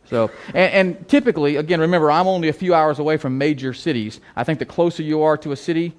So, 0.09 0.31
and, 0.49 0.97
and, 0.97 1.09
typically, 1.09 1.57
again, 1.57 1.81
remember, 1.81 2.11
I'm 2.11 2.27
only 2.27 2.49
a 2.49 2.53
few 2.53 2.75
hours 2.75 2.99
away 2.99 3.19
from 3.19 3.37
major 3.37 3.75
cities. 3.75 4.21
I 4.35 4.45
think 4.45 4.59
the 4.59 4.65
closer 4.65 5.03
you 5.03 5.23
are 5.23 5.37
to 5.39 5.53
a 5.53 5.57
city, 5.57 5.93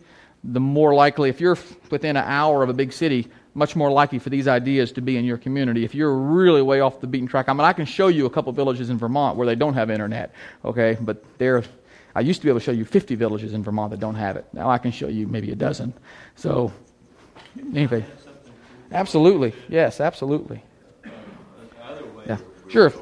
the 0.43 0.59
more 0.59 0.95
likely, 0.95 1.29
if 1.29 1.39
you're 1.39 1.57
within 1.91 2.17
an 2.17 2.23
hour 2.25 2.63
of 2.63 2.69
a 2.69 2.73
big 2.73 2.91
city, 2.91 3.27
much 3.53 3.75
more 3.75 3.91
likely 3.91 4.19
for 4.19 4.29
these 4.29 4.47
ideas 4.47 4.91
to 4.93 5.01
be 5.01 5.17
in 5.17 5.25
your 5.25 5.37
community. 5.37 5.83
If 5.83 5.93
you're 5.93 6.15
really 6.15 6.61
way 6.61 6.79
off 6.79 7.01
the 7.01 7.07
beaten 7.07 7.27
track, 7.27 7.49
I 7.49 7.53
mean, 7.53 7.61
I 7.61 7.73
can 7.73 7.85
show 7.85 8.07
you 8.07 8.25
a 8.25 8.29
couple 8.29 8.51
villages 8.53 8.89
in 8.89 8.97
Vermont 8.97 9.37
where 9.37 9.45
they 9.45 9.55
don't 9.55 9.73
have 9.73 9.89
internet, 9.89 10.33
okay? 10.63 10.97
But 10.99 11.23
there, 11.37 11.63
I 12.15 12.21
used 12.21 12.41
to 12.41 12.45
be 12.45 12.49
able 12.49 12.59
to 12.59 12.63
show 12.63 12.71
you 12.71 12.85
50 12.85 13.15
villages 13.15 13.53
in 13.53 13.63
Vermont 13.63 13.91
that 13.91 13.99
don't 13.99 14.15
have 14.15 14.37
it. 14.37 14.45
Now 14.53 14.69
I 14.69 14.77
can 14.77 14.91
show 14.91 15.07
you 15.07 15.27
maybe 15.27 15.51
a 15.51 15.55
dozen. 15.55 15.93
So, 16.35 16.71
anyway, 17.75 18.05
absolutely, 18.91 19.53
yes, 19.67 19.99
absolutely. 19.99 20.63
Yeah, 22.25 22.37
sure. 22.69 22.93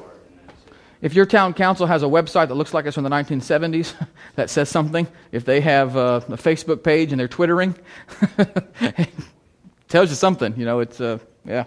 If 1.00 1.14
your 1.14 1.26
town 1.26 1.54
council 1.54 1.86
has 1.86 2.02
a 2.02 2.06
website 2.06 2.48
that 2.48 2.54
looks 2.54 2.74
like 2.74 2.86
it's 2.86 2.94
from 2.94 3.04
the 3.04 3.10
1970s 3.10 3.94
that 4.34 4.50
says 4.50 4.68
something, 4.68 5.06
if 5.30 5.44
they 5.44 5.60
have 5.60 5.96
uh, 5.96 6.20
a 6.28 6.36
Facebook 6.36 6.82
page 6.82 7.12
and 7.12 7.20
they're 7.20 7.28
twittering, 7.28 7.76
tells 9.88 10.10
you 10.10 10.16
something. 10.16 10.54
You 10.56 10.64
know, 10.64 10.80
it's 10.80 11.00
uh, 11.00 11.18
yeah. 11.44 11.64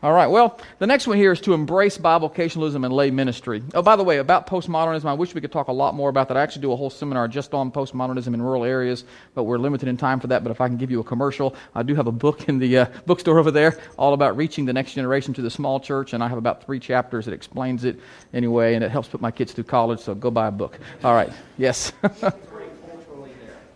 All 0.00 0.12
right. 0.12 0.28
Well, 0.28 0.60
the 0.78 0.86
next 0.86 1.08
one 1.08 1.16
here 1.16 1.32
is 1.32 1.40
to 1.40 1.54
embrace 1.54 1.98
bivocationalism 1.98 2.84
and 2.84 2.94
lay 2.94 3.10
ministry. 3.10 3.64
Oh, 3.74 3.82
by 3.82 3.96
the 3.96 4.04
way, 4.04 4.18
about 4.18 4.46
postmodernism, 4.46 5.06
I 5.06 5.14
wish 5.14 5.34
we 5.34 5.40
could 5.40 5.50
talk 5.50 5.66
a 5.66 5.72
lot 5.72 5.96
more 5.96 6.08
about 6.08 6.28
that. 6.28 6.36
I 6.36 6.42
actually 6.42 6.62
do 6.62 6.70
a 6.72 6.76
whole 6.76 6.88
seminar 6.88 7.26
just 7.26 7.52
on 7.52 7.72
postmodernism 7.72 8.32
in 8.32 8.40
rural 8.40 8.64
areas, 8.64 9.04
but 9.34 9.42
we're 9.42 9.58
limited 9.58 9.88
in 9.88 9.96
time 9.96 10.20
for 10.20 10.28
that. 10.28 10.44
But 10.44 10.52
if 10.52 10.60
I 10.60 10.68
can 10.68 10.76
give 10.76 10.92
you 10.92 11.00
a 11.00 11.04
commercial, 11.04 11.56
I 11.74 11.82
do 11.82 11.96
have 11.96 12.06
a 12.06 12.12
book 12.12 12.48
in 12.48 12.60
the 12.60 12.78
uh, 12.78 12.86
bookstore 13.06 13.40
over 13.40 13.50
there 13.50 13.76
all 13.96 14.14
about 14.14 14.36
reaching 14.36 14.66
the 14.66 14.72
next 14.72 14.92
generation 14.92 15.34
to 15.34 15.42
the 15.42 15.50
small 15.50 15.80
church, 15.80 16.12
and 16.12 16.22
I 16.22 16.28
have 16.28 16.38
about 16.38 16.64
three 16.64 16.78
chapters 16.78 17.24
that 17.24 17.34
explains 17.34 17.82
it 17.82 17.98
anyway, 18.32 18.74
and 18.74 18.84
it 18.84 18.92
helps 18.92 19.08
put 19.08 19.20
my 19.20 19.32
kids 19.32 19.52
through 19.52 19.64
college. 19.64 19.98
So 19.98 20.14
go 20.14 20.30
buy 20.30 20.46
a 20.46 20.52
book. 20.52 20.78
All 21.02 21.14
right. 21.14 21.32
Yes. 21.56 21.92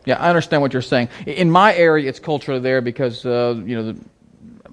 Yeah, 0.04 0.18
I 0.18 0.28
understand 0.28 0.62
what 0.62 0.72
you're 0.72 0.82
saying. 0.82 1.10
In 1.26 1.48
my 1.48 1.74
area, 1.74 2.08
it's 2.08 2.18
culturally 2.18 2.60
there 2.60 2.80
because 2.80 3.24
uh, 3.24 3.54
you 3.64 3.76
know 3.76 3.92
the, 3.92 3.98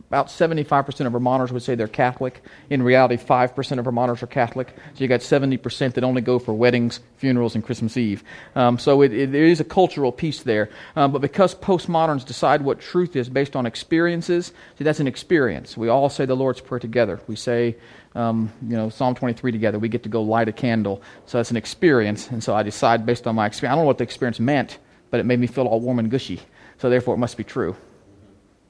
about 0.09 0.27
75% 0.27 1.05
of 1.05 1.11
Vermonters 1.11 1.51
would 1.51 1.61
say 1.61 1.75
they're 1.75 1.87
Catholic. 1.87 2.41
In 2.71 2.81
reality, 2.81 3.15
5% 3.15 3.77
of 3.77 3.85
Vermonters 3.85 4.23
are 4.23 4.27
Catholic. 4.27 4.69
So 4.95 5.03
you 5.03 5.07
got 5.07 5.19
70% 5.19 5.93
that 5.93 6.03
only 6.03 6.21
go 6.21 6.39
for 6.39 6.51
weddings, 6.51 6.99
funerals, 7.17 7.53
and 7.53 7.63
Christmas 7.63 7.95
Eve. 7.95 8.23
Um, 8.55 8.79
so 8.79 9.03
it, 9.03 9.13
it, 9.13 9.31
there 9.31 9.45
is 9.45 9.59
a 9.59 9.63
cultural 9.63 10.11
piece 10.11 10.41
there. 10.41 10.69
Um, 10.95 11.11
but 11.11 11.21
because 11.21 11.53
postmoderns 11.53 12.25
decide 12.25 12.63
what 12.63 12.79
truth 12.79 13.15
is 13.15 13.29
based 13.29 13.55
on 13.55 13.67
experiences, 13.67 14.51
see, 14.79 14.83
that's 14.83 14.99
an 14.99 15.05
experience. 15.05 15.77
We 15.77 15.89
all 15.89 16.09
say 16.09 16.25
the 16.25 16.35
Lord's 16.35 16.59
Prayer 16.59 16.79
together. 16.79 17.19
We 17.27 17.35
say, 17.35 17.75
um, 18.15 18.51
you 18.67 18.75
know, 18.75 18.89
Psalm 18.89 19.13
23 19.13 19.51
together. 19.51 19.77
We 19.77 19.89
get 19.89 20.01
to 20.03 20.09
go 20.09 20.23
light 20.23 20.47
a 20.47 20.51
candle. 20.51 21.03
So 21.27 21.37
that's 21.37 21.51
an 21.51 21.57
experience. 21.57 22.31
And 22.31 22.43
so 22.43 22.55
I 22.55 22.63
decide 22.63 23.05
based 23.05 23.27
on 23.27 23.35
my 23.35 23.45
experience. 23.45 23.73
I 23.73 23.75
don't 23.75 23.83
know 23.83 23.87
what 23.87 23.99
the 23.99 24.05
experience 24.05 24.39
meant, 24.39 24.79
but 25.11 25.19
it 25.19 25.27
made 25.27 25.39
me 25.39 25.45
feel 25.45 25.67
all 25.67 25.79
warm 25.79 25.99
and 25.99 26.09
gushy. 26.09 26.41
So 26.79 26.89
therefore, 26.89 27.13
it 27.13 27.19
must 27.19 27.37
be 27.37 27.43
true. 27.43 27.75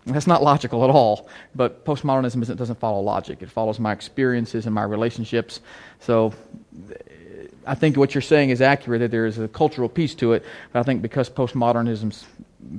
That's 0.05 0.27
not 0.27 0.41
logical 0.41 0.83
at 0.83 0.89
all, 0.89 1.29
but 1.53 1.85
postmodernism 1.85 2.55
doesn't 2.55 2.79
follow 2.79 3.01
logic. 3.01 3.41
It 3.41 3.49
follows 3.49 3.79
my 3.79 3.91
experiences 3.91 4.65
and 4.65 4.73
my 4.73 4.83
relationships. 4.83 5.59
So 5.99 6.33
I 7.65 7.75
think 7.75 7.97
what 7.97 8.15
you're 8.15 8.21
saying 8.21 8.49
is 8.49 8.62
accurate, 8.62 9.01
that 9.01 9.12
there 9.12 9.25
is 9.25 9.38
a 9.38 9.47
cultural 9.47 9.89
piece 9.89 10.15
to 10.15 10.33
it, 10.33 10.43
but 10.71 10.79
I 10.79 10.83
think 10.83 11.01
because 11.01 11.29
postmodernism's 11.29 12.25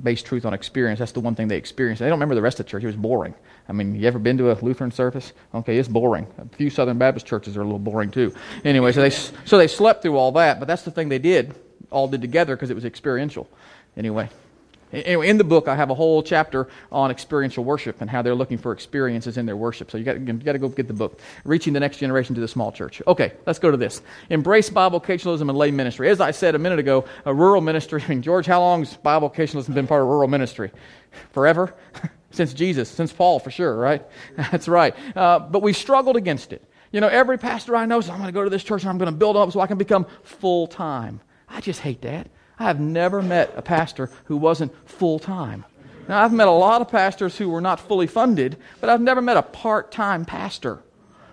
based 0.03 0.25
truth 0.25 0.45
on 0.45 0.53
experience, 0.53 0.99
that's 0.99 1.11
the 1.11 1.19
one 1.19 1.35
thing 1.35 1.47
they 1.47 1.57
experience. 1.57 1.99
They 1.99 2.05
don't 2.05 2.17
remember 2.17 2.35
the 2.35 2.41
rest 2.41 2.59
of 2.59 2.65
the 2.65 2.69
church. 2.69 2.83
It 2.83 2.87
was 2.87 2.95
boring. 2.95 3.33
I 3.69 3.73
mean, 3.73 3.95
you 3.95 4.07
ever 4.07 4.19
been 4.19 4.37
to 4.39 4.51
a 4.51 4.57
Lutheran 4.61 4.91
service? 4.91 5.33
Okay, 5.53 5.77
it's 5.77 5.87
boring. 5.87 6.27
A 6.37 6.55
few 6.55 6.69
Southern 6.69 6.97
Baptist 6.97 7.25
churches 7.25 7.55
are 7.55 7.61
a 7.61 7.63
little 7.63 7.79
boring 7.79 8.11
too. 8.11 8.33
Anyway, 8.65 8.91
so 8.91 9.01
they, 9.01 9.11
so 9.11 9.57
they 9.57 9.67
slept 9.67 10.01
through 10.01 10.17
all 10.17 10.31
that, 10.33 10.59
but 10.59 10.67
that's 10.67 10.83
the 10.83 10.91
thing 10.91 11.09
they 11.09 11.19
did, 11.19 11.55
all 11.89 12.07
did 12.07 12.21
together 12.21 12.55
because 12.55 12.69
it 12.69 12.75
was 12.75 12.85
experiential. 12.85 13.47
Anyway. 13.95 14.29
Anyway, 14.93 15.29
in 15.29 15.37
the 15.37 15.43
book, 15.43 15.67
I 15.67 15.75
have 15.75 15.89
a 15.89 15.95
whole 15.95 16.21
chapter 16.21 16.67
on 16.91 17.11
experiential 17.11 17.63
worship 17.63 18.01
and 18.01 18.09
how 18.09 18.21
they're 18.21 18.35
looking 18.35 18.57
for 18.57 18.71
experiences 18.71 19.37
in 19.37 19.45
their 19.45 19.55
worship. 19.55 19.89
So 19.91 19.97
you 19.97 20.03
got, 20.03 20.19
you 20.19 20.33
got 20.33 20.53
to 20.53 20.59
go 20.59 20.69
get 20.69 20.87
the 20.87 20.93
book. 20.93 21.19
Reaching 21.45 21.73
the 21.73 21.79
next 21.79 21.97
generation 21.97 22.35
to 22.35 22.41
the 22.41 22.47
small 22.47 22.71
church. 22.71 23.01
Okay, 23.07 23.33
let's 23.45 23.59
go 23.59 23.71
to 23.71 23.77
this. 23.77 24.01
Embrace 24.29 24.69
bivocationalism 24.69 25.41
and 25.41 25.57
lay 25.57 25.71
ministry. 25.71 26.09
As 26.09 26.19
I 26.19 26.31
said 26.31 26.55
a 26.55 26.59
minute 26.59 26.79
ago, 26.79 27.05
a 27.25 27.33
rural 27.33 27.61
ministry. 27.61 28.01
I 28.03 28.07
mean, 28.07 28.21
George, 28.21 28.45
how 28.45 28.59
long 28.59 28.81
has 28.81 28.97
bivocationalism 28.97 29.73
been 29.73 29.87
part 29.87 30.01
of 30.01 30.07
rural 30.07 30.27
ministry? 30.27 30.71
Forever? 31.31 31.73
since 32.31 32.53
Jesus, 32.53 32.89
since 32.89 33.11
Paul, 33.11 33.39
for 33.39 33.51
sure, 33.51 33.75
right? 33.75 34.05
That's 34.51 34.67
right. 34.67 34.95
Uh, 35.15 35.39
but 35.39 35.61
we 35.61 35.73
struggled 35.73 36.15
against 36.15 36.53
it. 36.53 36.63
You 36.91 36.99
know, 36.99 37.07
every 37.07 37.37
pastor 37.37 37.75
I 37.75 37.85
know 37.85 38.01
says, 38.01 38.09
I'm 38.09 38.17
going 38.17 38.27
to 38.27 38.33
go 38.33 38.43
to 38.43 38.49
this 38.49 38.63
church 38.63 38.83
and 38.83 38.89
I'm 38.89 38.97
going 38.97 39.11
to 39.11 39.17
build 39.17 39.37
up 39.37 39.51
so 39.51 39.59
I 39.61 39.67
can 39.67 39.77
become 39.77 40.05
full 40.23 40.67
time. 40.67 41.21
I 41.47 41.61
just 41.61 41.79
hate 41.79 42.01
that. 42.01 42.27
I 42.61 42.65
have 42.65 42.79
never 42.79 43.23
met 43.23 43.53
a 43.55 43.61
pastor 43.63 44.11
who 44.25 44.37
wasn't 44.37 44.71
full 44.87 45.17
time. 45.17 45.65
Now, 46.07 46.23
I've 46.23 46.31
met 46.31 46.47
a 46.47 46.51
lot 46.51 46.79
of 46.81 46.89
pastors 46.89 47.35
who 47.35 47.49
were 47.49 47.59
not 47.59 47.79
fully 47.79 48.05
funded, 48.05 48.55
but 48.79 48.87
I've 48.87 49.01
never 49.01 49.19
met 49.19 49.35
a 49.35 49.41
part 49.41 49.91
time 49.91 50.25
pastor. 50.25 50.83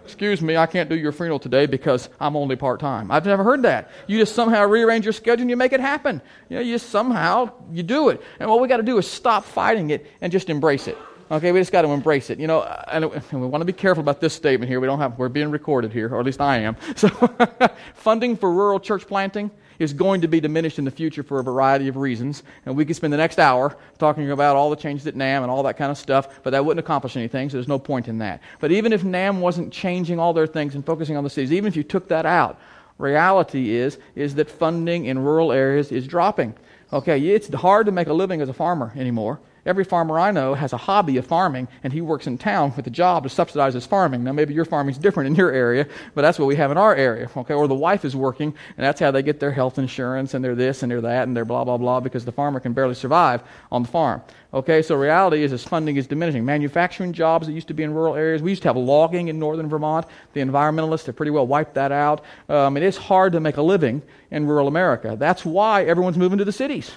Excuse 0.05 0.41
me, 0.41 0.57
I 0.57 0.64
can't 0.64 0.88
do 0.88 0.97
your 0.97 1.12
funeral 1.12 1.38
today 1.38 1.67
because 1.67 2.09
I'm 2.19 2.35
only 2.35 2.57
part 2.57 2.81
time. 2.81 3.11
I've 3.11 3.27
never 3.27 3.45
heard 3.45 3.61
that. 3.64 3.91
You 4.07 4.19
just 4.19 4.35
somehow 4.35 4.64
rearrange 4.64 5.05
your 5.05 5.12
schedule 5.12 5.43
and 5.43 5.51
you 5.51 5.57
make 5.59 5.75
it 5.75 5.81
happen. 5.81 6.23
You 6.49 6.57
know, 6.57 6.62
you 6.62 6.77
just 6.77 6.88
somehow 6.88 7.53
you 7.73 7.83
do 7.83 8.09
it. 8.09 8.23
And 8.41 8.49
what 8.49 8.62
we 8.62 8.67
got 8.67 8.79
to 8.79 8.83
do 8.83 8.97
is 8.97 9.07
stop 9.07 9.45
fighting 9.45 9.91
it 9.91 10.07
and 10.23 10.33
just 10.33 10.49
embrace 10.49 10.88
it. 10.88 10.97
Okay, 11.31 11.53
we 11.53 11.61
just 11.61 11.73
got 11.73 11.83
to 11.83 11.88
embrace 11.88 12.31
it. 12.31 12.41
You 12.41 12.47
know, 12.47 12.62
and 12.62 13.05
we 13.33 13.47
want 13.47 13.61
to 13.61 13.67
be 13.67 13.75
careful 13.75 14.01
about 14.01 14.23
this 14.23 14.33
statement 14.33 14.71
here. 14.71 14.81
We 14.81 14.87
don't 14.87 15.01
have 15.01 15.19
we're 15.19 15.29
being 15.29 15.51
recorded 15.51 15.93
here, 15.93 16.09
or 16.09 16.21
at 16.21 16.25
least 16.25 16.41
I 16.41 16.61
am. 16.61 16.79
So, 16.97 17.09
funding 17.95 18.35
for 18.35 18.51
rural 18.51 18.81
church 18.81 19.07
planting 19.07 19.51
is 19.79 19.93
going 19.93 20.21
to 20.21 20.29
be 20.29 20.41
diminished 20.41 20.79
in 20.79 20.85
the 20.85 20.91
future 20.91 21.23
for 21.23 21.38
a 21.38 21.43
variety 21.43 21.88
of 21.88 21.97
reasons. 21.97 22.43
And 22.67 22.77
we 22.77 22.85
could 22.85 22.97
spend 22.97 23.12
the 23.12 23.19
next 23.19 23.38
hour 23.38 23.77
talking 23.99 24.31
about 24.31 24.57
all 24.57 24.71
the 24.71 24.77
changes 24.77 25.07
at 25.07 25.14
NAMB 25.14 25.43
and 25.43 25.51
all 25.51 25.62
that 25.64 25.77
kind 25.77 25.91
of 25.91 25.99
stuff, 25.99 26.41
but 26.43 26.51
that 26.51 26.64
wouldn't 26.64 26.85
accomplish 26.85 27.17
anything, 27.17 27.49
so 27.49 27.57
there's 27.57 27.69
no 27.69 27.79
point 27.79 28.09
in 28.09 28.19
that. 28.19 28.43
But 28.61 28.73
even 28.73 28.93
if 28.93 29.03
NAMB 29.03 29.41
wasn't 29.41 29.73
changing 29.73 30.19
all 30.19 30.33
their 30.33 30.47
things 30.47 30.75
and 30.75 30.85
focusing 30.85 31.17
on 31.17 31.25
the 31.25 31.31
cities, 31.31 31.53
even 31.53 31.69
if 31.69 31.77
you 31.77 31.83
took 31.83 32.09
that 32.09 32.27
out, 32.27 32.61
reality 32.99 33.71
is, 33.71 33.99
is 34.14 34.35
that 34.35 34.51
funding 34.51 35.07
in 35.07 35.19
rural 35.19 35.53
areas 35.53 35.93
is 35.93 36.07
dropping. 36.07 36.55
Okay, 36.93 37.21
it's 37.21 37.53
hard 37.55 37.87
to 37.87 37.93
make 37.93 38.09
a 38.09 38.12
living 38.12 38.41
as 38.41 38.49
a 38.49 38.55
farmer 38.55 38.93
anymore 38.97 39.38
Every 39.68 39.85
farmer 39.85 40.18
I 40.18 40.31
know 40.31 40.54
has 40.54 40.72
a 40.72 40.78
hobby 40.78 41.18
of 41.18 41.26
farming, 41.26 41.68
and 41.85 41.92
he 41.92 42.00
works 42.00 42.26
in 42.26 42.38
town 42.38 42.72
with 42.74 42.87
a 42.87 42.90
job 42.90 43.24
to 43.24 43.28
subsidize 43.28 43.74
his 43.74 43.85
farming. 43.85 44.24
Now, 44.24 44.33
maybe 44.33 44.54
your 44.54 44.64
farming's 44.64 44.96
different 44.96 45.26
in 45.26 45.35
your 45.35 45.52
area, 45.52 45.87
but 46.14 46.22
that's 46.22 46.38
what 46.38 46.46
we 46.46 46.57
have 46.57 46.70
in 46.70 46.78
our 46.78 46.94
area, 46.94 47.28
okay? 47.37 47.52
Or 47.52 47.68
the 47.68 47.74
wife 47.74 48.07
is 48.07 48.16
working, 48.16 48.54
and 48.78 48.87
that's 48.87 48.98
how 48.98 49.11
they 49.11 49.22
get 49.22 49.40
their 49.40 49.52
health 49.52 49.78
insurance, 49.78 50.33
and 50.33 50.42
they're 50.42 50.54
this, 50.54 50.83
and 50.83 50.90
they're 50.90 51.02
that, 51.02 51.28
and 51.28 51.37
they're 51.37 51.44
blah, 51.44 51.64
blah, 51.64 51.76
blah, 51.76 52.00
because 52.00 52.24
the 52.24 52.33
farmer 52.33 52.61
can 52.61 52.72
barely 52.72 52.94
survive 52.94 53.42
on 53.70 53.83
the 53.83 53.88
farm. 53.90 54.22
Okay, 54.54 54.81
so 54.81 54.94
reality 54.94 55.42
is, 55.42 55.52
as 55.52 55.64
funding 55.64 55.96
is 55.96 56.07
diminishing. 56.07 56.46
Manufacturing 56.46 57.12
jobs 57.12 57.46
that 57.46 57.52
used 57.52 57.68
to 57.68 57.74
be 57.74 57.83
in 57.83 57.92
rural 57.92 58.14
areas, 58.14 58.40
we 58.40 58.48
used 58.48 58.62
to 58.62 58.70
have 58.70 58.76
logging 58.78 59.28
in 59.28 59.38
northern 59.38 59.68
Vermont. 59.68 60.07
The 60.33 60.40
environmentalists 60.40 61.04
have 61.04 61.16
pretty 61.16 61.31
well 61.31 61.46
wiped 61.46 61.74
that 61.74 61.92
out. 61.92 62.24
Um, 62.48 62.78
it 62.78 62.83
is 62.83 62.96
hard 62.96 63.35
to 63.35 63.40
make 63.40 63.59
a 63.59 63.62
living 63.62 64.00
in 64.31 64.46
rural 64.46 64.66
America. 64.66 65.14
That's 65.18 65.44
why 65.44 65.85
everyone's 65.85 66.16
moving 66.16 66.38
to 66.38 66.46
the 66.46 66.52
cities 66.52 66.90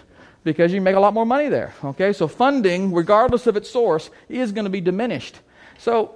because 0.43 0.73
you 0.73 0.81
make 0.81 0.95
a 0.95 0.99
lot 0.99 1.13
more 1.13 1.25
money 1.25 1.49
there. 1.49 1.73
Okay, 1.83 2.13
so 2.13 2.27
funding, 2.27 2.93
regardless 2.93 3.47
of 3.47 3.55
its 3.55 3.69
source, 3.69 4.09
is 4.29 4.51
going 4.51 4.65
to 4.65 4.71
be 4.71 4.81
diminished. 4.81 5.39
So 5.77 6.15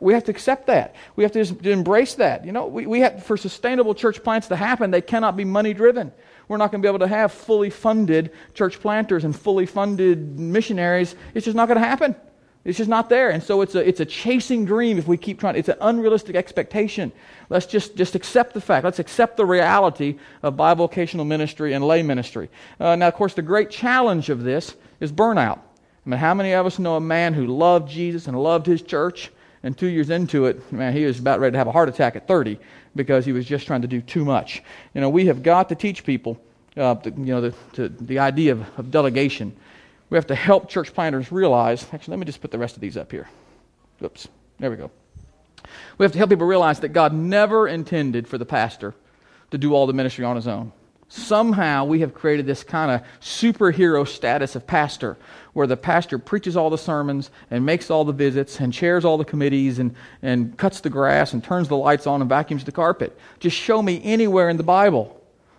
we 0.00 0.14
have 0.14 0.24
to 0.24 0.30
accept 0.30 0.66
that. 0.66 0.96
We 1.14 1.22
have 1.22 1.32
to, 1.32 1.70
embrace 1.70 2.14
that. 2.14 2.44
You 2.44 2.52
know, 2.52 2.66
we, 2.66 2.86
we 2.86 3.00
have, 3.00 3.24
for 3.24 3.36
sustainable 3.36 3.94
church 3.94 4.22
plants 4.22 4.48
to 4.48 4.56
happen, 4.56 4.90
they 4.90 5.00
cannot 5.00 5.36
be 5.36 5.44
money 5.44 5.74
driven. 5.74 6.12
We're 6.48 6.56
not 6.56 6.72
going 6.72 6.82
to 6.82 6.86
be 6.86 6.88
able 6.88 6.98
to 7.00 7.08
have 7.08 7.32
fully 7.32 7.70
funded 7.70 8.32
church 8.52 8.80
planters 8.80 9.24
and 9.24 9.34
fully 9.34 9.64
funded 9.64 10.38
missionaries. 10.38 11.14
It's 11.34 11.44
just 11.44 11.56
not 11.56 11.68
going 11.68 11.80
to 11.80 11.86
happen. 11.86 12.16
It's 12.64 12.78
just 12.78 12.90
not 12.90 13.08
there. 13.08 13.30
And 13.30 13.42
so 13.42 13.60
it's 13.60 13.74
a, 13.74 13.86
it's 13.86 14.00
a 14.00 14.04
chasing 14.04 14.64
dream 14.64 14.98
if 14.98 15.08
we 15.08 15.16
keep 15.16 15.40
trying. 15.40 15.56
It's 15.56 15.68
an 15.68 15.78
unrealistic 15.80 16.36
expectation. 16.36 17.10
Let's 17.48 17.66
just, 17.66 17.96
just 17.96 18.14
accept 18.14 18.54
the 18.54 18.60
fact. 18.60 18.84
Let's 18.84 19.00
accept 19.00 19.36
the 19.36 19.44
reality 19.44 20.18
of 20.42 20.54
bivocational 20.54 21.26
ministry 21.26 21.72
and 21.72 21.84
lay 21.84 22.02
ministry. 22.02 22.50
Uh, 22.78 22.94
now, 22.94 23.08
of 23.08 23.14
course, 23.14 23.34
the 23.34 23.42
great 23.42 23.70
challenge 23.70 24.30
of 24.30 24.44
this 24.44 24.76
is 25.00 25.10
burnout. 25.10 25.58
I 25.58 26.10
mean, 26.10 26.20
how 26.20 26.34
many 26.34 26.52
of 26.52 26.66
us 26.66 26.78
know 26.78 26.96
a 26.96 27.00
man 27.00 27.34
who 27.34 27.46
loved 27.46 27.90
Jesus 27.90 28.28
and 28.28 28.40
loved 28.40 28.66
his 28.66 28.82
church, 28.82 29.30
and 29.62 29.76
two 29.76 29.86
years 29.86 30.10
into 30.10 30.46
it, 30.46 30.72
man, 30.72 30.92
he 30.92 31.04
was 31.04 31.20
about 31.20 31.38
ready 31.38 31.52
to 31.52 31.58
have 31.58 31.68
a 31.68 31.72
heart 31.72 31.88
attack 31.88 32.16
at 32.16 32.26
30 32.26 32.58
because 32.96 33.24
he 33.24 33.32
was 33.32 33.46
just 33.46 33.66
trying 33.66 33.82
to 33.82 33.88
do 33.88 34.00
too 34.00 34.24
much. 34.24 34.62
You 34.94 35.00
know, 35.00 35.08
we 35.08 35.26
have 35.26 35.42
got 35.42 35.68
to 35.68 35.74
teach 35.74 36.04
people, 36.04 36.40
uh, 36.76 36.94
the, 36.94 37.10
you 37.10 37.26
know, 37.26 37.40
the, 37.40 37.54
to, 37.74 37.88
the 37.88 38.18
idea 38.18 38.52
of, 38.52 38.78
of 38.78 38.90
delegation 38.90 39.54
we 40.12 40.18
have 40.18 40.26
to 40.26 40.34
help 40.34 40.68
church 40.68 40.92
planters 40.92 41.32
realize. 41.32 41.86
Actually, 41.90 42.12
let 42.12 42.18
me 42.18 42.26
just 42.26 42.42
put 42.42 42.50
the 42.50 42.58
rest 42.58 42.74
of 42.74 42.82
these 42.82 42.98
up 42.98 43.10
here. 43.10 43.30
Oops. 44.04 44.28
There 44.58 44.70
we 44.70 44.76
go. 44.76 44.90
We 45.96 46.04
have 46.04 46.12
to 46.12 46.18
help 46.18 46.28
people 46.28 46.46
realize 46.46 46.80
that 46.80 46.90
God 46.90 47.14
never 47.14 47.66
intended 47.66 48.28
for 48.28 48.36
the 48.36 48.44
pastor 48.44 48.94
to 49.52 49.56
do 49.56 49.72
all 49.74 49.86
the 49.86 49.94
ministry 49.94 50.26
on 50.26 50.36
his 50.36 50.46
own. 50.46 50.70
Somehow 51.08 51.86
we 51.86 52.00
have 52.00 52.12
created 52.12 52.44
this 52.44 52.62
kind 52.62 52.90
of 52.90 53.00
superhero 53.22 54.06
status 54.06 54.54
of 54.54 54.66
pastor 54.66 55.16
where 55.54 55.66
the 55.66 55.78
pastor 55.78 56.18
preaches 56.18 56.58
all 56.58 56.68
the 56.68 56.76
sermons 56.76 57.30
and 57.50 57.64
makes 57.64 57.90
all 57.90 58.04
the 58.04 58.12
visits 58.12 58.60
and 58.60 58.70
chairs 58.70 59.06
all 59.06 59.16
the 59.16 59.24
committees 59.24 59.78
and, 59.78 59.94
and 60.20 60.58
cuts 60.58 60.82
the 60.82 60.90
grass 60.90 61.32
and 61.32 61.42
turns 61.42 61.68
the 61.68 61.76
lights 61.76 62.06
on 62.06 62.20
and 62.20 62.28
vacuums 62.28 62.64
the 62.64 62.72
carpet. 62.72 63.18
Just 63.40 63.56
show 63.56 63.80
me 63.80 63.98
anywhere 64.04 64.50
in 64.50 64.58
the 64.58 64.62
Bible 64.62 65.18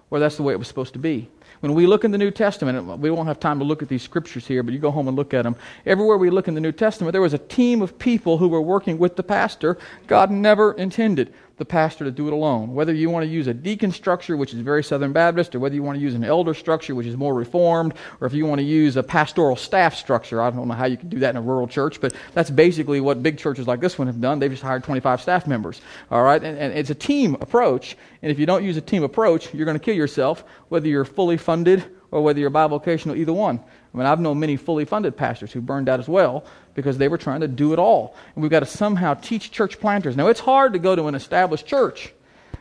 where 0.10 0.22
that's 0.22 0.38
the 0.38 0.44
way 0.44 0.54
it 0.54 0.60
was 0.60 0.68
supposed 0.68 0.94
to 0.94 1.00
be. 1.00 1.28
When 1.62 1.74
we 1.74 1.88
look 1.88 2.04
in 2.04 2.12
the 2.12 2.18
New 2.18 2.32
Testament, 2.32 3.00
we 3.00 3.12
won't 3.12 3.28
have 3.28 3.40
time 3.40 3.60
to 3.60 3.66
look 3.66 3.82
at 3.82 3.90
these 3.90 4.04
scriptures 4.04 4.46
here, 4.46 4.64
but 4.64 4.74
you 4.74 4.80
go 4.80 4.92
home 4.92 5.08
and 5.08 5.18
look 5.18 5.34
at 5.34 5.44
them. 5.44 5.56
Everywhere 5.86 6.18
we 6.18 6.30
look 6.30 6.48
in 6.48 6.54
the 6.54 6.62
New 6.62 6.72
Testament, 6.72 7.14
there 7.14 7.22
was 7.22 7.34
a 7.34 7.38
team 7.38 7.82
of 7.82 7.98
people 7.98 8.38
who 8.38 8.48
were 8.48 8.62
working 8.62 8.98
with 8.98 9.16
the 9.16 9.24
pastor. 9.24 9.78
God 10.08 10.32
never 10.32 10.74
intended 10.74 11.34
the 11.58 11.66
pastor 11.66 12.04
to 12.04 12.12
do 12.12 12.28
it 12.28 12.34
alone. 12.34 12.74
Whether 12.74 12.94
you 12.94 13.10
want 13.10 13.26
to 13.26 13.32
use 13.32 13.46
a 13.46 13.54
deacon 13.54 13.92
structure, 13.92 14.36
which 14.36 14.54
is 14.54 14.60
very 14.60 14.84
Southern 14.84 15.14
Baptist, 15.14 15.54
or 15.54 15.60
whether 15.60 15.76
you 15.76 15.84
want 15.84 15.98
to 15.98 16.02
use 16.02 16.16
an 16.16 16.24
elder 16.24 16.54
structure, 16.54 16.96
which 16.96 17.06
is 17.06 17.16
more 17.16 17.34
Reformed, 17.34 17.94
or 18.20 18.28
if 18.28 18.34
you 18.34 18.46
want 18.46 18.60
to 18.60 18.66
use 18.66 18.98
a 18.98 19.04
pastoral 19.04 19.56
staff 19.56 19.96
structure. 19.96 20.42
I 20.42 20.50
don't 20.50 20.68
know 20.68 20.74
how 20.74 20.86
you 20.86 20.98
can 20.98 21.10
do 21.10 21.20
that 21.20 21.30
in 21.32 21.38
a 21.38 21.42
rural 21.42 21.68
church, 21.68 22.02
but 22.02 22.14
that's 22.34 22.50
basically 22.50 23.02
what 23.02 23.22
big 23.22 23.38
churches 23.38 23.68
like 23.68 23.82
this 23.82 24.00
one 24.00 24.08
have 24.08 24.20
done. 24.20 24.40
They've 24.40 24.50
just 24.50 24.64
hired 24.64 24.84
25 24.84 25.22
staff 25.22 25.46
members. 25.46 25.80
All 26.10 26.24
right? 26.24 26.44
And, 26.44 26.58
and 26.58 26.74
it's 26.74 26.90
a 26.90 26.96
team 26.96 27.36
approach. 27.40 27.98
And 28.24 28.32
if 28.32 28.40
you 28.40 28.46
don't 28.46 28.64
use 28.64 28.78
a 28.78 28.82
team 28.82 29.04
approach, 29.04 29.54
you're 29.54 29.66
going 29.66 29.78
to 29.78 29.84
kill 29.84 29.96
yourself, 29.96 30.44
whether 30.70 30.88
you're 30.88 31.06
fully 31.06 31.33
funded 31.38 31.84
or 32.12 32.22
whether 32.22 32.40
you're 32.40 32.52
bivocational, 32.52 33.18
either 33.18 33.34
one. 33.34 33.60
I 33.60 33.98
mean, 33.98 34.06
I've 34.06 34.20
known 34.20 34.40
many 34.40 34.56
fully 34.56 34.86
funded 34.86 35.18
pastors 35.18 35.52
who 35.52 35.62
burned 35.62 35.90
out 35.90 36.00
as 36.00 36.08
well 36.08 36.46
because 36.76 36.98
they 36.98 37.08
were 37.08 37.18
trying 37.18 37.42
to 37.42 37.48
do 37.48 37.74
it 37.74 37.80
all. 37.80 38.16
And 38.36 38.42
we've 38.42 38.52
got 38.52 38.62
to 38.62 38.66
somehow 38.66 39.16
teach 39.16 39.52
church 39.52 39.80
planters. 39.80 40.16
Now, 40.16 40.28
it's 40.28 40.40
hard 40.40 40.74
to 40.74 40.80
go 40.80 40.96
to 40.96 41.08
an 41.08 41.16
established 41.16 41.66
church 41.66 42.14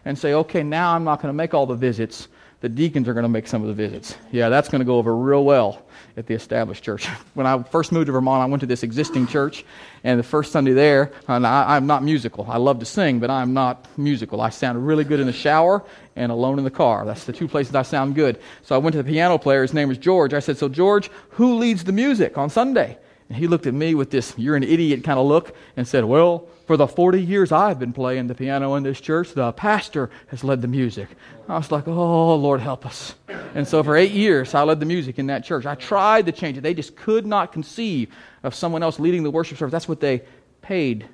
and 0.05 0.19
say, 0.19 0.35
okay, 0.35 0.63
now 0.63 0.95
I'm 0.95 1.05
not 1.05 1.21
going 1.21 1.31
to 1.31 1.37
make 1.37 1.55
all 1.55 1.67
the 1.67 1.75
visits. 1.75 2.29
The 2.61 2.69
deacons 2.69 3.09
are 3.09 3.15
going 3.15 3.25
to 3.25 3.29
make 3.29 3.47
some 3.47 3.63
of 3.63 3.69
the 3.69 3.75
visits. 3.75 4.17
Yeah, 4.31 4.49
that's 4.49 4.69
going 4.69 4.81
to 4.81 4.85
go 4.85 4.97
over 4.97 5.15
real 5.15 5.45
well 5.45 5.83
at 6.17 6.27
the 6.27 6.35
established 6.35 6.85
church. 6.85 7.07
When 7.35 7.47
I 7.47 7.63
first 7.63 7.93
moved 7.93 8.07
to 8.07 8.13
Vermont, 8.13 8.43
I 8.43 8.47
went 8.47 8.61
to 8.61 8.67
this 8.67 8.83
existing 8.83 9.27
church, 9.27 9.65
and 10.05 10.19
the 10.19 10.25
first 10.25 10.53
Sunday 10.53 10.73
there, 10.73 11.13
and 11.29 11.47
I, 11.47 11.77
am 11.77 11.87
not 11.87 12.03
musical. 12.03 12.47
I 12.49 12.59
love 12.59 12.79
to 12.81 12.85
sing, 12.85 13.21
but 13.21 13.31
I'm 13.31 13.55
not 13.55 13.87
musical. 13.99 14.41
I 14.41 14.51
sound 14.51 14.87
really 14.87 15.05
good 15.05 15.19
in 15.19 15.27
the 15.27 15.33
shower 15.33 15.83
and 16.15 16.31
alone 16.31 16.59
in 16.59 16.65
the 16.65 16.71
car. 16.71 17.07
That's 17.07 17.25
the 17.25 17.33
two 17.33 17.49
places 17.49 17.75
I 17.75 17.83
sound 17.83 18.15
good. 18.15 18.39
So 18.63 18.75
I 18.75 18.79
went 18.79 18.93
to 18.93 19.03
the 19.03 19.11
piano 19.11 19.39
player. 19.39 19.63
His 19.63 19.73
name 19.73 19.89
was 19.89 19.99
George. 19.99 20.35
I 20.35 20.41
said, 20.41 20.59
So, 20.59 20.69
George, 20.69 21.11
who 21.31 21.57
leads 21.57 21.85
the 21.85 21.93
music 21.93 22.37
on 22.37 22.51
Sunday? 22.51 22.99
And 23.29 23.39
he 23.39 23.47
looked 23.47 23.67
at 23.67 23.73
me 23.73 23.95
with 23.95 24.11
this, 24.11 24.35
you're 24.37 24.57
an 24.57 24.63
idiot 24.63 25.05
kind 25.05 25.19
of 25.19 25.25
look, 25.25 25.57
and 25.79 25.89
said, 25.89 26.05
Well, 26.05 26.49
for 26.73 26.79
the 26.79 26.87
40 26.87 27.21
years 27.21 27.53
I've 27.53 27.79
been 27.79 27.93
playing 27.93 28.29
the 28.29 28.35
piano 28.35 28.77
in 28.77 28.83
this 28.83 28.99
church, 28.99 29.35
the 29.35 29.53
pastor 29.53 30.09
has 30.29 30.43
led 30.43 30.63
the 30.63 30.69
music. 30.69 31.07
I 31.47 31.59
was 31.59 31.71
like, 31.71 31.87
Oh, 31.87 32.35
Lord, 32.35 32.61
help 32.61 32.87
us. 32.87 33.15
And 33.55 33.69
so 33.69 33.83
for 33.83 33.95
eight 33.95 34.13
years, 34.13 34.55
I 34.55 34.63
led 34.63 34.81
the 34.81 34.87
music 34.87 35.19
in 35.19 35.27
that 35.27 35.45
church. 35.45 35.67
I 35.67 35.75
tried 35.75 36.25
to 36.25 36.33
change 36.33 36.57
it. 36.57 36.63
They 36.63 36.73
just 36.73 36.97
could 36.97 37.27
not 37.27 37.53
conceive 37.53 38.09
of 38.43 38.55
someone 38.55 38.83
else 38.83 38.99
leading 38.99 39.23
the 39.23 39.31
worship 39.31 39.59
service. 39.59 39.71
That's 39.71 39.87
what 39.87 40.01
they 40.01 40.23
paid 40.63 41.07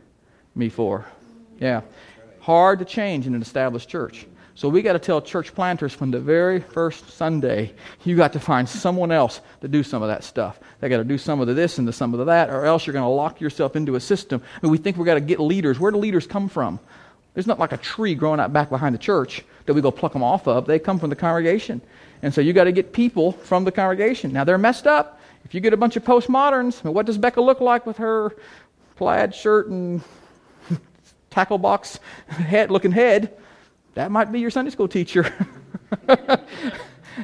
me 0.54 0.68
for. 0.68 1.04
Yeah. 1.58 1.80
Hard 2.38 2.78
to 2.78 2.84
change 2.84 3.26
in 3.26 3.34
an 3.34 3.42
established 3.42 3.88
church. 3.88 4.28
So 4.58 4.68
we 4.68 4.82
got 4.82 4.94
to 4.94 4.98
tell 4.98 5.22
church 5.22 5.54
planters 5.54 5.94
from 5.94 6.10
the 6.10 6.18
very 6.18 6.58
first 6.58 7.10
Sunday, 7.10 7.72
you 8.02 8.16
got 8.16 8.32
to 8.32 8.40
find 8.40 8.68
someone 8.68 9.12
else 9.12 9.40
to 9.60 9.68
do 9.68 9.84
some 9.84 10.02
of 10.02 10.08
that 10.08 10.24
stuff. 10.24 10.58
They 10.80 10.88
got 10.88 10.96
to 10.96 11.04
do 11.04 11.16
some 11.16 11.40
of 11.40 11.46
the 11.46 11.54
this 11.54 11.78
and 11.78 11.86
the 11.86 11.92
some 11.92 12.12
of 12.12 12.18
the 12.18 12.24
that, 12.24 12.50
or 12.50 12.64
else 12.64 12.84
you're 12.84 12.92
going 12.92 13.04
to 13.04 13.08
lock 13.08 13.40
yourself 13.40 13.76
into 13.76 13.94
a 13.94 14.00
system. 14.00 14.42
And 14.60 14.72
we 14.72 14.76
think 14.76 14.96
we 14.96 15.04
got 15.04 15.14
to 15.14 15.20
get 15.20 15.38
leaders. 15.38 15.78
Where 15.78 15.92
do 15.92 15.98
leaders 15.98 16.26
come 16.26 16.48
from? 16.48 16.80
There's 17.34 17.46
not 17.46 17.60
like 17.60 17.70
a 17.70 17.76
tree 17.76 18.16
growing 18.16 18.40
out 18.40 18.52
back 18.52 18.68
behind 18.68 18.96
the 18.96 18.98
church 18.98 19.44
that 19.66 19.74
we 19.74 19.80
go 19.80 19.92
pluck 19.92 20.12
them 20.12 20.24
off 20.24 20.48
of. 20.48 20.66
They 20.66 20.80
come 20.80 20.98
from 20.98 21.10
the 21.10 21.14
congregation. 21.14 21.80
And 22.22 22.34
so 22.34 22.40
you 22.40 22.52
got 22.52 22.64
to 22.64 22.72
get 22.72 22.92
people 22.92 23.30
from 23.30 23.62
the 23.62 23.70
congregation. 23.70 24.32
Now 24.32 24.42
they're 24.42 24.58
messed 24.58 24.88
up. 24.88 25.20
If 25.44 25.54
you 25.54 25.60
get 25.60 25.72
a 25.72 25.76
bunch 25.76 25.94
of 25.94 26.02
postmoderns, 26.02 26.82
what 26.82 27.06
does 27.06 27.16
Becca 27.16 27.40
look 27.40 27.60
like 27.60 27.86
with 27.86 27.98
her 27.98 28.34
plaid 28.96 29.36
shirt 29.36 29.68
and 29.68 30.02
tackle 31.30 31.58
box 31.58 32.00
head 32.26 32.72
looking 32.72 32.90
head? 32.90 33.38
That 33.98 34.12
might 34.12 34.30
be 34.30 34.38
your 34.38 34.50
Sunday 34.50 34.70
school 34.70 34.86
teacher. 34.86 35.34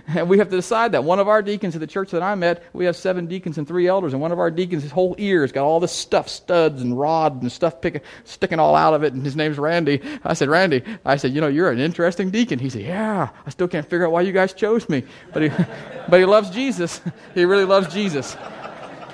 and 0.09 0.29
we 0.29 0.39
have 0.39 0.51
to 0.51 0.57
decide 0.57 0.91
that. 0.91 1.05
One 1.05 1.21
of 1.21 1.29
our 1.29 1.41
deacons 1.41 1.77
at 1.77 1.81
the 1.81 1.87
church 1.87 2.11
that 2.11 2.21
I'm 2.21 2.43
at, 2.43 2.65
we 2.73 2.87
have 2.87 2.97
seven 2.97 3.29
deacons 3.29 3.59
and 3.59 3.69
three 3.69 3.87
elders, 3.87 4.13
and 4.13 4.21
one 4.21 4.33
of 4.33 4.41
our 4.41 4.51
deacons, 4.51 4.83
his 4.83 4.91
whole 4.91 5.15
ear's 5.17 5.53
got 5.53 5.63
all 5.63 5.79
this 5.79 5.93
stuff, 5.93 6.29
studs 6.29 6.83
and 6.83 6.99
rod 6.99 7.43
and 7.43 7.53
stuff 7.53 7.77
sticking 8.25 8.59
all 8.59 8.75
out 8.75 8.93
of 8.93 9.05
it, 9.05 9.13
and 9.13 9.25
his 9.25 9.37
name's 9.37 9.57
Randy. 9.57 10.03
I 10.25 10.35
said, 10.35 10.49
Randy, 10.49 10.83
I 11.05 11.15
said, 11.15 11.33
you 11.33 11.41
know, 11.41 11.47
you're 11.47 11.71
an 11.71 11.79
interesting 11.79 12.33
deacon. 12.33 12.59
He 12.59 12.69
said, 12.69 12.83
yeah, 12.83 13.29
I 13.47 13.51
still 13.51 13.69
can't 13.69 13.89
figure 13.89 14.07
out 14.07 14.11
why 14.11 14.23
you 14.23 14.33
guys 14.33 14.53
chose 14.53 14.89
me. 14.89 15.05
But 15.33 15.43
he, 15.45 15.49
but 16.09 16.19
he 16.19 16.27
loves 16.27 16.51
Jesus. 16.51 17.01
He 17.35 17.45
really 17.45 17.67
loves 17.67 17.95
Jesus. 17.95 18.37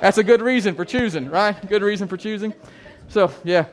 That's 0.01 0.16
a 0.16 0.25
good 0.25 0.40
reason 0.40 0.75
for 0.75 0.87
choosing, 0.87 1.29
right? 1.29 1.68
Good 1.68 1.83
reason 1.83 2.09
for 2.09 2.16
choosing. 2.16 2.55
So, 3.09 3.31
yeah. 3.44 3.66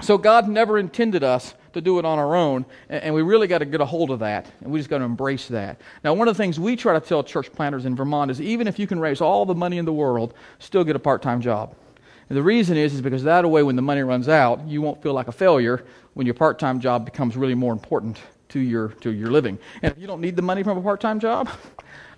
So 0.00 0.18
God 0.18 0.48
never 0.48 0.76
intended 0.76 1.22
us 1.22 1.54
to 1.76 1.80
do 1.80 1.98
it 1.98 2.04
on 2.04 2.18
our 2.18 2.34
own, 2.34 2.64
and 2.88 3.14
we 3.14 3.22
really 3.22 3.46
got 3.46 3.58
to 3.58 3.64
get 3.64 3.80
a 3.80 3.84
hold 3.84 4.10
of 4.10 4.18
that, 4.20 4.50
and 4.60 4.72
we 4.72 4.78
just 4.78 4.90
got 4.90 4.98
to 4.98 5.04
embrace 5.04 5.46
that. 5.48 5.80
Now, 6.02 6.14
one 6.14 6.26
of 6.26 6.36
the 6.36 6.42
things 6.42 6.58
we 6.58 6.74
try 6.74 6.98
to 6.98 7.06
tell 7.06 7.22
church 7.22 7.52
planters 7.52 7.84
in 7.84 7.94
Vermont 7.94 8.30
is 8.30 8.40
even 8.40 8.66
if 8.66 8.78
you 8.78 8.86
can 8.86 8.98
raise 8.98 9.20
all 9.20 9.46
the 9.46 9.54
money 9.54 9.78
in 9.78 9.84
the 9.84 9.92
world, 9.92 10.34
still 10.58 10.84
get 10.84 10.96
a 10.96 10.98
part 10.98 11.22
time 11.22 11.40
job. 11.40 11.74
And 12.28 12.36
the 12.36 12.42
reason 12.42 12.76
is, 12.76 12.94
is 12.94 13.00
because 13.00 13.22
that 13.24 13.48
way, 13.48 13.62
when 13.62 13.76
the 13.76 13.82
money 13.82 14.02
runs 14.02 14.28
out, 14.28 14.66
you 14.66 14.82
won't 14.82 15.02
feel 15.02 15.12
like 15.12 15.28
a 15.28 15.32
failure 15.32 15.84
when 16.14 16.26
your 16.26 16.34
part 16.34 16.58
time 16.58 16.80
job 16.80 17.04
becomes 17.04 17.36
really 17.36 17.54
more 17.54 17.72
important 17.72 18.18
to 18.48 18.58
your, 18.58 18.88
to 18.88 19.10
your 19.10 19.30
living. 19.30 19.58
And 19.82 19.92
if 19.92 19.98
you 19.98 20.06
don't 20.06 20.20
need 20.20 20.34
the 20.34 20.42
money 20.42 20.62
from 20.62 20.78
a 20.78 20.82
part 20.82 21.00
time 21.00 21.20
job, 21.20 21.48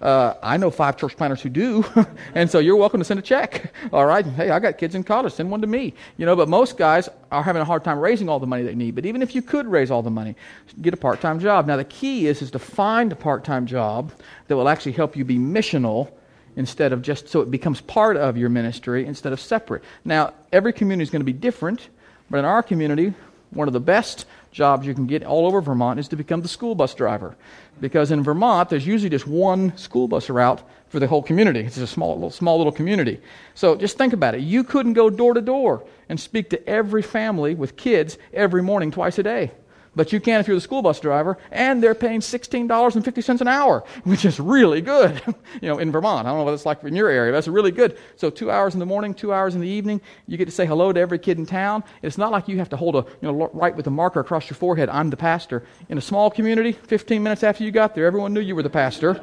uh, 0.00 0.34
I 0.42 0.56
know 0.56 0.70
five 0.70 0.96
church 0.96 1.16
planters 1.16 1.42
who 1.42 1.48
do, 1.48 1.84
and 2.34 2.50
so 2.50 2.61
you're 2.61 2.76
welcome 2.76 3.00
to 3.00 3.04
send 3.04 3.18
a 3.18 3.22
check. 3.22 3.72
All 3.92 4.06
right, 4.06 4.24
hey, 4.24 4.50
I 4.50 4.58
got 4.61 4.78
kids 4.78 4.94
in 4.94 5.02
college, 5.02 5.32
send 5.32 5.50
one 5.50 5.61
to 5.61 5.66
me. 5.66 5.94
You 6.16 6.26
know, 6.26 6.37
but 6.37 6.48
most 6.48 6.76
guys 6.76 7.08
are 7.32 7.42
having 7.42 7.62
a 7.62 7.64
hard 7.64 7.82
time 7.82 7.98
raising 7.98 8.28
all 8.28 8.38
the 8.38 8.46
money 8.46 8.62
they 8.62 8.74
need. 8.74 8.94
But 8.94 9.06
even 9.06 9.22
if 9.22 9.34
you 9.34 9.42
could 9.42 9.66
raise 9.66 9.90
all 9.90 10.02
the 10.02 10.11
money, 10.11 10.37
get 10.80 10.94
a 10.94 10.96
part-time 10.96 11.40
job. 11.40 11.66
Now 11.66 11.76
the 11.76 11.84
key 11.84 12.26
is 12.28 12.42
is 12.42 12.50
to 12.52 12.58
find 12.58 13.11
a 13.11 13.16
part-time 13.16 13.66
job 13.66 14.12
that 14.46 14.56
will 14.56 14.68
actually 14.68 14.92
help 14.92 15.16
you 15.16 15.24
be 15.24 15.38
missional 15.38 16.12
instead 16.57 16.92
of 16.92 17.03
just 17.03 17.28
so 17.28 17.40
it 17.40 17.51
becomes 17.51 17.80
part 17.80 18.16
of 18.16 18.36
your 18.36 18.49
ministry 18.49 19.05
instead 19.05 19.32
of 19.32 19.40
separate. 19.40 19.82
Now 20.05 20.34
every 20.53 20.72
community 20.72 21.03
is 21.03 21.11
going 21.11 21.20
to 21.20 21.26
be 21.26 21.32
different, 21.32 21.88
but 22.30 22.38
in 22.38 22.44
our 22.44 22.62
community, 22.62 23.14
one 23.51 23.68
of 23.68 23.72
the 23.72 23.80
best 23.80 24.26
jobs 24.51 24.86
you 24.86 24.94
can 24.94 25.07
get 25.07 25.24
all 25.24 25.46
over 25.46 25.61
Vermont 25.61 26.01
is 26.01 26.09
to 26.09 26.16
become 26.16 26.42
the 26.42 26.49
school 26.49 26.74
bus 26.74 26.94
driver. 26.94 27.36
Because 27.80 28.11
in 28.11 28.22
Vermont, 28.22 28.70
there's 28.70 28.86
usually 28.86 29.11
just 29.11 29.26
one 29.26 29.76
school 29.76 30.09
bus 30.09 30.28
route 30.28 30.62
for 30.88 30.99
the 30.99 31.07
whole 31.07 31.22
community. 31.22 31.61
It's 31.61 31.76
a 31.76 31.86
small, 31.86 32.14
little, 32.14 32.30
small 32.30 32.57
little 32.59 32.72
community. 32.72 33.20
So 33.55 33.76
just 33.76 33.99
think 33.99 34.12
about 34.12 34.34
it. 34.34 34.40
You 34.40 34.64
couldn't 34.64 34.94
go 34.94 35.11
door 35.11 35.34
to 35.34 35.40
door 35.40 35.84
and 36.09 36.18
speak 36.18 36.51
to 36.51 36.68
every 36.68 37.03
family 37.03 37.55
with 37.55 37.76
kids 37.76 38.18
every 38.32 38.62
morning, 38.62 38.90
twice 38.90 39.18
a 39.18 39.22
day. 39.22 39.53
But 39.99 40.12
you 40.12 40.20
can 40.20 40.38
if 40.38 40.46
you're 40.46 40.57
the 40.57 40.61
school 40.61 40.80
bus 40.80 41.01
driver, 41.01 41.38
and 41.51 41.82
they're 41.82 41.92
paying 41.92 42.20
$16.50 42.20 43.40
an 43.40 43.49
hour, 43.49 43.82
which 44.05 44.24
is 44.24 44.38
really 44.38 44.80
good, 44.80 45.20
you 45.61 45.68
know, 45.68 45.78
in 45.78 45.90
Vermont. 45.90 46.24
I 46.24 46.30
don't 46.30 46.38
know 46.38 46.44
what 46.44 46.55
it's 46.55 46.64
like 46.64 46.84
in 46.84 46.94
your 46.94 47.09
area, 47.09 47.32
but 47.32 47.38
that's 47.38 47.49
really 47.49 47.72
good. 47.72 47.99
So 48.14 48.30
two 48.30 48.49
hours 48.49 48.74
in 48.74 48.78
the 48.78 48.86
morning, 48.86 49.12
two 49.12 49.32
hours 49.32 49.57
in 49.57 49.61
the 49.61 49.66
evening, 49.66 50.01
you 50.28 50.36
get 50.36 50.44
to 50.44 50.53
say 50.53 50.66
hello 50.66 50.92
to 50.92 51.01
every 51.01 51.18
kid 51.18 51.36
in 51.38 51.46
town. 51.46 51.82
It's 52.01 52.16
not 52.16 52.30
like 52.30 52.46
you 52.46 52.59
have 52.59 52.68
to 52.68 52.76
hold 52.76 52.94
a, 52.94 52.99
you 53.20 53.22
know, 53.22 53.51
write 53.53 53.74
with 53.74 53.88
a 53.88 53.90
marker 53.90 54.20
across 54.20 54.49
your 54.49 54.55
forehead, 54.55 54.88
I'm 54.88 55.11
the 55.11 55.16
pastor. 55.16 55.64
In 55.88 55.99
a 55.99 56.01
small 56.01 56.30
community, 56.30 56.70
15 56.70 57.20
minutes 57.20 57.42
after 57.42 57.64
you 57.64 57.72
got 57.72 57.96
there, 57.96 58.07
everyone 58.07 58.32
knew 58.32 58.40
you 58.40 58.55
were 58.55 58.62
the 58.62 58.70
pastor. 58.70 59.20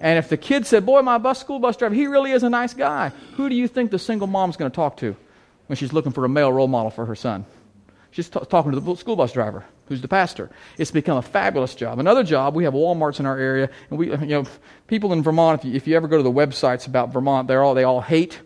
And 0.00 0.20
if 0.20 0.28
the 0.28 0.36
kid 0.36 0.68
said, 0.68 0.86
boy, 0.86 1.02
my 1.02 1.18
bus 1.18 1.40
school 1.40 1.58
bus 1.58 1.76
driver, 1.76 1.96
he 1.96 2.06
really 2.06 2.30
is 2.30 2.44
a 2.44 2.48
nice 2.48 2.74
guy, 2.74 3.10
who 3.34 3.48
do 3.48 3.56
you 3.56 3.66
think 3.66 3.90
the 3.90 3.98
single 3.98 4.28
mom's 4.28 4.56
going 4.56 4.70
to 4.70 4.74
talk 4.76 4.98
to 4.98 5.16
when 5.66 5.76
she's 5.76 5.92
looking 5.92 6.12
for 6.12 6.24
a 6.24 6.28
male 6.28 6.52
role 6.52 6.68
model 6.68 6.92
for 6.92 7.06
her 7.06 7.16
son? 7.16 7.44
She's 8.10 8.28
t- 8.28 8.40
talking 8.48 8.72
to 8.72 8.80
the 8.80 8.94
school 8.96 9.16
bus 9.16 9.32
driver, 9.32 9.64
who's 9.90 10.00
the 10.00 10.08
pastor. 10.08 10.48
It's 10.78 10.92
become 10.92 11.18
a 11.18 11.22
fabulous 11.22 11.74
job. 11.74 11.98
Another 11.98 12.22
job, 12.22 12.54
we 12.54 12.62
have 12.62 12.74
Walmarts 12.74 13.18
in 13.18 13.26
our 13.26 13.36
area, 13.36 13.68
and 13.90 13.98
we, 13.98 14.10
you 14.10 14.16
know, 14.16 14.44
people 14.86 15.12
in 15.12 15.22
Vermont, 15.22 15.60
if 15.60 15.64
you, 15.66 15.74
if 15.74 15.86
you 15.88 15.96
ever 15.96 16.06
go 16.06 16.16
to 16.16 16.22
the 16.22 16.30
websites 16.30 16.86
about 16.86 17.12
Vermont, 17.12 17.48
they're 17.48 17.62
all, 17.62 17.74
they 17.74 17.82
all 17.82 18.00
hate 18.00 18.40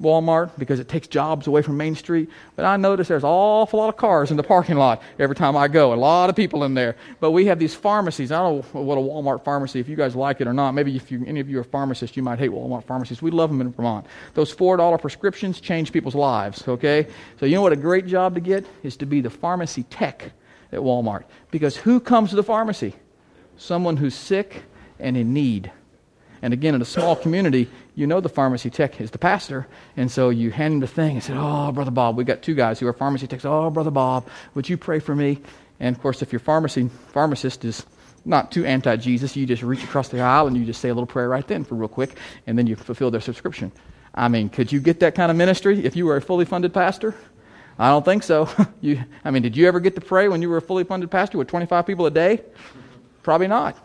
Walmart 0.00 0.58
because 0.58 0.78
it 0.78 0.88
takes 0.88 1.06
jobs 1.06 1.46
away 1.46 1.62
from 1.62 1.76
Main 1.76 1.94
Street. 1.94 2.28
But 2.54 2.64
I 2.64 2.76
notice 2.76 3.08
there's 3.08 3.24
an 3.24 3.30
awful 3.30 3.78
lot 3.78 3.88
of 3.88 3.96
cars 3.96 4.30
in 4.30 4.36
the 4.36 4.42
parking 4.42 4.76
lot 4.76 5.02
every 5.18 5.36
time 5.36 5.56
I 5.56 5.68
go. 5.68 5.92
A 5.92 5.96
lot 5.96 6.28
of 6.28 6.36
people 6.36 6.64
in 6.64 6.74
there. 6.74 6.96
But 7.20 7.30
we 7.32 7.46
have 7.46 7.58
these 7.58 7.74
pharmacies. 7.74 8.32
I 8.32 8.38
don't 8.38 8.74
know 8.74 8.80
what 8.80 8.98
a 8.98 9.00
Walmart 9.00 9.44
pharmacy, 9.44 9.80
if 9.80 9.88
you 9.88 9.96
guys 9.96 10.14
like 10.14 10.40
it 10.40 10.46
or 10.46 10.52
not. 10.52 10.72
Maybe 10.72 10.94
if 10.96 11.10
you, 11.10 11.24
any 11.26 11.40
of 11.40 11.48
you 11.48 11.60
are 11.60 11.64
pharmacists, 11.64 12.16
you 12.16 12.22
might 12.22 12.38
hate 12.38 12.50
Walmart 12.50 12.84
pharmacies. 12.84 13.22
We 13.22 13.30
love 13.30 13.50
them 13.50 13.60
in 13.60 13.72
Vermont. 13.72 14.06
Those 14.34 14.54
$4 14.54 15.00
prescriptions 15.00 15.60
change 15.60 15.92
people's 15.92 16.14
lives, 16.14 16.66
okay? 16.68 17.06
So 17.40 17.46
you 17.46 17.54
know 17.54 17.62
what 17.62 17.72
a 17.72 17.76
great 17.76 18.06
job 18.06 18.34
to 18.34 18.40
get 18.40 18.66
is 18.82 18.96
to 18.98 19.06
be 19.06 19.20
the 19.20 19.30
pharmacy 19.30 19.84
tech 19.84 20.32
at 20.72 20.80
Walmart. 20.80 21.24
Because 21.50 21.76
who 21.76 22.00
comes 22.00 22.30
to 22.30 22.36
the 22.36 22.42
pharmacy? 22.42 22.94
Someone 23.56 23.96
who's 23.96 24.14
sick 24.14 24.64
and 24.98 25.16
in 25.16 25.32
need. 25.32 25.70
And 26.42 26.52
again, 26.52 26.74
in 26.74 26.82
a 26.82 26.86
small 26.86 27.16
community, 27.16 27.68
you 27.94 28.06
know 28.06 28.20
the 28.20 28.28
pharmacy 28.28 28.68
tech 28.68 29.00
is 29.00 29.10
the 29.10 29.18
pastor, 29.18 29.66
and 29.96 30.10
so 30.10 30.28
you 30.28 30.50
hand 30.50 30.74
him 30.74 30.80
the 30.80 30.86
thing 30.86 31.12
and 31.12 31.22
say, 31.22 31.32
"Oh, 31.34 31.72
brother 31.72 31.90
Bob, 31.90 32.16
we 32.16 32.24
got 32.24 32.42
two 32.42 32.54
guys 32.54 32.78
who 32.78 32.86
are 32.86 32.92
pharmacy 32.92 33.26
techs. 33.26 33.46
Oh, 33.46 33.70
brother 33.70 33.90
Bob, 33.90 34.28
would 34.54 34.68
you 34.68 34.76
pray 34.76 34.98
for 34.98 35.14
me?" 35.14 35.40
And 35.80 35.96
of 35.96 36.02
course, 36.02 36.20
if 36.20 36.32
your 36.32 36.40
pharmacy 36.40 36.90
pharmacist 37.12 37.64
is 37.64 37.86
not 38.24 38.52
too 38.52 38.66
anti-Jesus, 38.66 39.34
you 39.34 39.46
just 39.46 39.62
reach 39.62 39.82
across 39.82 40.08
the 40.08 40.20
aisle 40.20 40.46
and 40.46 40.56
you 40.56 40.64
just 40.64 40.80
say 40.80 40.90
a 40.90 40.94
little 40.94 41.06
prayer 41.06 41.28
right 41.28 41.46
then 41.46 41.64
for 41.64 41.74
real 41.74 41.88
quick, 41.88 42.18
and 42.46 42.58
then 42.58 42.66
you 42.66 42.76
fulfill 42.76 43.10
their 43.10 43.20
subscription. 43.20 43.72
I 44.14 44.28
mean, 44.28 44.48
could 44.48 44.70
you 44.70 44.80
get 44.80 45.00
that 45.00 45.14
kind 45.14 45.30
of 45.30 45.36
ministry 45.36 45.84
if 45.84 45.96
you 45.96 46.06
were 46.06 46.16
a 46.16 46.20
fully 46.20 46.44
funded 46.44 46.74
pastor? 46.74 47.14
I 47.78 47.90
don't 47.90 48.04
think 48.04 48.22
so. 48.22 48.48
you, 48.80 49.04
I 49.24 49.30
mean, 49.30 49.42
did 49.42 49.56
you 49.56 49.68
ever 49.68 49.80
get 49.80 49.94
to 49.96 50.00
pray 50.00 50.28
when 50.28 50.42
you 50.42 50.48
were 50.48 50.56
a 50.56 50.62
fully 50.62 50.84
funded 50.84 51.10
pastor 51.10 51.38
with 51.38 51.48
25 51.48 51.86
people 51.86 52.06
a 52.06 52.10
day? 52.10 52.42
Probably 53.22 53.48
not. 53.48 53.76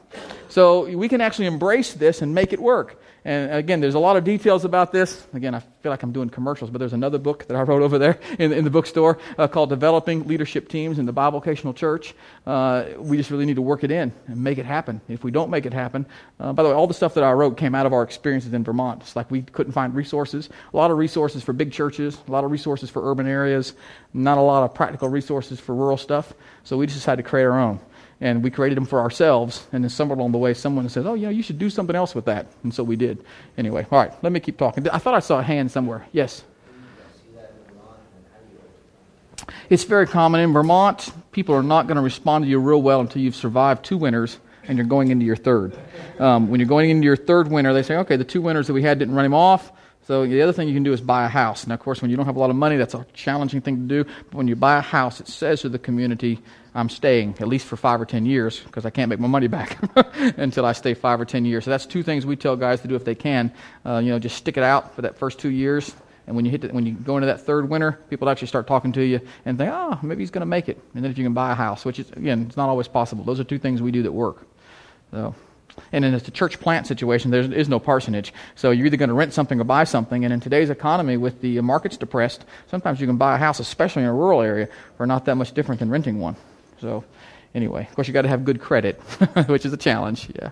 So 0.49 0.85
we 0.95 1.09
can 1.09 1.21
actually 1.21 1.47
embrace 1.47 1.93
this 1.93 2.21
and 2.21 2.33
make 2.33 2.53
it 2.53 2.61
work. 2.61 3.01
And 3.23 3.53
again, 3.53 3.81
there's 3.81 3.93
a 3.93 3.99
lot 3.99 4.17
of 4.17 4.23
details 4.23 4.65
about 4.65 4.91
this. 4.91 5.27
Again, 5.33 5.53
I 5.53 5.59
feel 5.59 5.91
like 5.91 6.01
I'm 6.01 6.11
doing 6.11 6.29
commercials, 6.29 6.71
but 6.71 6.79
there's 6.79 6.93
another 6.93 7.19
book 7.19 7.45
that 7.47 7.55
I 7.55 7.61
wrote 7.61 7.83
over 7.83 7.99
there 7.99 8.19
in, 8.39 8.51
in 8.51 8.63
the 8.63 8.71
bookstore 8.71 9.19
uh, 9.37 9.47
called 9.47 9.69
Developing 9.69 10.27
Leadership 10.27 10.69
Teams 10.69 10.97
in 10.97 11.05
the 11.05 11.13
Bivocational 11.13 11.75
Church. 11.75 12.15
Uh, 12.47 12.85
we 12.97 13.17
just 13.17 13.29
really 13.29 13.45
need 13.45 13.57
to 13.57 13.61
work 13.61 13.83
it 13.83 13.91
in 13.91 14.11
and 14.27 14.43
make 14.43 14.57
it 14.57 14.65
happen. 14.65 15.01
If 15.07 15.23
we 15.23 15.29
don't 15.29 15.51
make 15.51 15.67
it 15.67 15.73
happen, 15.73 16.07
uh, 16.39 16.53
by 16.53 16.63
the 16.63 16.69
way, 16.69 16.75
all 16.75 16.87
the 16.87 16.95
stuff 16.95 17.13
that 17.13 17.23
I 17.23 17.31
wrote 17.33 17.57
came 17.57 17.75
out 17.75 17.85
of 17.85 17.93
our 17.93 18.01
experiences 18.01 18.53
in 18.53 18.63
Vermont. 18.63 19.01
It's 19.01 19.15
like 19.15 19.29
we 19.29 19.43
couldn't 19.43 19.73
find 19.73 19.93
resources. 19.93 20.49
A 20.73 20.77
lot 20.77 20.89
of 20.89 20.97
resources 20.97 21.43
for 21.43 21.53
big 21.53 21.71
churches, 21.71 22.17
a 22.27 22.31
lot 22.31 22.43
of 22.43 22.49
resources 22.49 22.89
for 22.89 23.09
urban 23.09 23.27
areas, 23.27 23.73
not 24.15 24.39
a 24.39 24.41
lot 24.41 24.63
of 24.63 24.73
practical 24.73 25.09
resources 25.09 25.59
for 25.59 25.75
rural 25.75 25.97
stuff. 25.97 26.33
So 26.63 26.75
we 26.77 26.87
just 26.87 26.97
decided 26.97 27.23
to 27.23 27.29
create 27.29 27.45
our 27.45 27.59
own 27.59 27.79
and 28.21 28.43
we 28.43 28.51
created 28.51 28.77
them 28.77 28.85
for 28.85 29.01
ourselves. 29.01 29.65
And 29.73 29.83
then 29.83 29.89
somewhere 29.89 30.17
along 30.17 30.31
the 30.31 30.37
way, 30.37 30.53
someone 30.53 30.87
says, 30.87 31.05
"Oh, 31.05 31.15
you 31.15 31.25
know, 31.25 31.31
you 31.31 31.43
should 31.43 31.57
do 31.57 31.69
something 31.69 31.95
else 31.95 32.15
with 32.15 32.25
that." 32.25 32.45
And 32.63 32.73
so 32.73 32.83
we 32.83 32.95
did. 32.95 33.23
Anyway, 33.57 33.85
all 33.91 33.99
right. 33.99 34.13
Let 34.23 34.31
me 34.31 34.39
keep 34.39 34.57
talking. 34.57 34.87
I 34.89 34.99
thought 34.99 35.15
I 35.15 35.19
saw 35.19 35.39
a 35.39 35.43
hand 35.43 35.71
somewhere. 35.71 36.05
Yes. 36.13 36.43
It's 39.69 39.83
very 39.85 40.05
common 40.05 40.41
in 40.41 40.53
Vermont. 40.53 41.11
People 41.31 41.55
are 41.55 41.63
not 41.63 41.87
going 41.87 41.95
to 41.95 42.01
respond 42.01 42.45
to 42.45 42.49
you 42.49 42.59
real 42.59 42.81
well 42.81 43.01
until 43.01 43.21
you've 43.21 43.35
survived 43.35 43.83
two 43.83 43.97
winters 43.97 44.37
and 44.67 44.77
you're 44.77 44.87
going 44.87 45.09
into 45.09 45.25
your 45.25 45.35
third. 45.35 45.77
Um, 46.19 46.49
when 46.49 46.59
you're 46.59 46.69
going 46.69 46.89
into 46.89 47.05
your 47.05 47.15
third 47.15 47.49
winter, 47.49 47.73
they 47.73 47.81
say, 47.81 47.95
"Okay, 47.97 48.17
the 48.17 48.23
two 48.23 48.41
winters 48.41 48.67
that 48.67 48.73
we 48.73 48.83
had 48.83 48.99
didn't 48.99 49.15
run 49.15 49.25
him 49.25 49.33
off." 49.33 49.71
So 50.07 50.25
the 50.25 50.41
other 50.41 50.51
thing 50.51 50.67
you 50.67 50.73
can 50.73 50.83
do 50.83 50.93
is 50.93 51.01
buy 51.01 51.25
a 51.25 51.29
house. 51.29 51.65
Now, 51.65 51.75
of 51.75 51.79
course, 51.79 52.01
when 52.01 52.11
you 52.11 52.17
don't 52.17 52.25
have 52.25 52.35
a 52.35 52.39
lot 52.39 52.49
of 52.49 52.55
money, 52.55 52.75
that's 52.75 52.93
a 52.93 53.05
challenging 53.13 53.61
thing 53.61 53.87
to 53.87 54.03
do. 54.03 54.03
But 54.03 54.35
when 54.35 54.47
you 54.47 54.55
buy 54.55 54.77
a 54.77 54.81
house, 54.81 55.19
it 55.19 55.27
says 55.27 55.61
to 55.61 55.69
the 55.69 55.79
community, 55.79 56.39
I'm 56.73 56.89
staying 56.89 57.35
at 57.39 57.47
least 57.47 57.67
for 57.67 57.75
five 57.75 57.99
or 57.99 58.05
ten 58.05 58.25
years 58.25 58.59
because 58.59 58.85
I 58.85 58.89
can't 58.89 59.09
make 59.09 59.19
my 59.19 59.27
money 59.27 59.47
back 59.47 59.77
until 60.37 60.65
I 60.65 60.71
stay 60.71 60.93
five 60.93 61.19
or 61.19 61.25
ten 61.25 61.43
years. 61.43 61.65
So 61.65 61.71
that's 61.71 61.85
two 61.85 62.01
things 62.01 62.25
we 62.25 62.35
tell 62.35 62.55
guys 62.55 62.81
to 62.81 62.87
do 62.87 62.95
if 62.95 63.03
they 63.03 63.15
can. 63.15 63.51
Uh, 63.85 63.97
you 63.97 64.11
know, 64.11 64.19
just 64.19 64.37
stick 64.37 64.57
it 64.57 64.63
out 64.63 64.95
for 64.95 65.01
that 65.01 65.17
first 65.17 65.39
two 65.39 65.49
years. 65.49 65.93
And 66.27 66.35
when 66.35 66.45
you 66.45 66.51
hit 66.51 66.61
the, 66.61 66.69
when 66.69 66.85
you 66.85 66.93
go 66.93 67.17
into 67.17 67.27
that 67.27 67.41
third 67.41 67.67
winter, 67.67 67.99
people 68.09 68.29
actually 68.29 68.47
start 68.47 68.67
talking 68.67 68.93
to 68.93 69.03
you 69.03 69.19
and 69.43 69.57
think, 69.57 69.71
oh, 69.73 69.99
maybe 70.01 70.21
he's 70.21 70.31
going 70.31 70.41
to 70.41 70.45
make 70.45 70.69
it. 70.69 70.81
And 70.93 71.03
then 71.03 71.11
if 71.11 71.17
you 71.17 71.25
can 71.25 71.33
buy 71.33 71.51
a 71.51 71.55
house, 71.55 71.83
which 71.83 71.99
is 71.99 72.09
again, 72.11 72.45
it's 72.47 72.57
not 72.57 72.69
always 72.69 72.87
possible. 72.87 73.25
Those 73.25 73.39
are 73.39 73.43
two 73.43 73.59
things 73.59 73.81
we 73.81 73.91
do 73.91 74.03
that 74.03 74.11
work. 74.11 74.47
So. 75.11 75.35
And 75.93 76.03
in 76.03 76.13
a 76.13 76.19
church 76.19 76.59
plant 76.59 76.85
situation, 76.85 77.31
there 77.31 77.41
is 77.41 77.69
no 77.69 77.79
parsonage. 77.79 78.33
So 78.55 78.71
you're 78.71 78.85
either 78.85 78.97
going 78.97 79.09
to 79.09 79.15
rent 79.15 79.33
something 79.33 79.59
or 79.59 79.63
buy 79.63 79.85
something. 79.85 80.25
And 80.25 80.33
in 80.33 80.39
today's 80.39 80.69
economy, 80.69 81.17
with 81.17 81.41
the 81.41 81.61
markets 81.61 81.97
depressed, 81.97 82.45
sometimes 82.67 82.99
you 82.99 83.07
can 83.07 83.17
buy 83.17 83.35
a 83.35 83.37
house, 83.37 83.59
especially 83.59 84.03
in 84.03 84.09
a 84.09 84.13
rural 84.13 84.41
area, 84.41 84.67
for 84.97 85.07
not 85.07 85.25
that 85.25 85.35
much 85.35 85.53
different 85.53 85.79
than 85.79 85.89
renting 85.89 86.19
one. 86.19 86.35
So 86.81 87.03
anyway, 87.53 87.87
of 87.87 87.95
course, 87.95 88.07
you 88.07 88.13
got 88.13 88.23
to 88.23 88.27
have 88.27 88.43
good 88.43 88.59
credit, 88.59 88.99
which 89.47 89.65
is 89.65 89.71
a 89.71 89.77
challenge. 89.77 90.29
Yeah. 90.35 90.49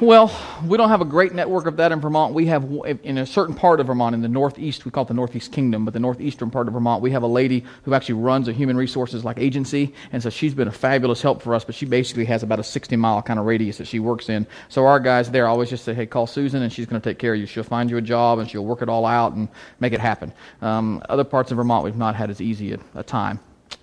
Well, 0.00 0.34
we 0.66 0.78
don't 0.78 0.88
have 0.88 1.02
a 1.02 1.06
great 1.06 1.34
network 1.34 1.66
of 1.66 1.76
that 1.76 1.92
in 1.92 2.00
Vermont. 2.00 2.32
We 2.32 2.46
have, 2.46 2.64
in 3.02 3.18
a 3.18 3.26
certain 3.26 3.54
part 3.54 3.78
of 3.78 3.88
Vermont, 3.88 4.14
in 4.14 4.22
the 4.22 4.28
northeast, 4.28 4.86
we 4.86 4.90
call 4.90 5.04
it 5.04 5.08
the 5.08 5.14
Northeast 5.14 5.52
Kingdom, 5.52 5.84
but 5.84 5.92
the 5.92 6.00
northeastern 6.00 6.50
part 6.50 6.66
of 6.66 6.72
Vermont, 6.72 7.02
we 7.02 7.10
have 7.10 7.22
a 7.22 7.28
lady 7.28 7.62
who 7.84 7.92
actually 7.92 8.14
runs 8.14 8.48
a 8.48 8.52
human 8.52 8.76
resources 8.76 9.22
like 9.22 9.38
agency, 9.38 9.94
and 10.12 10.22
so 10.22 10.30
she's 10.30 10.54
been 10.54 10.66
a 10.66 10.72
fabulous 10.72 11.20
help 11.20 11.42
for 11.42 11.54
us, 11.54 11.64
but 11.64 11.74
she 11.74 11.84
basically 11.84 12.24
has 12.24 12.42
about 12.42 12.58
a 12.58 12.64
60 12.64 12.96
mile 12.96 13.20
kind 13.20 13.38
of 13.38 13.44
radius 13.44 13.76
that 13.76 13.86
she 13.86 14.00
works 14.00 14.30
in. 14.30 14.46
So 14.70 14.86
our 14.86 14.98
guys 14.98 15.30
there 15.30 15.46
always 15.46 15.68
just 15.68 15.84
say, 15.84 15.92
hey, 15.92 16.06
call 16.06 16.26
Susan, 16.26 16.62
and 16.62 16.72
she's 16.72 16.86
going 16.86 17.00
to 17.00 17.10
take 17.10 17.18
care 17.18 17.34
of 17.34 17.40
you. 17.40 17.46
She'll 17.46 17.62
find 17.62 17.90
you 17.90 17.98
a 17.98 18.02
job, 18.02 18.38
and 18.38 18.50
she'll 18.50 18.64
work 18.64 18.80
it 18.80 18.88
all 18.88 19.04
out 19.04 19.34
and 19.34 19.48
make 19.78 19.92
it 19.92 20.00
happen. 20.00 20.32
Um, 20.62 21.02
other 21.08 21.24
parts 21.24 21.50
of 21.50 21.58
Vermont, 21.58 21.84
we've 21.84 21.96
not 21.96 22.16
had 22.16 22.30
as 22.30 22.40
easy 22.40 22.72
a, 22.72 22.78
a 22.94 23.02
time. 23.02 23.40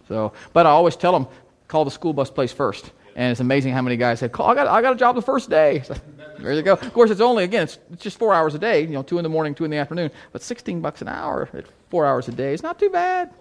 So, 0.07 0.33
but 0.53 0.65
I 0.65 0.69
always 0.69 0.95
tell 0.95 1.11
them, 1.11 1.27
call 1.67 1.85
the 1.85 1.91
school 1.91 2.13
bus 2.13 2.29
place 2.29 2.51
first. 2.51 2.91
And 3.15 3.31
it's 3.31 3.41
amazing 3.41 3.73
how 3.73 3.81
many 3.83 3.95
guys 3.95 4.19
said, 4.19 4.31
"Call! 4.31 4.47
I 4.47 4.55
got, 4.55 4.67
I 4.67 4.81
got 4.81 4.93
a 4.93 4.95
job 4.95 5.15
the 5.15 5.21
first 5.21 5.49
day." 5.49 5.83
So, 5.85 5.95
there 6.39 6.53
you 6.53 6.63
go. 6.63 6.73
Of 6.73 6.93
course, 6.93 7.11
it's 7.11 7.21
only 7.21 7.43
again, 7.43 7.63
it's, 7.63 7.77
it's 7.91 8.01
just 8.01 8.17
four 8.17 8.33
hours 8.33 8.55
a 8.55 8.59
day. 8.59 8.81
You 8.81 8.87
know, 8.87 9.03
two 9.03 9.19
in 9.19 9.23
the 9.23 9.29
morning, 9.29 9.53
two 9.53 9.65
in 9.65 9.71
the 9.71 9.77
afternoon. 9.77 10.09
But 10.31 10.41
sixteen 10.41 10.81
bucks 10.81 11.01
an 11.03 11.07
hour 11.07 11.47
at 11.53 11.65
four 11.89 12.07
hours 12.07 12.27
a 12.27 12.31
day 12.31 12.53
is 12.53 12.63
not 12.63 12.79
too 12.79 12.89
bad. 12.89 13.31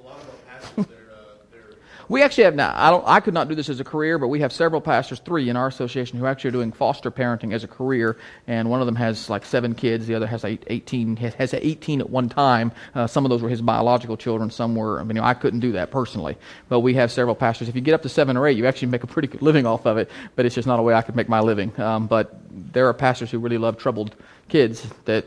We 2.09 2.22
actually 2.22 2.44
have 2.44 2.55
now. 2.55 2.72
I 2.74 2.90
don't. 2.90 3.05
I 3.07 3.20
could 3.20 3.34
not 3.34 3.48
do 3.48 3.55
this 3.55 3.68
as 3.68 3.80
a 3.80 3.84
career, 3.84 4.18
but 4.18 4.28
we 4.28 4.40
have 4.40 4.53
several 4.53 4.80
pastors, 4.80 5.20
three 5.20 5.48
in 5.48 5.57
our 5.57 5.66
association, 5.66 6.18
who 6.18 6.26
actually 6.26 6.48
are 6.48 6.53
doing 6.53 6.72
foster 6.72 7.11
parenting 7.11 7.55
as 7.55 7.64
a 7.64 7.68
career. 7.68 8.16
And 8.46 8.70
one 8.70 8.80
of 8.80 8.86
them 8.86 8.96
has 8.96 9.30
like 9.30 9.44
seven 9.44 9.74
kids. 9.74 10.07
The 10.07 10.14
other 10.14 10.26
has 10.26 10.44
eight, 10.44 10.64
eighteen. 10.66 11.16
Has 11.16 11.55
eighteen 11.55 12.00
at 12.00 12.11
one 12.11 12.28
time. 12.28 12.72
Uh, 12.94 13.07
some 13.07 13.24
of 13.24 13.30
those 13.30 13.42
were 13.42 13.48
his 13.48 13.62
biological 13.62 14.16
children. 14.16 14.50
Some 14.50 14.74
were. 14.74 15.00
I 15.00 15.05
mean, 15.05 15.16
you 15.16 15.22
know, 15.22 15.26
I 15.28 15.34
couldn't 15.34 15.61
do 15.61 15.72
that 15.72 15.90
personally, 15.90 16.36
but 16.68 16.80
we 16.80 16.94
have 16.94 17.11
several 17.11 17.34
pastors. 17.34 17.68
If 17.68 17.74
you 17.74 17.80
get 17.80 17.94
up 17.94 18.03
to 18.03 18.09
seven 18.09 18.36
or 18.36 18.46
eight, 18.46 18.57
you 18.57 18.66
actually 18.66 18.88
make 18.88 19.05
a 19.05 19.07
pretty 19.07 19.28
good 19.28 19.42
living 19.42 19.66
off 19.66 19.86
of 19.86 19.96
it. 19.96 20.11
But 20.36 20.46
it's 20.46 20.55
just 20.55 20.66
not 20.66 20.78
a 20.78 20.82
way 20.82 20.94
I 20.94 21.03
could 21.03 21.16
make 21.16 21.28
my 21.28 21.40
living. 21.40 21.78
Um, 21.80 22.07
but 22.07 22.38
there 22.50 22.88
are 22.88 22.94
pastors 22.94 23.30
who 23.30 23.38
really 23.38 23.59
love 23.59 23.76
troubled 23.76 24.14
kids 24.48 24.86
that 25.05 25.24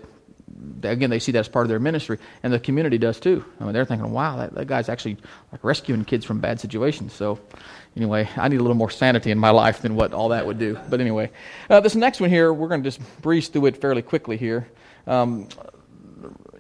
again, 0.84 1.10
they 1.10 1.20
see 1.20 1.32
that 1.34 1.40
as 1.40 1.48
part 1.48 1.66
of 1.66 1.70
their 1.70 1.80
ministry, 1.80 2.18
and 2.44 2.54
the 2.54 2.60
community 2.60 2.98
does 2.98 3.20
too. 3.20 3.44
I 3.60 3.64
mean, 3.64 3.74
they're 3.74 3.86
thinking, 3.86 4.12
"Wow, 4.12 4.38
that, 4.38 4.54
that 4.56 4.68
guy's 4.68 4.90
actually 4.90 5.18
like 5.52 5.64
rescuing 5.64 6.06
kids 6.06 6.26
from 6.26 6.40
bad 6.40 6.60
situations." 6.60 7.14
So, 7.14 7.40
anyway, 7.96 8.30
I 8.38 8.48
need 8.48 8.58
a 8.58 8.62
little 8.62 8.76
more 8.76 8.90
sanity 8.90 9.32
in 9.32 9.38
my 9.38 9.50
life 9.50 9.82
than 9.82 9.96
what 9.96 10.14
all 10.14 10.30
that 10.30 10.46
would 10.46 10.60
do. 10.60 10.78
But 10.90 11.02
anyway, 11.02 11.32
uh, 11.70 11.82
this 11.82 11.96
next 11.96 12.20
one 12.20 12.30
here, 12.30 12.54
we're 12.54 12.70
going 12.70 12.84
to 12.84 12.88
just 12.90 13.02
breeze 13.22 13.48
through 13.48 13.68
it 13.68 13.82
fairly 13.82 14.02
quickly 14.02 14.38
here. 14.38 14.68
Um, 15.08 15.50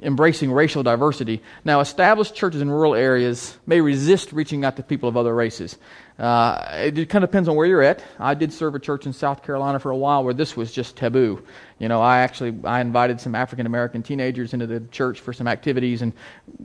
embracing 0.01 0.51
racial 0.51 0.83
diversity. 0.83 1.41
Now, 1.63 1.79
established 1.79 2.35
churches 2.35 2.61
in 2.61 2.69
rural 2.69 2.95
areas 2.95 3.57
may 3.65 3.81
resist 3.81 4.31
reaching 4.31 4.63
out 4.63 4.75
to 4.77 4.83
people 4.83 5.09
of 5.09 5.17
other 5.17 5.33
races. 5.33 5.77
Uh, 6.17 6.65
it 6.75 7.09
kind 7.09 7.25
of 7.25 7.29
depends 7.29 7.49
on 7.49 7.55
where 7.55 7.65
you're 7.65 7.81
at. 7.81 8.01
I 8.19 8.35
did 8.35 8.53
serve 8.53 8.73
a 8.73 8.79
church 8.79 9.05
in 9.05 9.11
South 9.11 9.43
Carolina 9.43 9.79
for 9.79 9.91
a 9.91 9.97
while 9.97 10.23
where 10.23 10.33
this 10.33 10.55
was 10.55 10.71
just 10.71 10.95
taboo. 10.95 11.43
You 11.77 11.89
know, 11.89 12.01
I 12.01 12.19
actually 12.19 12.55
I 12.63 12.79
invited 12.79 13.19
some 13.19 13.35
African 13.35 13.65
American 13.65 14.01
teenagers 14.01 14.53
into 14.53 14.65
the 14.65 14.79
church 14.91 15.19
for 15.19 15.33
some 15.33 15.45
activities, 15.45 16.01
and 16.01 16.13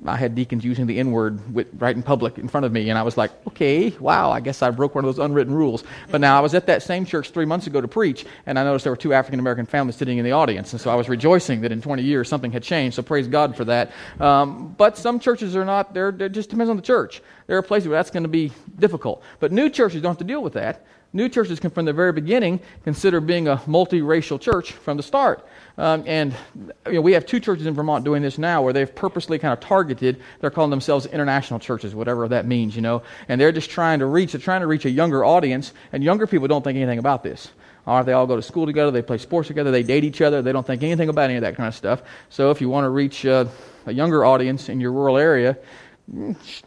I 0.07 0.17
had 0.17 0.37
deacons 0.37 0.65
using 0.65 0.87
the 0.87 1.01
N 1.01 1.11
word 1.11 1.41
right 1.81 1.97
in 1.97 2.05
public 2.05 2.39
in 2.39 2.47
front 2.47 2.65
of 2.65 2.71
me, 2.71 2.91
and 2.91 2.97
I 2.99 3.03
was 3.03 3.17
like, 3.17 3.33
okay, 3.49 3.91
wow, 3.99 4.31
I 4.31 4.39
guess 4.39 4.63
I 4.63 4.71
broke 4.71 4.95
one 4.95 5.05
of 5.05 5.17
those 5.17 5.25
unwritten 5.25 5.53
rules. 5.53 5.83
But 6.13 6.21
now 6.21 6.39
I 6.39 6.41
was 6.41 6.55
at 6.55 6.67
that 6.67 6.85
same 6.85 7.05
church 7.05 7.31
three 7.31 7.45
months 7.45 7.67
ago 7.67 7.81
to 7.81 7.89
preach, 7.89 8.25
and 8.47 8.57
I 8.57 8.63
noticed 8.63 8.85
there 8.85 8.93
were 8.93 8.97
two 8.97 9.13
African 9.13 9.41
American 9.41 9.67
families 9.67 9.97
sitting 9.97 10.19
in 10.19 10.25
the 10.25 10.31
audience, 10.31 10.73
and 10.73 10.81
so 10.81 10.93
I 10.93 10.95
was 10.95 11.09
rejoicing 11.09 11.63
that 11.63 11.73
in 11.73 11.83
20 11.83 12.05
years 12.05 12.29
something 12.29 12.53
had 12.53 12.63
changed. 12.63 12.95
So 12.95 13.03
praise 13.03 13.27
God 13.27 13.57
for 13.57 13.65
that. 13.65 13.91
Um, 14.21 14.77
but 14.79 14.97
some 14.97 15.19
churches 15.19 15.57
are 15.57 15.65
not. 15.65 15.93
There, 15.93 16.11
it 16.11 16.31
just 16.31 16.51
depends 16.51 16.71
on 16.71 16.77
the 16.77 16.83
church. 16.83 17.21
There 17.51 17.59
are 17.59 17.63
places 17.63 17.89
where 17.89 17.99
that's 17.99 18.13
going 18.13 18.23
to 18.23 18.29
be 18.29 18.53
difficult, 18.79 19.25
but 19.41 19.51
new 19.51 19.69
churches 19.69 20.01
don't 20.01 20.11
have 20.11 20.19
to 20.19 20.25
deal 20.25 20.41
with 20.41 20.53
that. 20.53 20.87
New 21.13 21.29
churches 21.29 21.59
can, 21.59 21.71
from 21.71 21.85
the 21.85 21.93
very 21.93 22.13
beginning, 22.13 22.61
consider 22.85 23.21
being 23.21 23.49
a 23.49 23.57
multiracial 23.67 24.41
church 24.41 24.71
from 24.71 24.97
the 24.97 25.03
start. 25.03 25.45
Um, 25.77 26.05
and 26.07 26.33
you 26.87 26.93
know, 26.93 27.01
we 27.01 27.13
have 27.15 27.27
two 27.27 27.41
churches 27.41 27.67
in 27.67 27.75
Vermont 27.75 28.05
doing 28.05 28.23
this 28.23 28.39
now 28.39 28.63
where 28.63 28.73
they've 28.73 28.95
purposely 28.95 29.37
kind 29.37 29.53
of 29.53 29.59
targeted, 29.59 30.23
they're 30.39 30.51
calling 30.53 30.71
themselves 30.71 31.07
international 31.07 31.59
churches, 31.59 31.93
whatever 31.93 32.29
that 32.29 32.47
means, 32.47 32.77
you 32.77 32.83
know. 32.83 33.03
And 33.27 33.41
they're 33.41 33.51
just 33.51 33.69
trying 33.69 33.99
to 33.99 34.07
reach, 34.07 34.31
they're 34.31 34.41
trying 34.41 34.61
to 34.61 34.69
reach 34.69 34.85
a 34.85 34.91
younger 34.91 35.25
audience, 35.25 35.73
and 35.91 36.05
younger 36.05 36.29
people 36.29 36.47
don't 36.47 36.63
think 36.63 36.77
anything 36.77 37.01
about 37.01 37.25
this. 37.25 37.49
All 37.85 37.97
right, 37.97 38.07
they 38.07 38.13
all 38.13 38.29
go 38.29 38.37
to 38.37 38.43
school 38.43 38.65
together, 38.65 38.93
they 38.93 39.03
play 39.03 39.19
sports 39.19 39.49
together, 39.49 39.73
they 39.73 39.83
date 39.83 40.05
each 40.05 40.21
other, 40.21 40.41
they 40.41 40.53
don't 40.53 40.65
think 40.65 40.85
anything 40.85 41.09
about 41.09 41.25
any 41.25 41.35
of 41.35 41.41
that 41.41 41.57
kind 41.57 41.67
of 41.67 41.75
stuff. 41.75 42.03
So 42.29 42.53
if 42.53 42.61
you 42.61 42.69
want 42.69 42.85
to 42.85 42.91
reach 42.91 43.27
uh, 43.27 43.47
a 43.87 43.93
younger 43.93 44.25
audience 44.25 44.69
in 44.69 44.81
your 44.81 44.93
rural 44.93 45.17
area, 45.19 45.59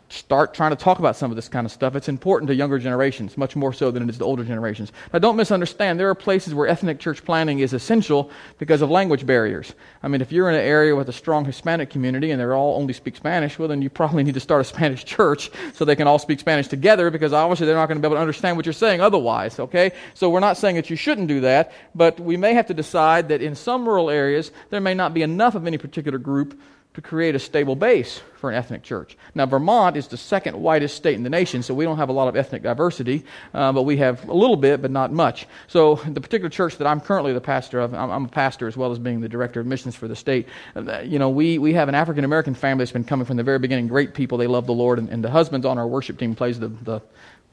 start 0.10 0.54
trying 0.54 0.70
to 0.72 0.76
talk 0.76 1.00
about 1.00 1.18
some 1.18 1.30
of 1.30 1.36
this 1.36 1.50
kind 1.50 1.66
of 1.66 1.72
stuff. 1.72 1.96
It's 1.96 2.08
important 2.08 2.48
to 2.48 2.56
younger 2.56 2.80
generations, 2.80 3.38
much 3.38 3.56
more 3.56 3.74
so 3.74 3.92
than 3.92 4.04
it 4.04 4.10
is 4.10 4.18
to 4.20 4.24
older 4.24 4.44
generations. 4.44 4.94
Now, 5.12 5.20
don't 5.20 5.36
misunderstand. 5.36 6.00
There 6.00 6.10
are 6.10 6.16
places 6.16 6.54
where 6.54 6.68
ethnic 6.68 7.00
church 7.00 7.26
planning 7.26 7.60
is 7.60 7.74
essential 7.74 8.32
because 8.58 8.82
of 8.82 8.90
language 8.90 9.26
barriers. 9.26 9.74
I 10.02 10.08
mean, 10.08 10.22
if 10.22 10.32
you're 10.32 10.50
in 10.50 10.56
an 10.56 10.62
area 10.62 10.96
with 10.96 11.10
a 11.10 11.14
strong 11.14 11.44
Hispanic 11.44 11.90
community 11.90 12.32
and 12.32 12.40
they 12.40 12.46
all 12.46 12.80
only 12.80 12.94
speak 12.94 13.18
Spanish, 13.18 13.60
well, 13.60 13.68
then 13.68 13.82
you 13.82 13.90
probably 13.90 14.24
need 14.24 14.36
to 14.36 14.40
start 14.40 14.62
a 14.62 14.64
Spanish 14.76 15.04
church 15.04 15.52
so 15.74 15.84
they 15.84 15.96
can 15.96 16.08
all 16.08 16.20
speak 16.20 16.40
Spanish 16.40 16.68
together 16.68 17.10
because 17.10 17.34
obviously 17.34 17.66
they're 17.66 17.76
not 17.76 17.88
going 17.88 17.98
to 17.98 18.02
be 18.02 18.08
able 18.08 18.16
to 18.16 18.22
understand 18.22 18.56
what 18.56 18.66
you're 18.66 18.74
saying 18.74 19.02
otherwise, 19.02 19.60
okay? 19.60 19.92
So 20.14 20.30
we're 20.30 20.40
not 20.40 20.58
saying 20.58 20.78
that 20.78 20.90
you 20.90 20.96
shouldn't 20.96 21.28
do 21.28 21.42
that, 21.42 21.74
but 21.96 22.18
we 22.20 22.38
may 22.38 22.54
have 22.54 22.68
to 22.68 22.74
decide 22.74 23.28
that 23.28 23.42
in 23.42 23.56
some 23.56 23.86
rural 23.86 24.10
areas 24.10 24.52
there 24.70 24.80
may 24.80 24.94
not 24.94 25.14
be 25.14 25.22
enough 25.22 25.56
of 25.56 25.68
any 25.68 25.78
particular 25.78 26.18
group 26.18 26.58
to 26.94 27.02
create 27.02 27.34
a 27.34 27.40
stable 27.40 27.76
base 27.76 28.22
for 28.36 28.52
an 28.52 28.56
ethnic 28.56 28.84
church. 28.84 29.18
Now, 29.34 29.46
Vermont 29.46 29.98
is 29.98 30.08
the 30.08 30.18
second 30.18 30.62
whitest 30.62 30.96
state 30.96 31.16
in 31.16 31.24
the 31.24 31.30
nation, 31.30 31.64
so 31.64 31.74
we 31.74 31.86
don't 31.86 31.98
have 31.98 32.10
a 32.10 32.14
lot 32.14 32.28
of 32.28 32.36
ethnic 32.36 32.62
diversity, 32.62 33.26
uh, 33.54 33.72
but 33.72 33.84
we 33.84 33.98
have 33.98 34.28
a 34.28 34.34
little 34.34 34.58
bit, 34.58 34.82
but 34.82 34.92
not 34.92 35.12
much. 35.12 35.48
So, 35.68 35.96
the 35.96 36.22
particular 36.22 36.50
church 36.50 36.78
that 36.78 36.86
I'm 36.86 37.00
currently 37.00 37.34
the 37.34 37.42
pastor 37.42 37.80
of, 37.80 37.94
I'm, 37.94 38.12
I'm 38.12 38.26
a 38.26 38.30
pastor 38.30 38.68
as 38.68 38.78
well 38.78 38.92
as 38.92 39.00
being 39.00 39.22
the 39.22 39.30
director 39.30 39.60
of 39.60 39.66
missions 39.66 39.96
for 39.96 40.08
the 40.08 40.16
state. 40.16 40.48
Uh, 40.76 41.00
you 41.00 41.18
know, 41.18 41.30
we, 41.30 41.58
we 41.58 41.74
have 41.74 41.90
an 41.90 41.96
African 41.96 42.26
American 42.26 42.54
family 42.54 42.84
that's 42.84 42.92
been 42.92 43.04
coming 43.04 43.26
from 43.26 43.38
the 43.38 43.44
very 43.44 43.60
beginning. 43.60 43.88
Great 43.88 44.14
people, 44.14 44.38
they 44.38 44.48
love 44.48 44.68
the 44.68 44.74
Lord, 44.74 45.00
and, 45.00 45.10
and 45.10 45.24
the 45.24 45.32
husband's 45.32 45.66
on 45.66 45.78
our 45.78 45.88
worship 45.88 46.20
team, 46.20 46.36
plays 46.36 46.60
the, 46.60 46.68
the 46.68 47.02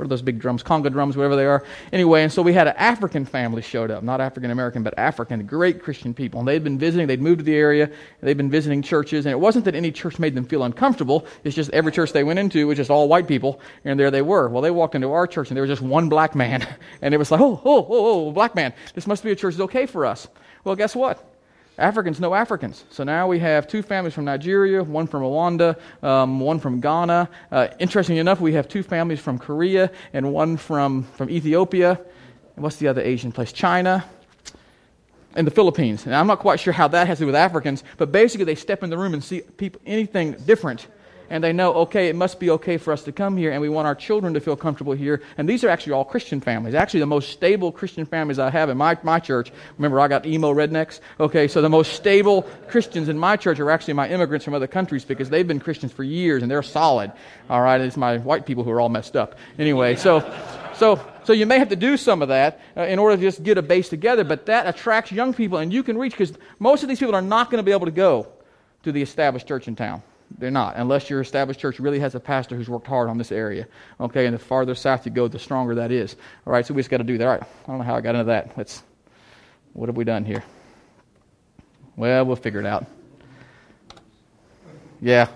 what 0.00 0.06
are 0.06 0.08
those 0.08 0.22
big 0.22 0.38
drums? 0.38 0.62
Conga 0.62 0.90
drums, 0.90 1.14
whatever 1.14 1.36
they 1.36 1.44
are. 1.44 1.62
Anyway, 1.92 2.22
and 2.22 2.32
so 2.32 2.40
we 2.40 2.54
had 2.54 2.66
an 2.66 2.74
African 2.78 3.26
family 3.26 3.60
showed 3.60 3.90
up, 3.90 4.02
not 4.02 4.18
African 4.18 4.50
American, 4.50 4.82
but 4.82 4.98
African, 4.98 5.44
great 5.44 5.82
Christian 5.82 6.14
people. 6.14 6.40
And 6.40 6.48
they'd 6.48 6.64
been 6.64 6.78
visiting, 6.78 7.06
they'd 7.06 7.20
moved 7.20 7.40
to 7.40 7.44
the 7.44 7.54
area, 7.54 7.90
they'd 8.22 8.38
been 8.38 8.50
visiting 8.50 8.80
churches, 8.80 9.26
and 9.26 9.30
it 9.30 9.38
wasn't 9.38 9.66
that 9.66 9.74
any 9.74 9.92
church 9.92 10.18
made 10.18 10.34
them 10.34 10.46
feel 10.46 10.62
uncomfortable, 10.62 11.26
it's 11.44 11.54
just 11.54 11.70
every 11.72 11.92
church 11.92 12.14
they 12.14 12.24
went 12.24 12.38
into 12.38 12.66
was 12.66 12.78
just 12.78 12.90
all 12.90 13.08
white 13.08 13.28
people, 13.28 13.60
and 13.84 14.00
there 14.00 14.10
they 14.10 14.22
were. 14.22 14.48
Well, 14.48 14.62
they 14.62 14.70
walked 14.70 14.94
into 14.94 15.12
our 15.12 15.26
church, 15.26 15.50
and 15.50 15.56
there 15.56 15.64
was 15.64 15.70
just 15.70 15.82
one 15.82 16.08
black 16.08 16.34
man, 16.34 16.66
and 17.02 17.12
it 17.12 17.18
was 17.18 17.30
like, 17.30 17.42
oh, 17.42 17.60
oh, 17.62 17.86
oh, 17.90 18.28
oh, 18.28 18.32
black 18.32 18.54
man, 18.54 18.72
this 18.94 19.06
must 19.06 19.22
be 19.22 19.32
a 19.32 19.36
church 19.36 19.56
that's 19.56 19.64
okay 19.64 19.84
for 19.84 20.06
us. 20.06 20.28
Well, 20.64 20.76
guess 20.76 20.96
what? 20.96 21.29
Africans 21.80 22.20
know 22.20 22.34
Africans. 22.34 22.84
So 22.90 23.04
now 23.04 23.26
we 23.26 23.38
have 23.38 23.66
two 23.66 23.82
families 23.82 24.12
from 24.12 24.26
Nigeria, 24.26 24.84
one 24.84 25.06
from 25.06 25.22
Rwanda, 25.22 25.78
um, 26.02 26.38
one 26.38 26.60
from 26.60 26.80
Ghana. 26.80 27.28
Uh, 27.50 27.68
interestingly 27.78 28.20
enough, 28.20 28.40
we 28.40 28.52
have 28.52 28.68
two 28.68 28.82
families 28.82 29.18
from 29.18 29.38
Korea 29.38 29.90
and 30.12 30.32
one 30.32 30.58
from, 30.58 31.04
from 31.14 31.30
Ethiopia. 31.30 31.98
And 32.54 32.62
what's 32.62 32.76
the 32.76 32.88
other 32.88 33.00
Asian 33.00 33.32
place? 33.32 33.50
China 33.52 34.04
and 35.34 35.46
the 35.46 35.50
Philippines. 35.50 36.04
And 36.04 36.14
I'm 36.14 36.26
not 36.26 36.40
quite 36.40 36.60
sure 36.60 36.72
how 36.72 36.88
that 36.88 37.06
has 37.06 37.18
to 37.18 37.22
do 37.22 37.26
with 37.26 37.34
Africans, 37.34 37.82
but 37.96 38.12
basically 38.12 38.44
they 38.44 38.56
step 38.56 38.82
in 38.82 38.90
the 38.90 38.98
room 38.98 39.14
and 39.14 39.24
see 39.24 39.40
people, 39.40 39.80
anything 39.86 40.32
different 40.32 40.86
and 41.30 41.42
they 41.42 41.52
know, 41.52 41.72
okay, 41.74 42.08
it 42.08 42.16
must 42.16 42.40
be 42.40 42.50
okay 42.50 42.76
for 42.76 42.92
us 42.92 43.04
to 43.04 43.12
come 43.12 43.36
here, 43.36 43.52
and 43.52 43.60
we 43.60 43.68
want 43.68 43.86
our 43.86 43.94
children 43.94 44.34
to 44.34 44.40
feel 44.40 44.56
comfortable 44.56 44.92
here. 44.92 45.22
And 45.38 45.48
these 45.48 45.62
are 45.62 45.68
actually 45.68 45.92
all 45.92 46.04
Christian 46.04 46.40
families. 46.40 46.74
Actually, 46.74 47.00
the 47.00 47.06
most 47.06 47.30
stable 47.30 47.70
Christian 47.70 48.04
families 48.04 48.40
I 48.40 48.50
have 48.50 48.68
in 48.68 48.76
my, 48.76 48.98
my 49.04 49.20
church. 49.20 49.52
Remember, 49.78 50.00
I 50.00 50.08
got 50.08 50.26
emo 50.26 50.52
rednecks? 50.52 50.98
Okay, 51.20 51.46
so 51.46 51.62
the 51.62 51.68
most 51.68 51.92
stable 51.92 52.42
Christians 52.68 53.08
in 53.08 53.16
my 53.16 53.36
church 53.36 53.60
are 53.60 53.70
actually 53.70 53.94
my 53.94 54.08
immigrants 54.08 54.44
from 54.44 54.54
other 54.54 54.66
countries 54.66 55.04
because 55.04 55.30
they've 55.30 55.46
been 55.46 55.60
Christians 55.60 55.92
for 55.92 56.02
years 56.02 56.42
and 56.42 56.50
they're 56.50 56.62
solid. 56.62 57.12
All 57.48 57.62
right, 57.62 57.80
it's 57.80 57.96
my 57.96 58.18
white 58.18 58.44
people 58.44 58.64
who 58.64 58.70
are 58.72 58.80
all 58.80 58.88
messed 58.88 59.16
up. 59.16 59.36
Anyway, 59.58 59.96
so. 59.96 60.20
So, 60.74 60.98
so 61.24 61.34
you 61.34 61.44
may 61.44 61.58
have 61.58 61.68
to 61.68 61.76
do 61.76 61.98
some 61.98 62.22
of 62.22 62.28
that 62.28 62.58
uh, 62.74 62.84
in 62.84 62.98
order 62.98 63.14
to 63.14 63.20
just 63.20 63.42
get 63.42 63.58
a 63.58 63.62
base 63.62 63.90
together, 63.90 64.24
but 64.24 64.46
that 64.46 64.66
attracts 64.66 65.12
young 65.12 65.34
people, 65.34 65.58
and 65.58 65.70
you 65.70 65.82
can 65.82 65.98
reach 65.98 66.12
because 66.12 66.32
most 66.58 66.82
of 66.82 66.88
these 66.88 66.98
people 66.98 67.14
are 67.14 67.20
not 67.20 67.50
going 67.50 67.58
to 67.58 67.62
be 67.62 67.70
able 67.70 67.84
to 67.84 67.92
go 67.92 68.26
to 68.84 68.90
the 68.90 69.02
established 69.02 69.46
church 69.46 69.68
in 69.68 69.76
town. 69.76 70.02
They're 70.38 70.50
not, 70.50 70.76
unless 70.76 71.10
your 71.10 71.20
established 71.20 71.60
church 71.60 71.80
really 71.80 71.98
has 71.98 72.14
a 72.14 72.20
pastor 72.20 72.56
who's 72.56 72.68
worked 72.68 72.86
hard 72.86 73.08
on 73.08 73.18
this 73.18 73.32
area. 73.32 73.66
Okay, 73.98 74.26
and 74.26 74.34
the 74.34 74.38
farther 74.38 74.74
south 74.74 75.04
you 75.04 75.12
go, 75.12 75.28
the 75.28 75.38
stronger 75.38 75.74
that 75.74 75.90
is. 75.90 76.16
All 76.46 76.52
right, 76.52 76.64
so 76.64 76.72
we 76.72 76.80
just 76.80 76.90
got 76.90 76.98
to 76.98 77.04
do 77.04 77.18
that. 77.18 77.24
All 77.24 77.32
right, 77.32 77.42
I 77.42 77.66
don't 77.66 77.78
know 77.78 77.84
how 77.84 77.96
I 77.96 78.00
got 78.00 78.14
into 78.14 78.24
that. 78.26 78.56
Let's, 78.56 78.82
what 79.72 79.88
have 79.88 79.96
we 79.96 80.04
done 80.04 80.24
here? 80.24 80.42
Well, 81.96 82.24
we'll 82.24 82.36
figure 82.36 82.60
it 82.60 82.66
out. 82.66 82.86
Yeah, 85.02 85.28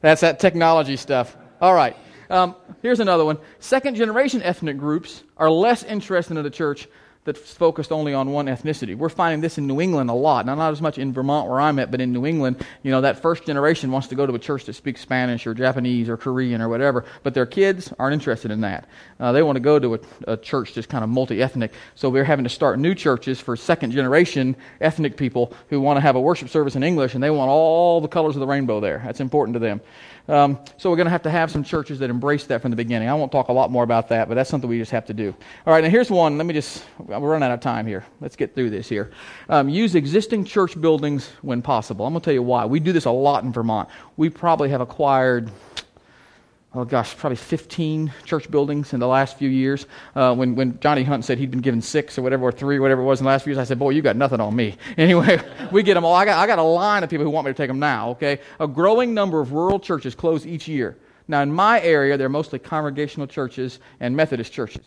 that's 0.00 0.20
that 0.20 0.40
technology 0.40 0.96
stuff. 0.96 1.36
All 1.60 1.74
right, 1.74 1.96
um, 2.30 2.54
here's 2.82 3.00
another 3.00 3.24
one. 3.24 3.38
Second 3.58 3.96
generation 3.96 4.42
ethnic 4.42 4.78
groups 4.78 5.22
are 5.36 5.50
less 5.50 5.82
interested 5.82 6.36
in 6.36 6.44
the 6.44 6.50
church 6.50 6.86
that's 7.28 7.52
focused 7.52 7.92
only 7.92 8.14
on 8.14 8.32
one 8.32 8.46
ethnicity. 8.46 8.96
We're 8.96 9.10
finding 9.10 9.42
this 9.42 9.58
in 9.58 9.66
New 9.66 9.82
England 9.82 10.08
a 10.08 10.14
lot. 10.14 10.46
Now, 10.46 10.54
not 10.54 10.72
as 10.72 10.80
much 10.80 10.96
in 10.96 11.12
Vermont 11.12 11.46
where 11.46 11.60
I'm 11.60 11.78
at, 11.78 11.90
but 11.90 12.00
in 12.00 12.10
New 12.10 12.24
England, 12.24 12.64
you 12.82 12.90
know, 12.90 13.02
that 13.02 13.20
first 13.20 13.44
generation 13.44 13.92
wants 13.92 14.08
to 14.08 14.14
go 14.14 14.24
to 14.24 14.34
a 14.34 14.38
church 14.38 14.64
that 14.64 14.72
speaks 14.72 15.02
Spanish 15.02 15.46
or 15.46 15.52
Japanese 15.52 16.08
or 16.08 16.16
Korean 16.16 16.62
or 16.62 16.70
whatever, 16.70 17.04
but 17.22 17.34
their 17.34 17.44
kids 17.44 17.92
aren't 17.98 18.14
interested 18.14 18.50
in 18.50 18.62
that. 18.62 18.88
Uh, 19.20 19.32
they 19.32 19.42
want 19.42 19.56
to 19.56 19.60
go 19.60 19.78
to 19.78 19.94
a, 19.94 20.00
a 20.26 20.36
church 20.38 20.72
that's 20.72 20.86
kind 20.86 21.04
of 21.04 21.10
multi 21.10 21.42
ethnic. 21.42 21.72
So 21.94 22.08
we're 22.08 22.24
having 22.24 22.44
to 22.44 22.50
start 22.50 22.78
new 22.78 22.94
churches 22.94 23.38
for 23.38 23.56
second 23.56 23.90
generation 23.90 24.56
ethnic 24.80 25.18
people 25.18 25.52
who 25.68 25.82
want 25.82 25.98
to 25.98 26.00
have 26.00 26.16
a 26.16 26.20
worship 26.20 26.48
service 26.48 26.76
in 26.76 26.82
English 26.82 27.12
and 27.12 27.22
they 27.22 27.30
want 27.30 27.50
all 27.50 28.00
the 28.00 28.08
colors 28.08 28.36
of 28.36 28.40
the 28.40 28.46
rainbow 28.46 28.80
there. 28.80 29.02
That's 29.04 29.20
important 29.20 29.52
to 29.54 29.60
them. 29.60 29.82
Um, 30.28 30.58
so 30.76 30.90
we're 30.90 30.96
going 30.96 31.06
to 31.06 31.10
have 31.10 31.22
to 31.22 31.30
have 31.30 31.50
some 31.50 31.64
churches 31.64 31.98
that 32.00 32.10
embrace 32.10 32.44
that 32.46 32.60
from 32.60 32.70
the 32.70 32.76
beginning. 32.76 33.08
I 33.08 33.14
won't 33.14 33.32
talk 33.32 33.48
a 33.48 33.52
lot 33.52 33.70
more 33.70 33.82
about 33.82 34.08
that, 34.10 34.28
but 34.28 34.34
that's 34.34 34.50
something 34.50 34.68
we 34.68 34.78
just 34.78 34.90
have 34.92 35.06
to 35.06 35.14
do. 35.14 35.34
All 35.66 35.72
right, 35.72 35.82
now 35.82 35.90
here's 35.90 36.10
one. 36.10 36.36
Let 36.36 36.46
me 36.46 36.54
just, 36.54 36.84
we're 36.98 37.18
running 37.18 37.48
out 37.48 37.52
of 37.52 37.60
time 37.60 37.86
here. 37.86 38.04
Let's 38.20 38.36
get 38.36 38.54
through 38.54 38.70
this 38.70 38.88
here. 38.88 39.10
Um, 39.48 39.68
use 39.68 39.94
existing 39.94 40.44
church 40.44 40.78
buildings 40.80 41.30
when 41.42 41.62
possible. 41.62 42.06
I'm 42.06 42.12
going 42.12 42.20
to 42.20 42.24
tell 42.24 42.34
you 42.34 42.42
why. 42.42 42.66
We 42.66 42.80
do 42.80 42.92
this 42.92 43.06
a 43.06 43.10
lot 43.10 43.44
in 43.44 43.52
Vermont. 43.52 43.88
We 44.16 44.28
probably 44.28 44.68
have 44.68 44.80
acquired 44.80 45.50
oh 46.78 46.84
gosh, 46.84 47.16
probably 47.16 47.36
15 47.36 48.12
church 48.24 48.48
buildings 48.48 48.92
in 48.92 49.00
the 49.00 49.08
last 49.08 49.36
few 49.36 49.48
years. 49.48 49.86
Uh, 50.14 50.32
when, 50.32 50.54
when 50.54 50.78
Johnny 50.78 51.02
Hunt 51.02 51.24
said 51.24 51.36
he'd 51.36 51.50
been 51.50 51.60
given 51.60 51.82
six 51.82 52.16
or 52.16 52.22
whatever, 52.22 52.44
or 52.44 52.52
three, 52.52 52.78
whatever 52.78 53.02
it 53.02 53.04
was 53.04 53.18
in 53.18 53.24
the 53.24 53.30
last 53.30 53.42
few 53.42 53.52
years, 53.52 53.58
I 53.58 53.64
said, 53.64 53.80
boy, 53.80 53.90
you 53.90 54.00
got 54.00 54.14
nothing 54.14 54.40
on 54.40 54.54
me. 54.54 54.76
Anyway, 54.96 55.40
we 55.70 55.82
get 55.82 55.94
them 55.94 56.04
all. 56.04 56.14
I 56.14 56.24
got, 56.24 56.38
I 56.38 56.46
got 56.46 56.58
a 56.58 56.62
line 56.62 57.02
of 57.02 57.10
people 57.10 57.24
who 57.24 57.30
want 57.30 57.46
me 57.46 57.52
to 57.52 57.56
take 57.56 57.68
them 57.68 57.78
now, 57.78 58.10
okay? 58.10 58.40
A 58.58 58.66
growing 58.66 59.14
number 59.14 59.40
of 59.40 59.52
rural 59.52 59.78
churches 59.78 60.14
close 60.14 60.46
each 60.46 60.66
year. 60.66 60.96
Now, 61.28 61.40
in 61.42 61.52
my 61.52 61.80
area, 61.80 62.16
they're 62.16 62.28
mostly 62.28 62.58
congregational 62.58 63.26
churches 63.26 63.78
and 64.00 64.16
Methodist 64.16 64.52
churches. 64.52 64.84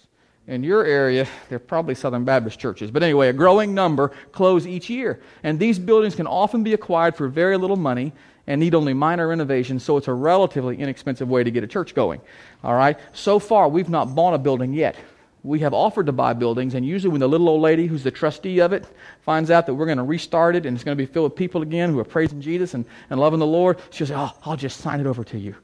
In 0.48 0.64
your 0.64 0.86
area, 0.86 1.28
they're 1.50 1.60
probably 1.60 1.96
Southern 1.96 2.26
Baptist 2.26 2.60
churches. 2.60 2.92
But 2.92 3.04
anyway, 3.04 3.30
a 3.30 3.34
growing 3.34 3.74
number 3.74 4.10
close 4.32 4.68
each 4.68 4.89
year. 4.89 5.22
And 5.44 5.60
these 5.60 5.80
buildings 5.80 6.16
can 6.16 6.28
often 6.28 6.64
be 6.64 6.74
acquired 6.74 7.16
for 7.16 7.28
very 7.28 7.58
little 7.58 7.78
money 7.78 8.12
and 8.48 8.60
need 8.60 8.76
only 8.76 8.94
minor 8.94 9.28
renovations, 9.28 9.84
so 9.84 9.98
it's 9.98 10.08
a 10.08 10.14
relatively 10.14 10.78
inexpensive 10.78 11.30
way 11.30 11.44
to 11.44 11.52
get 11.52 11.64
a 11.64 11.68
church 11.68 11.94
going. 11.94 12.22
All 12.64 12.76
right? 12.76 13.00
So 13.14 13.39
far, 13.39 13.70
we've 13.70 13.89
not 13.89 14.16
bought 14.16 14.34
a 14.34 14.38
building 14.38 14.74
yet. 14.74 14.96
We 15.44 15.60
have 15.60 15.74
offered 15.74 16.06
to 16.06 16.12
buy 16.12 16.34
buildings, 16.34 16.76
and 16.76 16.86
usually 16.86 17.12
when 17.12 17.20
the 17.20 17.28
little 17.28 17.50
old 17.50 17.62
lady 17.62 17.88
who's 17.88 18.04
the 18.04 18.12
trustee 18.12 18.60
of 18.60 18.74
it 18.74 18.86
finds 19.22 19.50
out 19.50 19.66
that 19.66 19.74
we're 19.74 19.88
going 19.88 19.98
to 19.98 20.04
restart 20.04 20.56
it 20.56 20.68
and 20.68 20.78
it's 20.78 20.84
going 20.84 20.96
to 20.96 21.04
be 21.04 21.12
filled 21.12 21.32
with 21.32 21.36
people 21.36 21.64
again 21.64 21.89
who 21.89 22.00
are 22.00 22.04
praising 22.04 22.42
Jesus 22.42 22.76
and, 22.76 22.86
and 23.10 23.20
loving 23.20 23.39
the 23.39 23.48
Lord, 23.48 23.80
she'll 23.89 24.06
say, 24.06 24.14
Oh, 24.16 24.32
I'll 24.44 24.58
just 24.58 24.82
sign 24.82 25.00
it 25.00 25.08
over 25.08 25.24
to 25.24 25.39
you. 25.39 25.56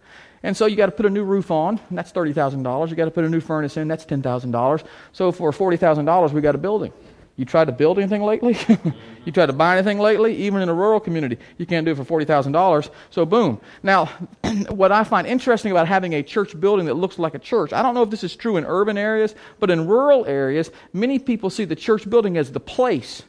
And 0.44 0.56
so 0.56 0.66
you 0.66 0.76
got 0.76 0.88
to 0.88 0.92
put 0.92 1.06
a 1.06 1.10
new 1.10 1.24
roof 1.24 1.52
on, 1.52 1.80
and 1.90 1.98
that's 1.98 2.12
$30,000. 2.12 2.90
You 2.90 2.96
got 2.96 3.06
to 3.06 3.12
put 3.12 3.26
a 3.26 3.30
new 3.30 3.40
furnace 3.40 3.78
in, 3.78 3.88
that's 3.88 4.06
$10,000. 4.06 4.84
So 5.12 5.32
for 5.32 5.52
$40,000, 5.52 6.32
we 6.32 6.42
got 6.42 6.56
a 6.56 6.60
building. 6.60 6.94
You 7.38 7.46
tried 7.46 7.66
to 7.66 7.72
build 7.72 8.00
anything 8.00 8.24
lately? 8.24 8.58
you 9.26 9.32
tried 9.32 9.46
to 9.46 9.54
buy 9.54 9.78
anything 9.78 10.00
lately? 10.00 10.36
Even 10.38 10.64
in 10.64 10.70
a 10.70 10.74
rural 10.74 11.00
community, 11.00 11.38
you 11.60 11.68
can't 11.68 11.86
do 11.86 11.92
it 11.92 11.96
for 11.98 12.04
$40,000. 12.04 12.90
So, 13.12 13.26
boom. 13.28 13.62
Now, 13.84 14.06
what 14.70 14.92
I 14.92 15.04
find 15.04 15.28
interesting 15.28 15.72
about 15.72 15.88
having 15.88 16.14
a 16.14 16.24
church 16.24 16.60
building 16.60 16.88
that 16.88 16.96
looks 16.96 17.20
like 17.20 17.36
a 17.36 17.40
church, 17.40 17.74
I 17.74 17.84
don't 17.84 17.94
know 17.94 18.02
if 18.02 18.10
this 18.10 18.24
is 18.24 18.36
true 18.36 18.58
in 18.58 18.66
urban 18.66 18.98
areas, 18.98 19.36
but 19.60 19.70
in 19.70 19.88
rural 19.88 20.26
areas, 20.26 20.72
many 20.94 21.20
people 21.20 21.52
see 21.52 21.64
the 21.64 21.76
church 21.76 22.10
building 22.10 22.38
as 22.38 22.52
the 22.52 22.60
place 22.60 23.22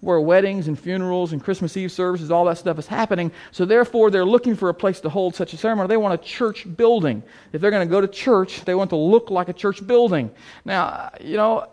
where 0.00 0.20
weddings 0.20 0.68
and 0.68 0.78
funerals 0.78 1.32
and 1.32 1.42
Christmas 1.42 1.76
Eve 1.76 1.90
services, 1.90 2.30
all 2.30 2.44
that 2.44 2.58
stuff 2.58 2.78
is 2.78 2.86
happening. 2.86 3.32
So 3.50 3.64
therefore, 3.64 4.10
they're 4.10 4.24
looking 4.24 4.54
for 4.54 4.68
a 4.68 4.74
place 4.74 5.00
to 5.00 5.08
hold 5.08 5.34
such 5.34 5.52
a 5.52 5.56
ceremony. 5.56 5.88
They 5.88 5.96
want 5.96 6.14
a 6.14 6.24
church 6.24 6.66
building. 6.76 7.22
If 7.52 7.60
they're 7.60 7.70
going 7.70 7.86
to 7.86 7.90
go 7.90 8.00
to 8.00 8.06
church, 8.06 8.64
they 8.64 8.74
want 8.74 8.90
to 8.90 8.96
look 8.96 9.30
like 9.30 9.48
a 9.48 9.52
church 9.52 9.84
building. 9.84 10.30
Now, 10.64 11.10
you 11.20 11.36
know, 11.36 11.66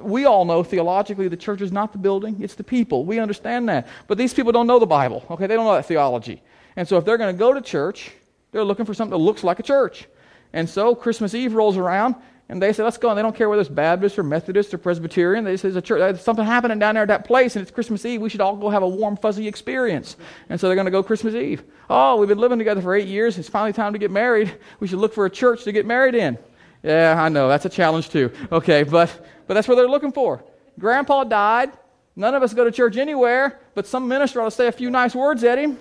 we 0.00 0.24
all 0.24 0.44
know 0.44 0.62
theologically 0.62 1.28
the 1.28 1.36
church 1.36 1.60
is 1.60 1.72
not 1.72 1.92
the 1.92 1.98
building, 1.98 2.36
it's 2.40 2.54
the 2.54 2.64
people. 2.64 3.04
We 3.04 3.18
understand 3.18 3.68
that. 3.68 3.88
But 4.06 4.18
these 4.18 4.34
people 4.34 4.52
don't 4.52 4.66
know 4.66 4.78
the 4.78 4.86
Bible, 4.86 5.24
okay? 5.30 5.46
They 5.46 5.54
don't 5.54 5.64
know 5.64 5.74
that 5.74 5.86
theology. 5.86 6.42
And 6.76 6.86
so 6.86 6.96
if 6.96 7.04
they're 7.04 7.18
going 7.18 7.34
to 7.34 7.38
go 7.38 7.52
to 7.52 7.60
church, 7.60 8.10
they're 8.50 8.64
looking 8.64 8.86
for 8.86 8.94
something 8.94 9.18
that 9.18 9.24
looks 9.24 9.44
like 9.44 9.58
a 9.58 9.62
church. 9.62 10.06
And 10.52 10.68
so 10.68 10.94
Christmas 10.94 11.34
Eve 11.34 11.54
rolls 11.54 11.76
around, 11.76 12.14
and 12.48 12.60
they 12.60 12.72
say, 12.74 12.82
let's 12.82 12.98
go. 12.98 13.08
And 13.08 13.16
they 13.16 13.22
don't 13.22 13.34
care 13.34 13.48
whether 13.48 13.62
it's 13.62 13.70
Baptist 13.70 14.18
or 14.18 14.22
Methodist 14.22 14.74
or 14.74 14.78
Presbyterian. 14.78 15.44
They 15.44 15.56
say, 15.56 15.68
there's, 15.68 15.76
a 15.76 15.80
church, 15.80 16.00
there's 16.00 16.20
something 16.20 16.44
happening 16.44 16.78
down 16.78 16.94
there 16.94 17.02
at 17.02 17.08
that 17.08 17.24
place, 17.24 17.56
and 17.56 17.62
it's 17.62 17.70
Christmas 17.70 18.04
Eve. 18.04 18.20
We 18.20 18.28
should 18.28 18.42
all 18.42 18.56
go 18.56 18.68
have 18.68 18.82
a 18.82 18.88
warm, 18.88 19.16
fuzzy 19.16 19.48
experience. 19.48 20.16
And 20.50 20.60
so 20.60 20.66
they're 20.66 20.76
going 20.76 20.84
to 20.84 20.90
go 20.90 21.02
Christmas 21.02 21.34
Eve. 21.34 21.62
Oh, 21.88 22.16
we've 22.16 22.28
been 22.28 22.38
living 22.38 22.58
together 22.58 22.82
for 22.82 22.94
eight 22.94 23.08
years. 23.08 23.38
It's 23.38 23.48
finally 23.48 23.72
time 23.72 23.94
to 23.94 23.98
get 23.98 24.10
married. 24.10 24.54
We 24.80 24.88
should 24.88 24.98
look 24.98 25.14
for 25.14 25.24
a 25.24 25.30
church 25.30 25.64
to 25.64 25.72
get 25.72 25.86
married 25.86 26.14
in. 26.14 26.36
Yeah, 26.82 27.14
I 27.16 27.30
know. 27.30 27.48
That's 27.48 27.64
a 27.64 27.70
challenge, 27.70 28.10
too. 28.10 28.30
Okay, 28.50 28.82
but, 28.82 29.24
but 29.52 29.56
that's 29.56 29.68
what 29.68 29.74
they're 29.74 29.86
looking 29.86 30.12
for. 30.12 30.42
Grandpa 30.78 31.24
died. 31.24 31.72
None 32.16 32.34
of 32.34 32.42
us 32.42 32.54
go 32.54 32.64
to 32.64 32.72
church 32.72 32.96
anywhere, 32.96 33.60
but 33.74 33.86
some 33.86 34.08
minister 34.08 34.40
ought 34.40 34.46
to 34.46 34.50
say 34.50 34.66
a 34.66 34.72
few 34.72 34.88
nice 34.88 35.14
words 35.14 35.44
at 35.44 35.58
him. 35.58 35.76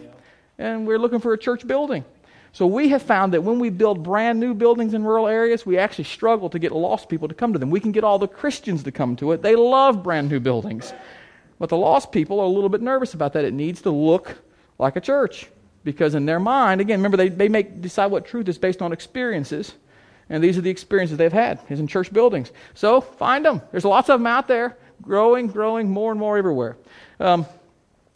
And 0.58 0.86
we're 0.86 1.00
looking 1.00 1.22
for 1.22 1.32
a 1.32 1.38
church 1.38 1.66
building. 1.66 2.04
So 2.52 2.68
we 2.68 2.90
have 2.90 3.02
found 3.02 3.34
that 3.34 3.44
when 3.44 3.60
we 3.60 3.70
build 3.70 4.04
brand 4.04 4.42
new 4.42 4.54
buildings 4.54 4.94
in 4.94 5.06
rural 5.06 5.26
areas, 5.26 5.66
we 5.66 5.78
actually 5.78 6.04
struggle 6.04 6.50
to 6.50 6.60
get 6.60 6.74
lost 6.74 7.08
people 7.08 7.30
to 7.30 7.34
come 7.34 7.54
to 7.54 7.60
them. 7.60 7.70
We 7.70 7.80
can 7.80 7.94
get 7.94 8.04
all 8.04 8.20
the 8.20 8.28
Christians 8.28 8.84
to 8.84 8.92
come 8.92 9.16
to 9.16 9.32
it. 9.32 9.42
They 9.42 9.56
love 9.56 10.04
brand 10.04 10.30
new 10.30 10.42
buildings. 10.42 10.94
But 11.58 11.70
the 11.70 11.78
lost 11.78 12.12
people 12.12 12.42
are 12.42 12.46
a 12.46 12.50
little 12.50 12.68
bit 12.68 12.82
nervous 12.82 13.14
about 13.14 13.32
that. 13.32 13.46
It 13.46 13.54
needs 13.54 13.84
to 13.84 13.90
look 13.90 14.36
like 14.80 14.98
a 14.98 15.02
church. 15.02 15.48
Because 15.86 16.14
in 16.14 16.26
their 16.26 16.42
mind, 16.42 16.82
again, 16.82 17.00
remember, 17.00 17.16
they, 17.16 17.30
they 17.30 17.48
make, 17.48 17.80
decide 17.80 18.12
what 18.12 18.26
truth 18.26 18.50
is 18.50 18.58
based 18.58 18.82
on 18.82 18.92
experiences. 18.92 19.76
And 20.32 20.42
these 20.42 20.58
are 20.58 20.62
the 20.62 20.70
experiences 20.70 21.18
they've 21.18 21.32
had, 21.32 21.60
is 21.70 21.82
in 21.82 21.88
church 21.88 22.12
buildings. 22.12 22.54
So 22.74 23.02
find 23.02 23.44
them. 23.44 23.62
There's 23.72 23.84
lots 23.84 24.10
of 24.10 24.22
them 24.22 24.28
out 24.28 24.48
there, 24.48 24.78
growing, 25.02 25.48
growing 25.48 25.90
more 25.90 26.10
and 26.10 26.20
more 26.20 26.38
everywhere. 26.38 26.78
Um, 27.20 27.46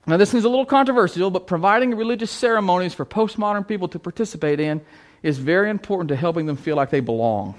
now, 0.08 0.16
this 0.16 0.34
is 0.34 0.46
a 0.46 0.50
little 0.50 0.66
controversial, 0.66 1.30
but 1.30 1.46
providing 1.46 1.94
religious 1.94 2.32
ceremonies 2.32 2.94
for 2.94 3.06
postmodern 3.06 3.68
people 3.68 3.90
to 3.90 4.00
participate 4.00 4.62
in 4.62 4.80
is 5.24 5.38
very 5.40 5.70
important 5.70 6.08
to 6.08 6.16
helping 6.16 6.46
them 6.46 6.56
feel 6.56 6.78
like 6.78 6.90
they 6.90 7.02
belong. 7.02 7.54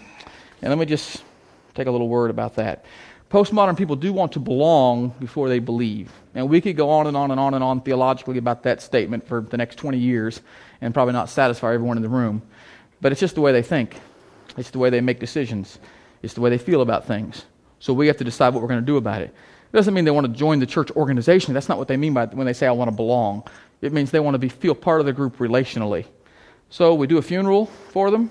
And 0.63 0.71
let 0.71 0.79
me 0.79 0.87
just 0.87 1.23
take 1.75 1.87
a 1.87 1.91
little 1.91 2.09
word 2.09 2.31
about 2.31 2.55
that. 2.55 2.87
Postmodern 3.31 3.77
people 3.77 3.97
do 3.97 4.11
want 4.11 4.33
to 4.33 4.39
belong 4.39 5.13
before 5.21 5.51
they 5.51 5.59
believe. 5.59 6.11
And 6.35 6.49
we 6.49 6.63
could 6.63 6.77
go 6.77 6.89
on 6.89 7.07
and 7.07 7.17
on 7.17 7.31
and 7.31 7.39
on 7.39 7.53
and 7.53 7.63
on 7.63 7.83
theologically 7.83 8.39
about 8.39 8.63
that 8.63 8.81
statement 8.81 9.27
for 9.29 9.43
the 9.43 9.59
next 9.59 9.77
20 9.77 9.99
years 9.99 10.41
and 10.81 10.95
probably 10.95 11.13
not 11.13 11.29
satisfy 11.29 11.75
everyone 11.75 11.99
in 11.99 12.03
the 12.03 12.09
room. 12.09 12.41
But 13.03 13.13
it's 13.13 13.21
just 13.21 13.35
the 13.35 13.43
way 13.43 13.53
they 13.53 13.63
think, 13.63 13.97
it's 14.57 14.71
the 14.71 14.79
way 14.79 14.91
they 14.91 15.01
make 15.01 15.21
decisions, 15.21 15.79
it's 16.23 16.35
the 16.35 16.41
way 16.41 16.51
they 16.51 16.59
feel 16.59 16.81
about 16.81 17.07
things. 17.07 17.45
So 17.79 17.93
we 17.93 18.07
have 18.07 18.17
to 18.17 18.25
decide 18.25 18.55
what 18.55 18.63
we're 18.63 18.69
going 18.69 18.81
to 18.81 18.87
do 18.87 18.97
about 18.97 19.23
it. 19.23 19.35
It 19.73 19.77
doesn't 19.77 19.93
mean 19.93 20.05
they 20.05 20.11
want 20.11 20.27
to 20.27 20.33
join 20.33 20.59
the 20.61 20.67
church 20.67 20.91
organization. 20.93 21.53
That's 21.53 21.69
not 21.69 21.79
what 21.79 21.89
they 21.89 21.97
mean 21.97 22.15
by 22.15 22.27
when 22.27 22.47
they 22.47 22.53
say, 22.53 22.67
I 22.67 22.73
want 22.73 22.91
to 22.91 22.97
belong. 22.97 23.45
It 23.83 23.93
means 23.93 24.11
they 24.11 24.21
want 24.21 24.35
to 24.35 24.39
be, 24.39 24.49
feel 24.49 24.75
part 24.75 25.01
of 25.01 25.07
the 25.07 25.13
group 25.13 25.37
relationally. 25.39 26.07
So 26.71 26.95
we 26.95 27.07
do 27.07 27.19
a 27.19 27.23
funeral 27.23 27.67
for 27.67 28.11
them. 28.11 28.31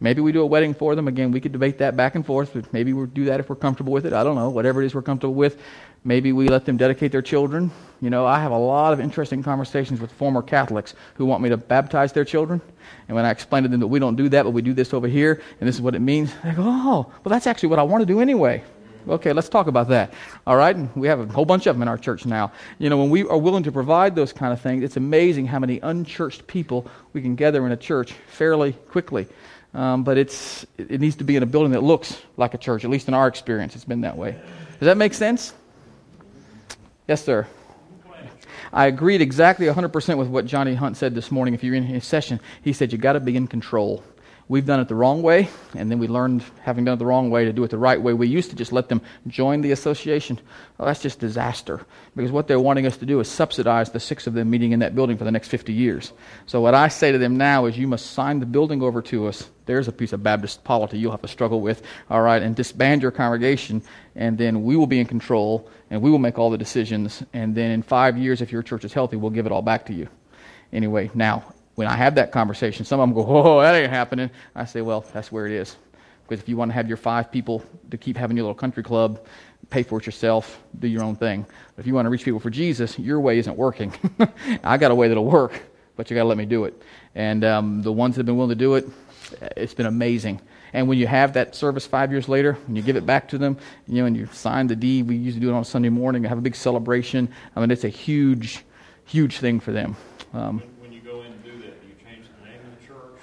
Maybe 0.00 0.20
we 0.20 0.32
do 0.32 0.42
a 0.42 0.46
wedding 0.46 0.74
for 0.74 0.94
them. 0.94 1.08
Again, 1.08 1.32
we 1.32 1.40
could 1.40 1.52
debate 1.52 1.78
that 1.78 1.96
back 1.96 2.14
and 2.14 2.24
forth, 2.24 2.52
but 2.54 2.72
maybe 2.72 2.92
we'll 2.92 3.06
do 3.06 3.24
that 3.26 3.40
if 3.40 3.48
we're 3.48 3.56
comfortable 3.56 3.92
with 3.92 4.06
it. 4.06 4.12
I 4.12 4.22
don't 4.22 4.36
know. 4.36 4.48
Whatever 4.48 4.82
it 4.82 4.86
is 4.86 4.94
we're 4.94 5.02
comfortable 5.02 5.34
with. 5.34 5.60
Maybe 6.04 6.32
we 6.32 6.48
let 6.48 6.64
them 6.64 6.76
dedicate 6.76 7.12
their 7.12 7.22
children. 7.22 7.70
You 8.00 8.10
know, 8.10 8.24
I 8.24 8.40
have 8.40 8.52
a 8.52 8.58
lot 8.58 8.92
of 8.92 9.00
interesting 9.00 9.42
conversations 9.42 10.00
with 10.00 10.12
former 10.12 10.40
Catholics 10.40 10.94
who 11.14 11.26
want 11.26 11.42
me 11.42 11.48
to 11.48 11.56
baptize 11.56 12.12
their 12.12 12.24
children. 12.24 12.60
And 13.08 13.16
when 13.16 13.24
I 13.24 13.30
explain 13.30 13.64
to 13.64 13.68
them 13.68 13.80
that 13.80 13.88
we 13.88 13.98
don't 13.98 14.16
do 14.16 14.28
that, 14.28 14.44
but 14.44 14.50
we 14.50 14.62
do 14.62 14.72
this 14.72 14.94
over 14.94 15.08
here, 15.08 15.42
and 15.60 15.68
this 15.68 15.74
is 15.74 15.82
what 15.82 15.94
it 15.94 16.00
means, 16.00 16.32
they 16.44 16.52
go, 16.52 16.62
oh, 16.64 17.12
well, 17.24 17.30
that's 17.30 17.46
actually 17.46 17.70
what 17.70 17.78
I 17.78 17.82
want 17.82 18.02
to 18.02 18.06
do 18.06 18.20
anyway. 18.20 18.62
Okay, 19.08 19.32
let's 19.32 19.48
talk 19.48 19.68
about 19.68 19.88
that. 19.88 20.12
All 20.46 20.56
right, 20.56 20.76
we 20.96 21.08
have 21.08 21.20
a 21.20 21.26
whole 21.26 21.46
bunch 21.46 21.66
of 21.66 21.74
them 21.74 21.82
in 21.82 21.88
our 21.88 21.96
church 21.96 22.26
now. 22.26 22.52
You 22.78 22.90
know, 22.90 22.98
when 22.98 23.10
we 23.10 23.24
are 23.24 23.38
willing 23.38 23.62
to 23.62 23.72
provide 23.72 24.14
those 24.14 24.32
kind 24.32 24.52
of 24.52 24.60
things, 24.60 24.84
it's 24.84 24.96
amazing 24.96 25.46
how 25.46 25.58
many 25.58 25.80
unchurched 25.80 26.46
people 26.46 26.86
we 27.12 27.22
can 27.22 27.34
gather 27.34 27.64
in 27.64 27.72
a 27.72 27.76
church 27.76 28.12
fairly 28.28 28.72
quickly. 28.72 29.26
Um, 29.74 30.04
but 30.04 30.18
it's 30.18 30.66
it 30.76 31.00
needs 31.00 31.16
to 31.16 31.24
be 31.24 31.36
in 31.36 31.42
a 31.42 31.46
building 31.46 31.72
that 31.72 31.82
looks 31.82 32.20
like 32.36 32.54
a 32.54 32.58
church. 32.58 32.84
At 32.84 32.90
least 32.90 33.08
in 33.08 33.14
our 33.14 33.28
experience, 33.28 33.74
it's 33.74 33.84
been 33.84 34.02
that 34.02 34.16
way. 34.16 34.32
Does 34.32 34.86
that 34.86 34.96
make 34.96 35.14
sense? 35.14 35.54
Yes, 37.08 37.24
sir. 37.24 37.46
I 38.70 38.86
agreed 38.86 39.22
exactly 39.22 39.66
100% 39.66 40.18
with 40.18 40.28
what 40.28 40.44
Johnny 40.44 40.74
Hunt 40.74 40.98
said 40.98 41.14
this 41.14 41.30
morning. 41.30 41.54
If 41.54 41.64
you're 41.64 41.74
in 41.74 41.84
his 41.84 42.04
session, 42.04 42.38
he 42.62 42.74
said 42.74 42.92
you 42.92 42.98
got 42.98 43.14
to 43.14 43.20
be 43.20 43.34
in 43.34 43.46
control 43.46 44.04
we've 44.48 44.64
done 44.64 44.80
it 44.80 44.88
the 44.88 44.94
wrong 44.94 45.22
way, 45.22 45.48
and 45.74 45.90
then 45.90 45.98
we 45.98 46.08
learned, 46.08 46.42
having 46.62 46.84
done 46.84 46.94
it 46.94 46.98
the 46.98 47.06
wrong 47.06 47.30
way, 47.30 47.44
to 47.44 47.52
do 47.52 47.62
it 47.64 47.70
the 47.70 47.78
right 47.78 48.00
way. 48.00 48.12
We 48.14 48.28
used 48.28 48.50
to 48.50 48.56
just 48.56 48.72
let 48.72 48.88
them 48.88 49.02
join 49.26 49.60
the 49.60 49.72
association. 49.72 50.40
Well, 50.76 50.86
that's 50.86 51.02
just 51.02 51.20
disaster 51.20 51.84
because 52.16 52.32
what 52.32 52.48
they're 52.48 52.60
wanting 52.60 52.86
us 52.86 52.96
to 52.98 53.06
do 53.06 53.20
is 53.20 53.28
subsidize 53.28 53.90
the 53.90 54.00
six 54.00 54.26
of 54.26 54.34
them 54.34 54.50
meeting 54.50 54.72
in 54.72 54.80
that 54.80 54.94
building 54.94 55.18
for 55.18 55.24
the 55.24 55.30
next 55.30 55.48
50 55.48 55.72
years. 55.72 56.12
So, 56.46 56.60
what 56.60 56.74
I 56.74 56.88
say 56.88 57.12
to 57.12 57.18
them 57.18 57.36
now 57.36 57.66
is, 57.66 57.76
you 57.76 57.86
must 57.86 58.12
sign 58.12 58.40
the 58.40 58.46
building 58.46 58.82
over 58.82 59.02
to 59.02 59.26
us. 59.26 59.48
There's 59.66 59.88
a 59.88 59.92
piece 59.92 60.14
of 60.14 60.22
Baptist 60.22 60.64
polity 60.64 60.98
you'll 60.98 61.10
have 61.10 61.22
to 61.22 61.28
struggle 61.28 61.60
with, 61.60 61.82
all 62.08 62.22
right, 62.22 62.42
and 62.42 62.56
disband 62.56 63.02
your 63.02 63.10
congregation, 63.10 63.82
and 64.16 64.38
then 64.38 64.62
we 64.62 64.76
will 64.76 64.86
be 64.86 64.98
in 64.98 65.06
control, 65.06 65.68
and 65.90 66.00
we 66.00 66.10
will 66.10 66.18
make 66.18 66.38
all 66.38 66.50
the 66.50 66.58
decisions, 66.58 67.22
and 67.34 67.54
then 67.54 67.70
in 67.70 67.82
five 67.82 68.16
years, 68.16 68.40
if 68.40 68.50
your 68.50 68.62
church 68.62 68.84
is 68.84 68.94
healthy, 68.94 69.16
we'll 69.16 69.30
give 69.30 69.44
it 69.44 69.52
all 69.52 69.62
back 69.62 69.86
to 69.86 69.92
you. 69.92 70.08
Anyway, 70.72 71.10
now, 71.14 71.44
when 71.78 71.86
I 71.86 71.94
have 71.94 72.16
that 72.16 72.32
conversation, 72.32 72.84
some 72.84 72.98
of 72.98 73.08
them 73.08 73.14
go, 73.14 73.24
oh, 73.24 73.60
that 73.60 73.72
ain't 73.72 73.92
happening. 73.92 74.30
I 74.52 74.64
say, 74.64 74.80
well, 74.80 75.04
that's 75.12 75.30
where 75.30 75.46
it 75.46 75.52
is. 75.52 75.76
Because 76.26 76.42
if 76.42 76.48
you 76.48 76.56
want 76.56 76.70
to 76.70 76.74
have 76.74 76.88
your 76.88 76.96
five 76.96 77.30
people 77.30 77.62
to 77.92 77.96
keep 77.96 78.16
having 78.16 78.36
your 78.36 78.46
little 78.46 78.56
country 78.56 78.82
club, 78.82 79.24
pay 79.70 79.84
for 79.84 80.00
it 80.00 80.04
yourself, 80.04 80.60
do 80.76 80.88
your 80.88 81.04
own 81.04 81.14
thing. 81.14 81.46
But 81.76 81.82
if 81.82 81.86
you 81.86 81.94
want 81.94 82.06
to 82.06 82.10
reach 82.10 82.24
people 82.24 82.40
for 82.40 82.50
Jesus, 82.50 82.98
your 82.98 83.20
way 83.20 83.38
isn't 83.38 83.56
working. 83.56 83.92
I 84.64 84.76
got 84.76 84.90
a 84.90 84.94
way 84.96 85.06
that'll 85.06 85.24
work, 85.24 85.62
but 85.94 86.10
you 86.10 86.16
got 86.16 86.24
to 86.24 86.28
let 86.28 86.36
me 86.36 86.46
do 86.46 86.64
it. 86.64 86.82
And 87.14 87.44
um, 87.44 87.82
the 87.82 87.92
ones 87.92 88.16
that 88.16 88.22
have 88.22 88.26
been 88.26 88.36
willing 88.36 88.50
to 88.50 88.56
do 88.56 88.74
it, 88.74 88.88
it's 89.56 89.74
been 89.74 89.86
amazing. 89.86 90.40
And 90.72 90.88
when 90.88 90.98
you 90.98 91.06
have 91.06 91.34
that 91.34 91.54
service 91.54 91.86
five 91.86 92.10
years 92.10 92.28
later, 92.28 92.58
and 92.66 92.76
you 92.76 92.82
give 92.82 92.96
it 92.96 93.06
back 93.06 93.28
to 93.28 93.38
them, 93.38 93.56
you 93.86 94.00
know, 94.00 94.06
and 94.06 94.16
you 94.16 94.26
sign 94.32 94.66
the 94.66 94.74
deed, 94.74 95.06
we 95.06 95.14
usually 95.14 95.42
do 95.42 95.48
it 95.48 95.54
on 95.54 95.64
Sunday 95.64 95.90
morning, 95.90 96.24
have 96.24 96.38
a 96.38 96.40
big 96.40 96.56
celebration. 96.56 97.28
I 97.54 97.60
mean, 97.60 97.70
it's 97.70 97.84
a 97.84 97.88
huge, 97.88 98.64
huge 99.04 99.38
thing 99.38 99.60
for 99.60 99.70
them. 99.70 99.96
Um, 100.34 100.60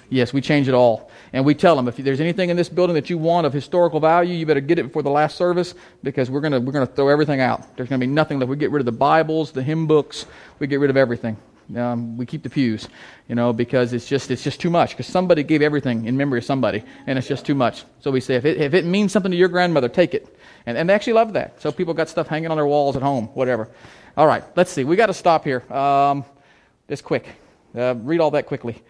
Yes, 0.08 0.32
we 0.32 0.40
change 0.40 0.68
it 0.68 0.74
all. 0.74 1.10
And 1.32 1.44
we 1.44 1.54
tell 1.54 1.74
them 1.74 1.88
if 1.88 1.96
there's 1.96 2.20
anything 2.20 2.50
in 2.50 2.56
this 2.56 2.68
building 2.68 2.94
that 2.94 3.10
you 3.10 3.18
want 3.18 3.46
of 3.46 3.52
historical 3.52 4.00
value, 4.00 4.34
you 4.34 4.46
better 4.46 4.60
get 4.60 4.78
it 4.78 4.84
before 4.84 5.02
the 5.02 5.10
last 5.10 5.36
service 5.36 5.74
because 6.02 6.30
we're 6.30 6.40
going 6.40 6.64
we're 6.64 6.72
gonna 6.72 6.86
throw 6.86 7.08
everything 7.08 7.40
out. 7.40 7.76
There's 7.76 7.88
going 7.88 8.00
to 8.00 8.06
be 8.06 8.12
nothing 8.12 8.38
left. 8.38 8.48
We 8.48 8.56
get 8.56 8.70
rid 8.70 8.80
of 8.80 8.86
the 8.86 8.92
Bibles, 8.92 9.52
the 9.52 9.62
hymn 9.62 9.86
books, 9.86 10.26
we 10.58 10.66
get 10.66 10.80
rid 10.80 10.90
of 10.90 10.96
everything. 10.96 11.36
Um, 11.74 12.16
we 12.16 12.26
keep 12.26 12.44
the 12.44 12.50
pews, 12.50 12.88
you 13.26 13.34
know, 13.34 13.52
because 13.52 13.92
it's 13.92 14.06
just 14.06 14.30
it's 14.30 14.44
just 14.44 14.60
too 14.60 14.70
much. 14.70 14.90
Because 14.90 15.06
somebody 15.06 15.42
gave 15.42 15.62
everything 15.62 16.04
in 16.04 16.16
memory 16.16 16.38
of 16.38 16.44
somebody, 16.44 16.84
and 17.08 17.18
it's 17.18 17.26
just 17.26 17.44
too 17.44 17.56
much. 17.56 17.84
So 18.00 18.12
we 18.12 18.20
say, 18.20 18.36
if 18.36 18.44
it, 18.44 18.60
if 18.60 18.72
it 18.72 18.84
means 18.84 19.10
something 19.10 19.32
to 19.32 19.36
your 19.36 19.48
grandmother, 19.48 19.88
take 19.88 20.14
it. 20.14 20.38
And, 20.66 20.78
and 20.78 20.88
they 20.88 20.94
actually 20.94 21.14
love 21.14 21.32
that. 21.32 21.60
So 21.60 21.72
people 21.72 21.92
got 21.92 22.08
stuff 22.08 22.28
hanging 22.28 22.52
on 22.52 22.56
their 22.56 22.66
walls 22.66 22.96
at 22.96 23.02
home, 23.02 23.26
whatever. 23.34 23.68
All 24.16 24.28
right, 24.28 24.44
let's 24.54 24.70
see. 24.70 24.84
We 24.84 24.94
got 24.94 25.06
to 25.06 25.14
stop 25.14 25.44
here. 25.44 25.60
Um, 25.72 26.24
just 26.88 27.02
quick. 27.02 27.26
Uh, 27.76 27.94
read 27.96 28.20
all 28.20 28.30
that 28.30 28.46
quickly. 28.46 28.80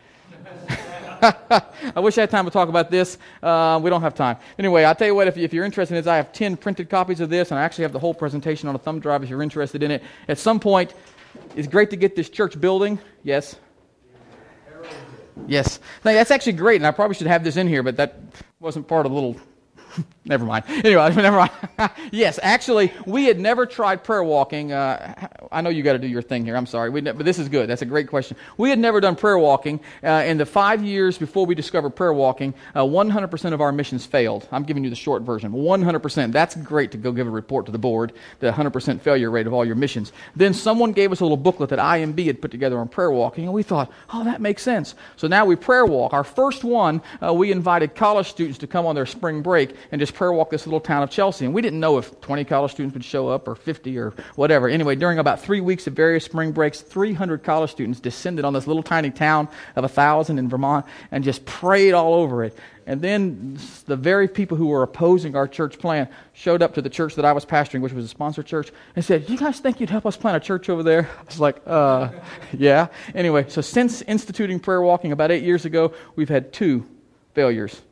I 1.97 2.01
wish 2.01 2.19
I 2.19 2.23
had 2.23 2.31
time 2.31 2.45
to 2.45 2.51
talk 2.51 2.69
about 2.69 2.91
this. 2.91 3.19
Uh, 3.43 3.81
we 3.83 3.91
don't 3.91 4.03
have 4.03 4.15
time. 4.15 4.37
Anyway, 4.59 4.85
I'll 4.85 4.95
tell 4.95 5.09
you 5.09 5.15
what, 5.15 5.29
if, 5.29 5.37
if 5.37 5.53
you're 5.53 5.65
interested 5.65 5.95
in 5.95 6.03
this, 6.03 6.07
I 6.07 6.17
have 6.17 6.33
10 6.33 6.57
printed 6.57 6.89
copies 6.89 7.21
of 7.21 7.31
this, 7.31 7.51
and 7.51 7.59
I 7.59 7.63
actually 7.63 7.83
have 7.83 7.93
the 7.93 7.99
whole 7.99 8.15
presentation 8.15 8.69
on 8.69 8.75
a 8.75 8.79
thumb 8.79 9.01
drive 9.01 9.23
if 9.23 9.31
you're 9.31 9.43
interested 9.43 9.83
in 9.83 9.91
it. 9.91 10.03
At 10.29 10.39
some 10.39 10.61
point, 10.61 10.95
it's 11.55 11.69
great 11.69 11.91
to 11.91 11.97
get 11.97 12.17
this 12.17 12.29
church 12.29 12.61
building. 12.61 12.99
Yes? 13.23 13.57
Yes. 15.47 15.81
Now, 16.05 16.13
that's 16.13 16.31
actually 16.31 16.55
great, 16.55 16.77
and 16.77 16.87
I 16.87 16.91
probably 16.91 17.15
should 17.15 17.27
have 17.27 17.45
this 17.45 17.57
in 17.57 17.69
here, 17.69 17.83
but 17.83 17.97
that 17.97 18.21
wasn't 18.61 18.89
part 18.89 19.07
of 19.07 19.13
the 19.13 19.15
little 19.15 19.37
Never 20.29 20.45
mind. 20.45 20.65
Anyway, 20.69 21.15
never 21.15 21.37
mind. 21.37 21.51
yes, 22.11 22.41
actually, 22.43 22.93
we 23.07 23.27
had 23.27 23.39
never 23.39 23.65
tried 23.65 24.03
prayer 24.03 24.25
walking. 24.25 24.73
Uh, 24.73 25.29
I 25.53 25.61
know 25.61 25.71
you 25.71 25.85
got 25.85 25.93
to 25.93 26.01
do 26.01 26.09
your 26.09 26.23
thing 26.23 26.45
here. 26.45 26.57
I'm 26.57 26.67
sorry, 26.67 26.91
ne- 27.01 27.13
but 27.13 27.25
this 27.25 27.39
is 27.39 27.49
good. 27.49 27.69
That's 27.69 27.83
a 27.83 27.87
great 27.87 28.09
question. 28.09 28.37
We 28.57 28.71
had 28.71 28.79
never 28.81 29.01
done 29.01 29.15
prayer 29.15 29.39
walking. 29.39 29.79
Uh, 30.03 30.25
in 30.27 30.37
the 30.39 30.47
five 30.47 30.83
years 30.83 31.17
before 31.17 31.47
we 31.47 31.55
discovered 31.55 31.91
prayer 31.91 32.13
walking, 32.13 32.55
uh, 32.75 32.83
100% 32.83 33.53
of 33.53 33.61
our 33.61 33.71
missions 33.71 34.05
failed. 34.05 34.49
I'm 34.51 34.65
giving 34.65 34.83
you 34.83 34.91
the 34.91 34.97
short 34.97 35.23
version. 35.23 35.53
100%. 35.53 36.33
That's 36.33 36.57
great 36.57 36.91
to 36.91 36.99
go 36.99 37.13
give 37.13 37.29
a 37.29 37.31
report 37.31 37.67
to 37.67 37.73
the 37.73 37.79
board. 37.79 38.13
The 38.41 38.51
100% 38.51 39.01
failure 39.01 39.31
rate 39.31 39.47
of 39.47 39.53
all 39.53 39.65
your 39.65 39.77
missions. 39.77 40.13
Then 40.35 40.55
someone 40.55 40.91
gave 40.91 41.13
us 41.13 41.21
a 41.21 41.25
little 41.25 41.37
booklet 41.37 41.71
that 41.71 41.79
IMB 41.79 42.27
had 42.27 42.43
put 42.43 42.51
together 42.51 42.79
on 42.79 42.89
prayer 42.89 43.13
walking, 43.13 43.45
and 43.45 43.53
we 43.53 43.63
thought, 43.63 43.93
oh, 44.13 44.25
that 44.25 44.41
makes 44.41 44.63
sense. 44.63 44.97
So 45.17 45.29
now 45.29 45.45
we 45.45 45.55
prayer 45.55 45.87
walk. 45.87 46.13
Our 46.13 46.25
first 46.25 46.65
one, 46.65 47.01
uh, 47.23 47.33
we 47.33 47.53
invited 47.53 47.95
college 47.95 48.29
students 48.29 48.59
to 48.59 48.67
come 48.67 48.87
on 48.87 48.97
their 48.97 49.07
spring 49.07 49.43
break 49.43 49.77
and 49.93 50.01
just 50.01 50.15
prayer 50.15 50.33
walk 50.33 50.51
this 50.51 50.67
little 50.67 50.81
town 50.81 51.03
of 51.03 51.11
Chelsea. 51.11 51.45
And 51.45 51.55
we 51.55 51.63
didn't 51.63 51.81
know 51.81 51.99
if 51.99 52.21
20 52.21 52.45
college 52.45 52.73
students 52.73 52.95
would 52.95 53.05
show 53.05 53.29
up 53.29 53.49
or 53.49 53.55
50 53.55 53.99
or 53.99 54.15
whatever. 54.35 54.69
Anyway, 54.69 54.97
during 54.97 55.19
about 55.19 55.41
three 55.41 55.61
weeks 55.61 55.87
of 55.87 55.95
various 55.95 56.25
spring 56.25 56.53
breaks, 56.53 56.81
300 56.81 57.43
college 57.43 57.71
students 57.71 58.01
descended 58.01 58.45
on 58.45 58.53
this 58.53 58.67
little 58.67 58.83
tiny 58.83 59.11
town 59.11 59.49
of 59.77 59.85
a 59.85 59.89
1,000 59.89 60.39
in 60.39 60.49
Vermont 60.49 60.87
and 61.11 61.25
just 61.25 61.45
prayed 61.45 61.93
all 61.93 62.15
over 62.15 62.45
it. 62.45 62.57
And 62.89 63.03
then 63.03 63.59
the 63.87 63.97
very 63.97 64.29
people 64.29 64.57
who 64.57 64.69
were 64.69 64.85
opposing 64.85 65.35
our 65.35 65.49
church 65.49 65.79
plan 65.79 66.09
showed 66.33 66.63
up 66.63 66.75
to 66.75 66.83
the 66.83 66.89
church 66.89 67.17
that 67.17 67.25
I 67.25 67.33
was 67.33 67.45
pastoring, 67.45 67.81
which 67.81 67.93
was 67.93 68.05
a 68.05 68.09
sponsor 68.09 68.45
church, 68.45 68.71
and 68.95 69.05
said, 69.05 69.29
You 69.29 69.37
guys 69.37 69.59
think 69.59 69.81
you'd 69.81 69.91
help 69.91 70.07
us 70.07 70.17
plant 70.17 70.37
a 70.37 70.41
church 70.41 70.69
over 70.69 70.85
there? 70.85 71.11
I 71.19 71.25
was 71.25 71.41
like, 71.41 71.61
uh, 71.67 72.11
yeah. 72.53 72.87
Anyway, 73.13 73.47
so 73.49 73.61
since 73.61 74.03
instituting 74.03 74.61
prayer 74.61 74.81
walking 74.81 75.11
about 75.11 75.33
eight 75.33 75.43
years 75.43 75.65
ago, 75.65 75.95
we've 76.15 76.29
had 76.29 76.53
two 76.53 76.87
failures 77.35 77.83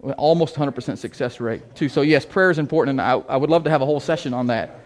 almost 0.00 0.54
100% 0.54 0.98
success 0.98 1.40
rate 1.40 1.74
too. 1.74 1.88
So 1.88 2.02
yes, 2.02 2.24
prayer 2.24 2.50
is 2.50 2.58
important, 2.58 3.00
and 3.00 3.00
I, 3.00 3.14
I, 3.28 3.36
would 3.36 3.50
love 3.50 3.64
to 3.64 3.70
have 3.70 3.82
a 3.82 3.86
whole 3.86 4.00
session 4.00 4.32
on 4.32 4.46
that. 4.48 4.80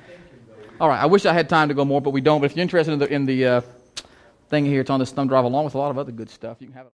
All 0.81 0.89
right, 0.89 1.01
I 1.01 1.07
wish 1.07 1.27
I 1.27 1.33
had 1.33 1.49
time 1.49 1.69
to 1.69 1.75
go 1.75 1.85
more, 1.85 2.01
but 2.01 2.11
we 2.11 2.21
don't. 2.21 2.41
But 2.41 2.51
if 2.51 2.57
you're 2.57 2.63
interested 2.63 2.93
in 2.93 2.99
the, 2.99 3.13
in 3.13 3.27
the 3.27 3.47
uh, 3.47 3.61
thing 4.49 4.65
here, 4.65 4.81
it's 4.81 4.91
on 4.91 5.01
this 5.01 5.13
thumb 5.13 5.29
drive 5.29 5.45
along 5.45 5.65
with 5.67 5.75
a 5.75 5.79
lot 5.79 5.91
of 5.91 5.99
other 5.99 6.13
good 6.13 6.31
stuff. 6.31 6.57
You 6.61 6.67
can 6.67 6.75
have 6.75 6.87
it. 6.87 6.91